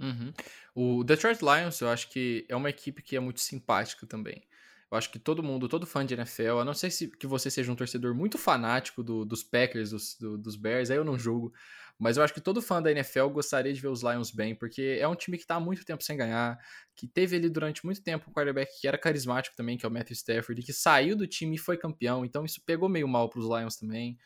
Uhum. 0.00 0.32
O 0.74 1.04
Detroit 1.04 1.38
Lions, 1.40 1.80
eu 1.80 1.88
acho 1.88 2.10
que 2.10 2.44
é 2.48 2.56
uma 2.56 2.68
equipe 2.68 3.00
que 3.00 3.14
é 3.14 3.20
muito 3.20 3.38
simpática 3.38 4.08
também. 4.08 4.42
Eu 4.90 4.96
acho 4.96 5.10
que 5.10 5.18
todo 5.18 5.42
mundo, 5.42 5.68
todo 5.68 5.86
fã 5.86 6.04
de 6.04 6.14
NFL, 6.14 6.60
a 6.60 6.64
não 6.64 6.72
sei 6.72 6.90
se 6.90 7.08
que 7.08 7.26
você 7.26 7.50
seja 7.50 7.70
um 7.70 7.76
torcedor 7.76 8.14
muito 8.14 8.38
fanático 8.38 9.02
do, 9.02 9.24
dos 9.24 9.42
Packers, 9.42 9.90
dos, 9.90 10.16
do, 10.18 10.38
dos 10.38 10.56
Bears, 10.56 10.90
aí 10.90 10.96
eu 10.96 11.04
não 11.04 11.18
julgo, 11.18 11.52
mas 11.98 12.16
eu 12.16 12.22
acho 12.22 12.32
que 12.32 12.40
todo 12.40 12.62
fã 12.62 12.80
da 12.80 12.90
NFL 12.90 13.26
gostaria 13.28 13.72
de 13.72 13.80
ver 13.80 13.88
os 13.88 14.02
Lions 14.02 14.30
bem, 14.30 14.54
porque 14.54 14.96
é 14.98 15.06
um 15.06 15.14
time 15.14 15.36
que 15.36 15.44
está 15.44 15.56
há 15.56 15.60
muito 15.60 15.84
tempo 15.84 16.02
sem 16.02 16.16
ganhar, 16.16 16.58
que 16.96 17.06
teve 17.06 17.36
ali 17.36 17.50
durante 17.50 17.84
muito 17.84 18.02
tempo 18.02 18.30
um 18.30 18.32
quarterback 18.32 18.80
que 18.80 18.88
era 18.88 18.96
carismático 18.96 19.54
também, 19.56 19.76
que 19.76 19.84
é 19.84 19.88
o 19.88 19.92
Matthew 19.92 20.14
Stafford, 20.14 20.60
e 20.60 20.64
que 20.64 20.72
saiu 20.72 21.16
do 21.16 21.26
time 21.26 21.56
e 21.56 21.58
foi 21.58 21.76
campeão, 21.76 22.24
então 22.24 22.44
isso 22.44 22.62
pegou 22.64 22.88
meio 22.88 23.06
mal 23.06 23.28
para 23.28 23.40
os 23.40 23.46
Lions 23.46 23.76
também. 23.76 24.16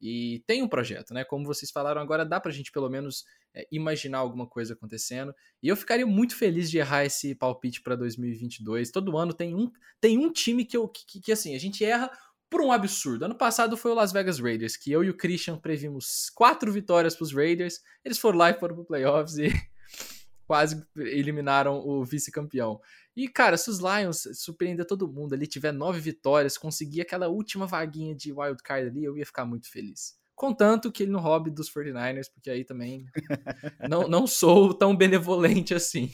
E 0.00 0.42
tem 0.46 0.62
um 0.62 0.68
projeto, 0.68 1.12
né? 1.12 1.24
Como 1.24 1.44
vocês 1.44 1.70
falaram 1.70 2.00
agora, 2.00 2.24
dá 2.24 2.40
pra 2.40 2.52
gente 2.52 2.70
pelo 2.70 2.88
menos 2.88 3.24
é, 3.54 3.66
imaginar 3.72 4.18
alguma 4.18 4.46
coisa 4.46 4.74
acontecendo. 4.74 5.34
E 5.62 5.68
eu 5.68 5.76
ficaria 5.76 6.06
muito 6.06 6.36
feliz 6.36 6.70
de 6.70 6.78
errar 6.78 7.04
esse 7.04 7.34
palpite 7.34 7.82
para 7.82 7.96
2022. 7.96 8.90
Todo 8.90 9.16
ano 9.16 9.32
tem 9.32 9.54
um, 9.54 9.70
tem 10.00 10.18
um 10.18 10.30
time 10.32 10.64
que, 10.64 10.76
eu, 10.76 10.88
que, 10.88 11.20
que, 11.20 11.32
assim, 11.32 11.54
a 11.54 11.58
gente 11.58 11.84
erra 11.84 12.10
por 12.48 12.60
um 12.60 12.72
absurdo. 12.72 13.24
Ano 13.24 13.34
passado 13.34 13.76
foi 13.76 13.90
o 13.90 13.94
Las 13.94 14.12
Vegas 14.12 14.38
Raiders, 14.38 14.76
que 14.76 14.92
eu 14.92 15.02
e 15.02 15.10
o 15.10 15.16
Christian 15.16 15.58
previmos 15.58 16.30
quatro 16.30 16.72
vitórias 16.72 17.14
para 17.14 17.24
os 17.24 17.34
Raiders. 17.34 17.80
Eles 18.04 18.18
foram 18.18 18.38
lá 18.38 18.50
e 18.50 18.58
foram 18.58 18.76
pro 18.76 18.84
playoffs 18.84 19.36
e 19.36 19.48
quase 20.46 20.82
eliminaram 20.96 21.76
o 21.76 22.04
vice-campeão. 22.04 22.80
E, 23.18 23.26
cara, 23.26 23.56
se 23.56 23.68
os 23.68 23.80
Lions 23.80 24.28
surpreender 24.34 24.86
todo 24.86 25.12
mundo 25.12 25.34
ali, 25.34 25.44
tiver 25.44 25.72
nove 25.72 25.98
vitórias, 25.98 26.56
conseguir 26.56 27.00
aquela 27.00 27.26
última 27.26 27.66
vaguinha 27.66 28.14
de 28.14 28.32
wildcard 28.32 28.86
ali, 28.86 29.02
eu 29.02 29.18
ia 29.18 29.26
ficar 29.26 29.44
muito 29.44 29.68
feliz. 29.68 30.16
Contanto 30.36 30.92
que 30.92 31.02
ele 31.02 31.10
não 31.10 31.18
roube 31.18 31.50
dos 31.50 31.68
49ers, 31.68 32.30
porque 32.32 32.48
aí 32.48 32.64
também 32.64 33.06
não, 33.90 34.06
não 34.06 34.24
sou 34.24 34.72
tão 34.72 34.96
benevolente 34.96 35.74
assim. 35.74 36.12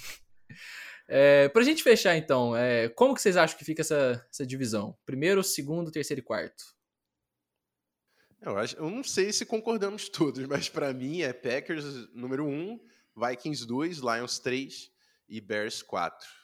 É, 1.07 1.47
pra 1.51 1.63
gente 1.63 1.83
fechar, 1.83 2.17
então, 2.17 2.57
é, 2.57 2.89
como 2.89 3.13
que 3.13 3.21
vocês 3.21 3.37
acham 3.37 3.59
que 3.59 3.67
fica 3.67 3.83
essa, 3.83 4.27
essa 4.31 4.47
divisão? 4.47 4.97
Primeiro, 5.05 5.45
segundo, 5.45 5.93
terceiro 5.93 6.21
e 6.21 6.25
quarto? 6.25 6.65
Eu, 8.41 8.57
acho, 8.57 8.77
eu 8.77 8.89
não 8.89 9.05
sei 9.05 9.31
se 9.31 9.45
concordamos 9.45 10.09
todos, 10.09 10.47
mas 10.49 10.71
para 10.71 10.91
mim 10.95 11.21
é 11.21 11.35
Packers 11.35 11.85
número 12.15 12.47
1, 12.47 12.51
um, 12.51 12.81
Vikings 13.15 13.67
2, 13.67 13.99
Lions 13.99 14.39
3 14.39 14.91
e 15.29 15.39
Bears 15.39 15.83
4. 15.83 16.44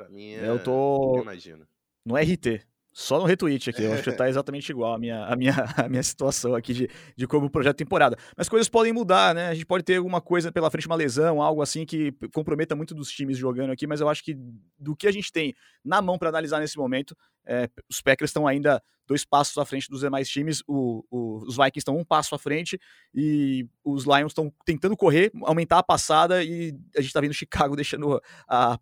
Pra 0.00 0.08
mim 0.08 0.32
é. 0.32 0.48
Eu 0.48 0.62
tô. 0.62 1.16
Eu 1.16 1.22
imagino. 1.22 1.68
No 2.06 2.16
RT. 2.16 2.66
Só 2.92 3.18
no 3.20 3.24
retweet 3.24 3.70
aqui, 3.70 3.84
eu 3.84 3.92
acho 3.92 4.02
que 4.02 4.12
tá 4.12 4.28
exatamente 4.28 4.70
igual 4.70 4.94
a 4.94 4.98
minha, 4.98 5.24
a 5.24 5.36
minha, 5.36 5.54
a 5.76 5.88
minha 5.88 6.02
situação 6.02 6.54
aqui 6.54 6.74
de, 6.74 6.90
de 7.16 7.26
como 7.26 7.46
o 7.46 7.50
projeto 7.50 7.76
temporada. 7.76 8.16
Mas 8.36 8.48
coisas 8.48 8.68
podem 8.68 8.92
mudar, 8.92 9.34
né? 9.34 9.48
A 9.48 9.54
gente 9.54 9.66
pode 9.66 9.84
ter 9.84 9.96
alguma 9.96 10.20
coisa 10.20 10.50
pela 10.50 10.70
frente, 10.70 10.86
uma 10.86 10.96
lesão, 10.96 11.40
algo 11.40 11.62
assim 11.62 11.86
que 11.86 12.12
comprometa 12.34 12.74
muito 12.74 12.94
dos 12.94 13.10
times 13.10 13.38
jogando 13.38 13.70
aqui, 13.70 13.86
mas 13.86 14.00
eu 14.00 14.08
acho 14.08 14.24
que 14.24 14.36
do 14.78 14.96
que 14.96 15.06
a 15.06 15.12
gente 15.12 15.30
tem 15.30 15.54
na 15.84 16.02
mão 16.02 16.18
para 16.18 16.28
analisar 16.28 16.58
nesse 16.58 16.76
momento, 16.76 17.16
é, 17.46 17.68
os 17.88 18.02
Packers 18.02 18.30
estão 18.30 18.46
ainda 18.46 18.82
dois 19.06 19.24
passos 19.24 19.56
à 19.58 19.64
frente 19.64 19.88
dos 19.88 20.00
demais 20.00 20.28
times, 20.28 20.62
o, 20.66 21.04
o, 21.10 21.38
os 21.46 21.56
Vikings 21.56 21.78
estão 21.78 21.96
um 21.96 22.04
passo 22.04 22.34
à 22.34 22.38
frente 22.38 22.78
e 23.14 23.66
os 23.84 24.04
Lions 24.04 24.30
estão 24.30 24.52
tentando 24.64 24.96
correr, 24.96 25.32
aumentar 25.42 25.78
a 25.78 25.82
passada 25.82 26.44
e 26.44 26.74
a 26.96 27.00
gente 27.00 27.08
está 27.08 27.20
vendo 27.20 27.34
Chicago 27.34 27.74
deixando 27.76 28.20
a, 28.48 28.74
a, 28.74 28.78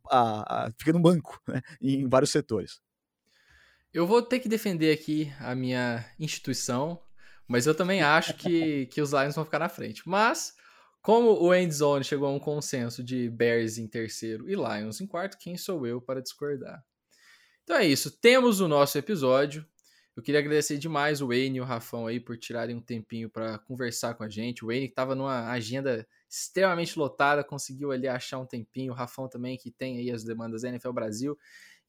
a, 0.66 0.70
ficando 0.78 0.98
um 0.98 1.02
banco 1.02 1.40
né, 1.46 1.62
em 1.80 2.08
vários 2.08 2.30
setores. 2.30 2.80
Eu 3.92 4.06
vou 4.06 4.20
ter 4.20 4.38
que 4.38 4.48
defender 4.48 4.92
aqui 4.92 5.32
a 5.40 5.54
minha 5.54 6.04
instituição, 6.20 7.00
mas 7.46 7.66
eu 7.66 7.74
também 7.74 8.02
acho 8.02 8.34
que, 8.34 8.86
que 8.92 9.00
os 9.00 9.12
Lions 9.12 9.34
vão 9.34 9.44
ficar 9.44 9.58
na 9.58 9.68
frente. 9.68 10.06
Mas, 10.06 10.54
como 11.00 11.30
o 11.42 11.54
Endzone 11.54 12.04
chegou 12.04 12.28
a 12.28 12.32
um 12.32 12.38
consenso 12.38 13.02
de 13.02 13.30
Bears 13.30 13.78
em 13.78 13.86
terceiro 13.88 14.48
e 14.48 14.54
Lions 14.54 15.00
em 15.00 15.06
quarto, 15.06 15.38
quem 15.38 15.56
sou 15.56 15.86
eu 15.86 16.02
para 16.02 16.20
discordar? 16.20 16.84
Então 17.64 17.76
é 17.76 17.86
isso, 17.86 18.10
temos 18.10 18.60
o 18.60 18.68
nosso 18.68 18.98
episódio. 18.98 19.66
Eu 20.14 20.22
queria 20.22 20.40
agradecer 20.40 20.76
demais 20.78 21.22
o 21.22 21.28
Wayne 21.28 21.58
e 21.58 21.60
o 21.60 21.64
Rafão 21.64 22.06
aí 22.06 22.18
por 22.18 22.36
tirarem 22.36 22.74
um 22.74 22.80
tempinho 22.80 23.30
para 23.30 23.56
conversar 23.56 24.14
com 24.14 24.24
a 24.24 24.28
gente. 24.28 24.64
O 24.64 24.66
Wayne 24.66 24.88
que 24.88 24.92
estava 24.92 25.14
numa 25.14 25.48
agenda 25.50 26.04
extremamente 26.28 26.98
lotada, 26.98 27.44
conseguiu 27.44 27.92
ali 27.92 28.08
achar 28.08 28.38
um 28.38 28.44
tempinho. 28.44 28.92
O 28.92 28.96
Rafão 28.96 29.28
também 29.28 29.56
que 29.56 29.70
tem 29.70 29.96
aí 29.96 30.10
as 30.10 30.24
demandas 30.24 30.62
da 30.62 30.68
NFL 30.70 30.90
Brasil. 30.92 31.38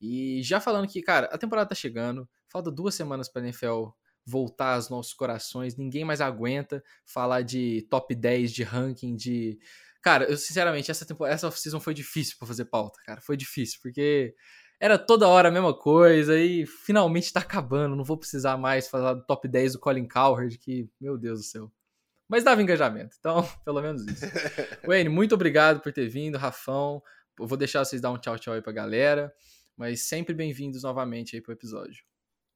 E 0.02 0.42
já 0.44 0.60
falando 0.60 0.88
que, 0.88 1.02
cara, 1.02 1.28
a 1.32 1.38
temporada 1.38 1.70
tá 1.70 1.76
chegando, 1.76 2.28
falta 2.48 2.72
duas 2.72 2.96
semanas 2.96 3.28
para 3.28 3.42
a 3.42 3.46
NFL 3.46 3.88
voltar 4.26 4.76
aos 4.76 4.90
nossos 4.90 5.14
corações. 5.14 5.76
Ninguém 5.76 6.06
mais 6.06 6.22
aguenta 6.22 6.84
falar 7.06 7.42
de 7.42 7.86
top 7.90 8.14
10, 8.16 8.52
de 8.52 8.64
ranking, 8.64 9.16
de 9.16 9.60
Cara, 10.02 10.26
eu 10.26 10.38
sinceramente, 10.38 10.90
essa 10.90 11.06
temporada, 11.06 11.36
essa 11.36 11.48
off-season 11.48 11.80
foi 11.80 11.94
difícil 11.94 12.38
para 12.38 12.48
fazer 12.48 12.66
pauta, 12.66 13.00
cara. 13.06 13.20
Foi 13.22 13.36
difícil, 13.36 13.80
porque 13.82 14.34
era 14.80 14.98
toda 14.98 15.28
hora 15.28 15.50
a 15.50 15.52
mesma 15.52 15.78
coisa 15.78 16.40
e 16.40 16.66
finalmente 16.66 17.34
tá 17.34 17.42
acabando. 17.42 17.96
Não 17.96 18.04
vou 18.04 18.18
precisar 18.18 18.58
mais 18.58 18.88
falar 18.88 19.14
do 19.14 19.26
top 19.26 19.48
10 19.48 19.74
do 19.74 19.80
Colin 19.80 20.08
Cowherd, 20.08 20.58
que, 20.58 20.90
meu 21.02 21.18
Deus 21.18 21.40
do 21.40 21.46
céu. 21.46 21.72
Mas 22.30 22.44
dava 22.44 22.62
engajamento, 22.62 23.18
então, 23.20 23.44
pelo 23.66 23.82
menos 23.82 24.06
isso. 24.06 24.26
Wayne, 24.88 25.10
muito 25.10 25.36
obrigado 25.36 25.82
por 25.82 25.92
ter 25.92 26.08
vindo, 26.08 26.38
Rafão. 26.38 27.04
Eu 27.38 27.48
vou 27.48 27.58
deixar 27.58 27.84
vocês 27.84 28.02
dar 28.02 28.12
um 28.12 28.18
tchau, 28.18 28.40
tchau 28.40 28.54
aí 28.54 28.62
pra 28.62 28.72
galera. 28.72 29.34
Mas 29.80 30.02
sempre 30.02 30.36
bem-vindos 30.36 30.84
novamente 30.84 31.38
aí 31.38 31.42
pro 31.42 31.54
episódio. 31.54 32.04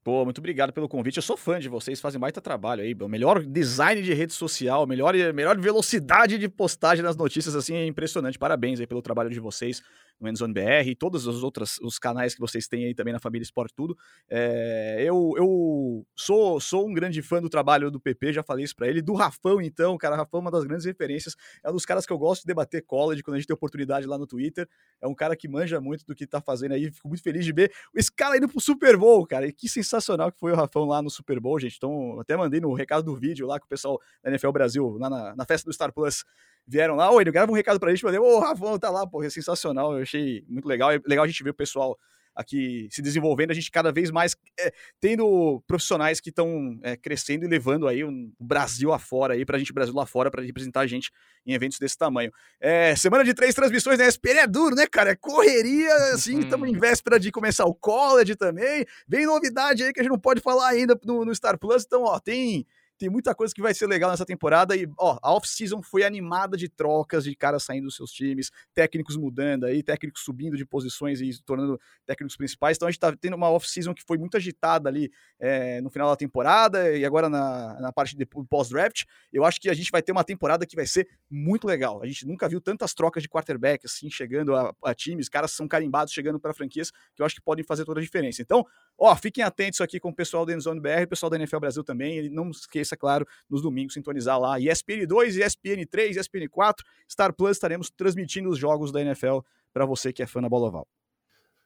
Pô, 0.03 0.25
muito 0.25 0.39
obrigado 0.39 0.73
pelo 0.73 0.89
convite. 0.89 1.15
Eu 1.15 1.23
sou 1.23 1.37
fã 1.37 1.57
de 1.57 1.69
vocês, 1.69 2.01
fazem 2.01 2.19
baita 2.19 2.41
trabalho 2.41 2.83
aí. 2.83 2.93
O 2.93 3.07
melhor 3.07 3.41
design 3.41 4.01
de 4.01 4.13
rede 4.13 4.33
social, 4.33 4.85
melhor, 4.85 5.13
melhor 5.33 5.57
velocidade 5.57 6.37
de 6.37 6.49
postagem 6.49 7.01
nas 7.01 7.15
notícias, 7.15 7.55
assim, 7.55 7.75
é 7.75 7.85
impressionante. 7.85 8.37
Parabéns 8.37 8.81
aí 8.81 8.85
pelo 8.85 9.01
trabalho 9.01 9.29
de 9.29 9.39
vocês 9.39 9.81
no 10.19 10.29
Endzone 10.29 10.53
BR 10.53 10.87
e 10.87 10.95
todos 10.95 11.27
os 11.27 11.43
outros 11.43 11.79
os 11.81 11.99
canais 11.99 12.33
que 12.33 12.39
vocês 12.39 12.67
têm 12.67 12.85
aí 12.85 12.93
também 12.93 13.13
na 13.13 13.19
Família 13.19 13.43
Esporte 13.43 13.73
Tudo. 13.75 13.97
É, 14.29 15.03
eu 15.05 15.33
eu 15.37 16.05
sou, 16.15 16.59
sou 16.59 16.87
um 16.87 16.93
grande 16.93 17.21
fã 17.21 17.41
do 17.41 17.49
trabalho 17.49 17.91
do 17.91 17.99
PP, 17.99 18.33
já 18.33 18.43
falei 18.43 18.65
isso 18.65 18.75
pra 18.75 18.87
ele. 18.87 19.01
Do 19.01 19.13
Rafão, 19.13 19.61
então, 19.61 19.97
cara, 19.97 20.15
Rafão 20.15 20.39
é 20.39 20.41
uma 20.41 20.51
das 20.51 20.63
grandes 20.63 20.85
referências. 20.85 21.35
É 21.63 21.69
um 21.69 21.73
dos 21.73 21.85
caras 21.85 22.05
que 22.05 22.13
eu 22.13 22.17
gosto 22.17 22.41
de 22.41 22.47
debater 22.47 22.83
college 22.85 23.21
quando 23.21 23.35
a 23.35 23.39
gente 23.39 23.47
tem 23.47 23.53
oportunidade 23.53 24.07
lá 24.07 24.17
no 24.17 24.25
Twitter. 24.25 24.67
É 25.01 25.07
um 25.07 25.15
cara 25.15 25.35
que 25.35 25.47
manja 25.47 25.79
muito 25.81 26.05
do 26.05 26.15
que 26.15 26.25
tá 26.25 26.41
fazendo 26.41 26.73
aí. 26.73 26.91
Fico 26.91 27.07
muito 27.07 27.23
feliz 27.23 27.45
de 27.45 27.51
ver 27.51 27.71
esse 27.95 28.11
cara 28.11 28.37
indo 28.37 28.47
pro 28.47 28.59
Super 28.59 28.97
Bowl, 28.97 29.25
cara. 29.25 29.47
E 29.47 29.51
que 29.53 29.67
sensacional 29.67 30.31
que 30.31 30.39
foi 30.39 30.51
o 30.51 30.55
Rafão 30.55 30.85
lá 30.85 31.01
no 31.01 31.09
Super 31.09 31.39
Bowl, 31.39 31.59
gente. 31.59 31.75
Então, 31.77 32.19
até 32.19 32.37
mandei 32.37 32.59
no 32.59 32.73
recado 32.73 33.03
do 33.03 33.15
vídeo 33.15 33.47
lá 33.47 33.59
com 33.59 33.65
o 33.65 33.69
pessoal 33.69 33.99
da 34.23 34.29
NFL 34.29 34.51
Brasil, 34.51 34.97
lá 34.97 35.09
na, 35.09 35.35
na 35.35 35.45
festa 35.45 35.69
do 35.69 35.73
Star 35.73 35.91
Plus 35.93 36.23
vieram 36.67 36.95
lá, 36.95 37.11
oi, 37.11 37.23
grava 37.25 37.51
um 37.51 37.55
recado 37.55 37.79
pra 37.79 37.89
gente, 37.91 38.01
falei, 38.01 38.19
ô, 38.19 38.39
Rafão, 38.39 38.79
tá 38.79 38.89
lá, 38.89 39.05
pô, 39.05 39.23
é 39.23 39.29
sensacional, 39.29 39.95
eu 39.95 40.01
achei 40.01 40.43
muito 40.47 40.67
legal, 40.67 40.91
é 40.91 40.99
legal 41.05 41.25
a 41.25 41.27
gente 41.27 41.43
ver 41.43 41.51
o 41.51 41.55
pessoal 41.55 41.97
aqui 42.35 42.87
se 42.91 43.01
desenvolvendo, 43.01 43.51
a 43.51 43.53
gente 43.53 43.69
cada 43.69 43.91
vez 43.91 44.09
mais 44.09 44.35
é, 44.59 44.73
tendo 44.99 45.61
profissionais 45.67 46.19
que 46.19 46.29
estão 46.29 46.79
é, 46.81 46.95
crescendo 46.95 47.45
e 47.45 47.47
levando 47.47 47.87
aí 47.87 48.03
o 48.03 48.11
Brasil 48.39 48.91
afora 48.91 49.33
aí, 49.33 49.45
pra 49.45 49.57
gente, 49.57 49.73
Brasil 49.73 49.93
lá 49.93 50.05
fora, 50.05 50.31
para 50.31 50.41
representar 50.41 50.81
a 50.81 50.87
gente 50.87 51.11
em 51.45 51.53
eventos 51.53 51.77
desse 51.77 51.97
tamanho. 51.97 52.31
É, 52.59 52.95
semana 52.95 53.23
de 53.23 53.33
três 53.33 53.53
transmissões 53.53 53.99
na 53.99 54.07
ESPN 54.07 54.39
é 54.39 54.47
duro, 54.47 54.75
né, 54.75 54.87
cara? 54.87 55.11
É 55.11 55.15
correria, 55.15 55.93
assim, 56.13 56.39
estamos 56.39 56.67
em 56.67 56.77
véspera 56.77 57.19
de 57.19 57.31
começar 57.31 57.65
o 57.65 57.75
college 57.75 58.35
também. 58.35 58.85
Vem 59.07 59.25
novidade 59.25 59.83
aí 59.83 59.93
que 59.93 59.99
a 59.99 60.03
gente 60.03 60.11
não 60.11 60.19
pode 60.19 60.41
falar 60.41 60.69
ainda 60.69 60.99
no, 61.03 61.23
no 61.25 61.35
Star 61.35 61.57
Plus, 61.57 61.83
então, 61.85 62.03
ó, 62.03 62.19
tem 62.19 62.65
tem 63.03 63.09
muita 63.09 63.35
coisa 63.35 63.53
que 63.53 63.61
vai 63.61 63.73
ser 63.73 63.85
legal 63.85 64.09
nessa 64.09 64.25
temporada. 64.25 64.77
E, 64.77 64.87
ó, 64.97 65.19
a 65.21 65.33
off-season 65.33 65.81
foi 65.81 66.05
animada 66.05 66.55
de 66.55 66.69
trocas, 66.69 67.25
de 67.25 67.35
caras 67.35 67.65
saindo 67.65 67.83
dos 67.83 67.97
seus 67.97 68.11
times, 68.11 68.49
técnicos 68.73 69.17
mudando 69.17 69.65
aí, 69.65 69.83
técnicos 69.83 70.23
subindo 70.23 70.55
de 70.55 70.65
posições 70.65 71.19
e 71.19 71.33
se 71.33 71.43
tornando 71.43 71.77
técnicos 72.05 72.37
principais. 72.37 72.77
Então 72.77 72.87
a 72.87 72.91
gente 72.91 73.01
tá 73.01 73.13
tendo 73.13 73.35
uma 73.35 73.49
off-season 73.49 73.93
que 73.93 74.01
foi 74.01 74.17
muito 74.17 74.37
agitada 74.37 74.87
ali 74.87 75.11
é, 75.37 75.81
no 75.81 75.89
final 75.89 76.09
da 76.09 76.15
temporada 76.15 76.95
e 76.95 77.03
agora 77.03 77.27
na, 77.27 77.77
na 77.81 77.91
parte 77.91 78.15
de 78.15 78.25
pós-draft. 78.25 79.03
Eu 79.33 79.43
acho 79.43 79.59
que 79.59 79.69
a 79.69 79.73
gente 79.73 79.91
vai 79.91 80.01
ter 80.01 80.13
uma 80.13 80.23
temporada 80.23 80.65
que 80.65 80.77
vai 80.77 80.85
ser 80.85 81.05
muito 81.29 81.67
legal. 81.67 82.01
A 82.01 82.05
gente 82.05 82.25
nunca 82.25 82.47
viu 82.47 82.61
tantas 82.61 82.93
trocas 82.93 83.21
de 83.21 83.27
quarterback 83.27 83.85
assim, 83.85 84.09
chegando 84.09 84.55
a, 84.55 84.73
a 84.81 84.95
times, 84.95 85.27
caras 85.27 85.51
são 85.51 85.67
carimbados 85.67 86.13
chegando 86.13 86.39
para 86.39 86.53
franquias 86.53 86.89
que 87.13 87.21
eu 87.21 87.25
acho 87.25 87.35
que 87.35 87.41
podem 87.41 87.65
fazer 87.65 87.83
toda 87.83 87.99
a 87.99 88.03
diferença. 88.03 88.41
Então, 88.41 88.65
ó, 88.97 89.13
fiquem 89.13 89.43
atentos 89.43 89.81
aqui 89.81 89.99
com 89.99 90.07
o 90.07 90.15
pessoal 90.15 90.45
da 90.45 90.53
Endzone 90.53 90.79
BR, 90.79 91.03
o 91.03 91.09
pessoal 91.09 91.29
da 91.29 91.35
NFL 91.35 91.59
Brasil 91.59 91.83
também. 91.83 92.29
Não 92.29 92.49
esqueça 92.49 92.92
esqueça, 92.93 92.97
claro, 92.97 93.27
nos 93.49 93.61
domingos, 93.61 93.93
sintonizar 93.93 94.39
lá 94.39 94.59
ESPN 94.59 95.05
2, 95.07 95.37
ESPN 95.37 95.85
3, 95.89 96.17
ESPN 96.17 96.47
4, 96.49 96.85
Star 97.09 97.33
Plus, 97.33 97.51
estaremos 97.51 97.89
transmitindo 97.89 98.49
os 98.49 98.57
jogos 98.57 98.91
da 98.91 99.01
NFL 99.01 99.39
para 99.73 99.85
você 99.85 100.13
que 100.13 100.23
é 100.23 100.27
fã 100.27 100.41
da 100.41 100.49
bola 100.49 100.67
oval. 100.67 100.87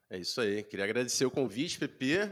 É 0.10 0.18
isso 0.18 0.40
aí. 0.40 0.64
Queria 0.64 0.86
agradecer 0.86 1.26
o 1.26 1.32
convite, 1.32 1.78
PP. 1.78 2.32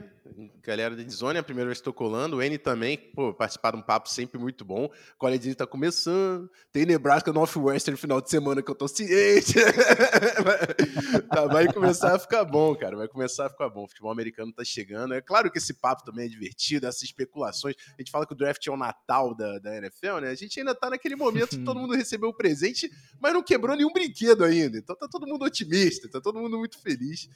Galera 0.64 0.96
da 0.96 1.02
Edzone, 1.02 1.36
é 1.36 1.42
a 1.42 1.44
primeira 1.44 1.68
vez 1.68 1.80
que 1.80 1.82
estou 1.82 1.94
colando. 1.94 2.38
O 2.38 2.42
N 2.42 2.58
também, 2.58 2.98
pô, 2.98 3.34
participar 3.34 3.72
de 3.72 3.78
um 3.78 3.82
papo 3.82 4.08
sempre 4.08 4.40
muito 4.40 4.64
bom. 4.64 4.86
O 4.86 5.18
College 5.18 5.50
está 5.50 5.68
começando. 5.68 6.50
Tem 6.72 6.86
Nebraska 6.86 7.34
Northwestern 7.34 7.96
no 7.96 7.98
final 7.98 8.22
de 8.22 8.30
semana 8.30 8.62
que 8.62 8.72
eu 8.72 8.76
tô 8.76 8.88
ciente. 8.88 9.56
tá, 11.30 11.48
vai 11.48 11.72
começar 11.72 12.16
a 12.16 12.20
ficar 12.20 12.46
bom, 12.46 12.74
cara. 12.78 12.96
Vai 12.96 13.10
começar 13.10 13.48
a 13.48 13.50
ficar 13.50 13.68
bom. 13.68 13.84
O 13.84 13.88
futebol 13.90 14.10
americano 14.10 14.54
tá 14.54 14.64
chegando. 14.64 15.14
É 15.14 15.20
claro 15.20 15.52
que 15.52 15.58
esse 15.58 15.74
papo 15.74 16.06
também 16.06 16.28
é 16.28 16.30
divertido, 16.30 16.88
essas 16.88 17.04
especulações. 17.04 17.76
A 17.90 18.02
gente 18.02 18.10
fala 18.10 18.26
que 18.26 18.32
o 18.32 18.38
draft 18.38 18.66
é 18.66 18.72
o 18.72 18.78
Natal 18.78 19.36
da, 19.36 19.60
da 19.60 19.76
NFL, 19.76 20.22
né? 20.22 20.30
A 20.30 20.36
gente 20.36 20.58
ainda 20.58 20.74
tá 20.74 20.90
naquele 20.90 21.18
momento 21.18 21.50
que 21.50 21.66
todo 21.66 21.82
mundo 21.82 21.94
recebeu 21.94 22.30
o 22.30 22.34
presente, 22.34 22.90
mas 23.20 23.34
não 23.34 23.44
quebrou 23.44 23.76
nenhum 23.76 23.92
brinquedo 23.92 24.46
ainda. 24.46 24.78
Então 24.78 24.96
tá 24.96 25.10
todo 25.10 25.28
mundo 25.28 25.44
otimista, 25.44 26.10
tá 26.10 26.22
todo 26.22 26.40
mundo 26.40 26.58
muito 26.58 26.82
feliz. 26.82 27.28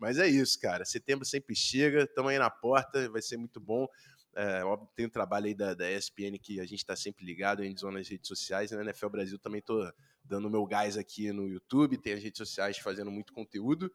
Mas 0.00 0.18
é 0.18 0.26
isso, 0.26 0.58
cara. 0.60 0.84
Setembro 0.84 1.24
sempre 1.24 1.54
chega, 1.54 2.04
estamos 2.04 2.30
aí 2.30 2.38
na 2.38 2.50
porta, 2.50 3.08
vai 3.10 3.22
ser 3.22 3.36
muito 3.36 3.60
bom. 3.60 3.86
É, 4.34 4.62
óbvio, 4.64 4.88
tem 4.94 5.06
o 5.06 5.08
um 5.08 5.10
trabalho 5.10 5.46
aí 5.46 5.54
da, 5.54 5.74
da 5.74 5.90
ESPN 5.90 6.38
que 6.40 6.60
a 6.60 6.64
gente 6.64 6.78
está 6.78 6.94
sempre 6.94 7.24
ligado 7.24 7.64
em 7.64 7.76
zonas 7.76 8.00
nas 8.02 8.08
redes 8.08 8.28
sociais. 8.28 8.70
Na 8.70 8.82
NFL 8.82 9.08
Brasil 9.08 9.38
também 9.38 9.58
estou 9.58 9.90
dando 10.24 10.50
meu 10.50 10.64
gás 10.64 10.96
aqui 10.96 11.32
no 11.32 11.48
YouTube, 11.48 11.98
tem 11.98 12.12
as 12.12 12.22
redes 12.22 12.38
sociais 12.38 12.78
fazendo 12.78 13.10
muito 13.10 13.32
conteúdo. 13.32 13.90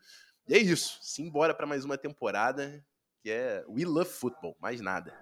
E 0.48 0.54
é 0.54 0.58
isso. 0.58 1.00
Simbora 1.02 1.54
para 1.54 1.66
mais 1.66 1.86
uma 1.86 1.98
temporada 1.98 2.84
que 3.22 3.30
é 3.30 3.64
We 3.70 3.86
Love 3.86 4.10
Football, 4.10 4.58
mais 4.60 4.82
nada. 4.82 5.14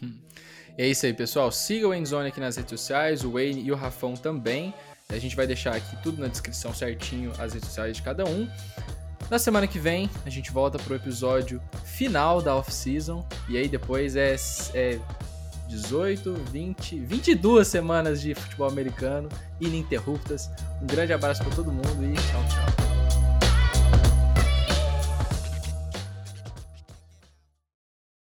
É 0.78 0.86
isso 0.86 1.06
aí, 1.06 1.14
pessoal. 1.14 1.50
Siga 1.50 1.88
o 1.88 1.94
Endzone 1.94 2.28
aqui 2.28 2.38
nas 2.38 2.54
redes 2.54 2.78
sociais, 2.78 3.24
o 3.24 3.32
Wayne 3.32 3.62
e 3.62 3.72
o 3.72 3.74
Rafão 3.74 4.12
também. 4.12 4.74
A 5.08 5.16
gente 5.16 5.34
vai 5.34 5.46
deixar 5.46 5.74
aqui 5.74 5.96
tudo 6.02 6.20
na 6.20 6.28
descrição 6.28 6.74
certinho, 6.74 7.32
as 7.38 7.54
redes 7.54 7.68
sociais 7.68 7.96
de 7.96 8.02
cada 8.02 8.26
um. 8.26 8.46
Na 9.30 9.38
semana 9.38 9.66
que 9.66 9.78
vem, 9.78 10.08
a 10.24 10.30
gente 10.30 10.52
volta 10.52 10.78
pro 10.78 10.94
episódio 10.94 11.60
final 11.84 12.40
da 12.40 12.54
off-season. 12.54 13.26
E 13.48 13.56
aí 13.56 13.68
depois 13.68 14.14
é, 14.14 14.36
é 14.72 15.00
18, 15.68 16.32
20, 16.52 17.00
22 17.00 17.66
semanas 17.66 18.20
de 18.20 18.34
futebol 18.34 18.68
americano 18.68 19.28
ininterruptas. 19.60 20.48
Um 20.80 20.86
grande 20.86 21.12
abraço 21.12 21.42
para 21.42 21.54
todo 21.54 21.72
mundo 21.72 22.04
e 22.04 22.14
tchau, 22.14 22.44
tchau. 22.48 22.95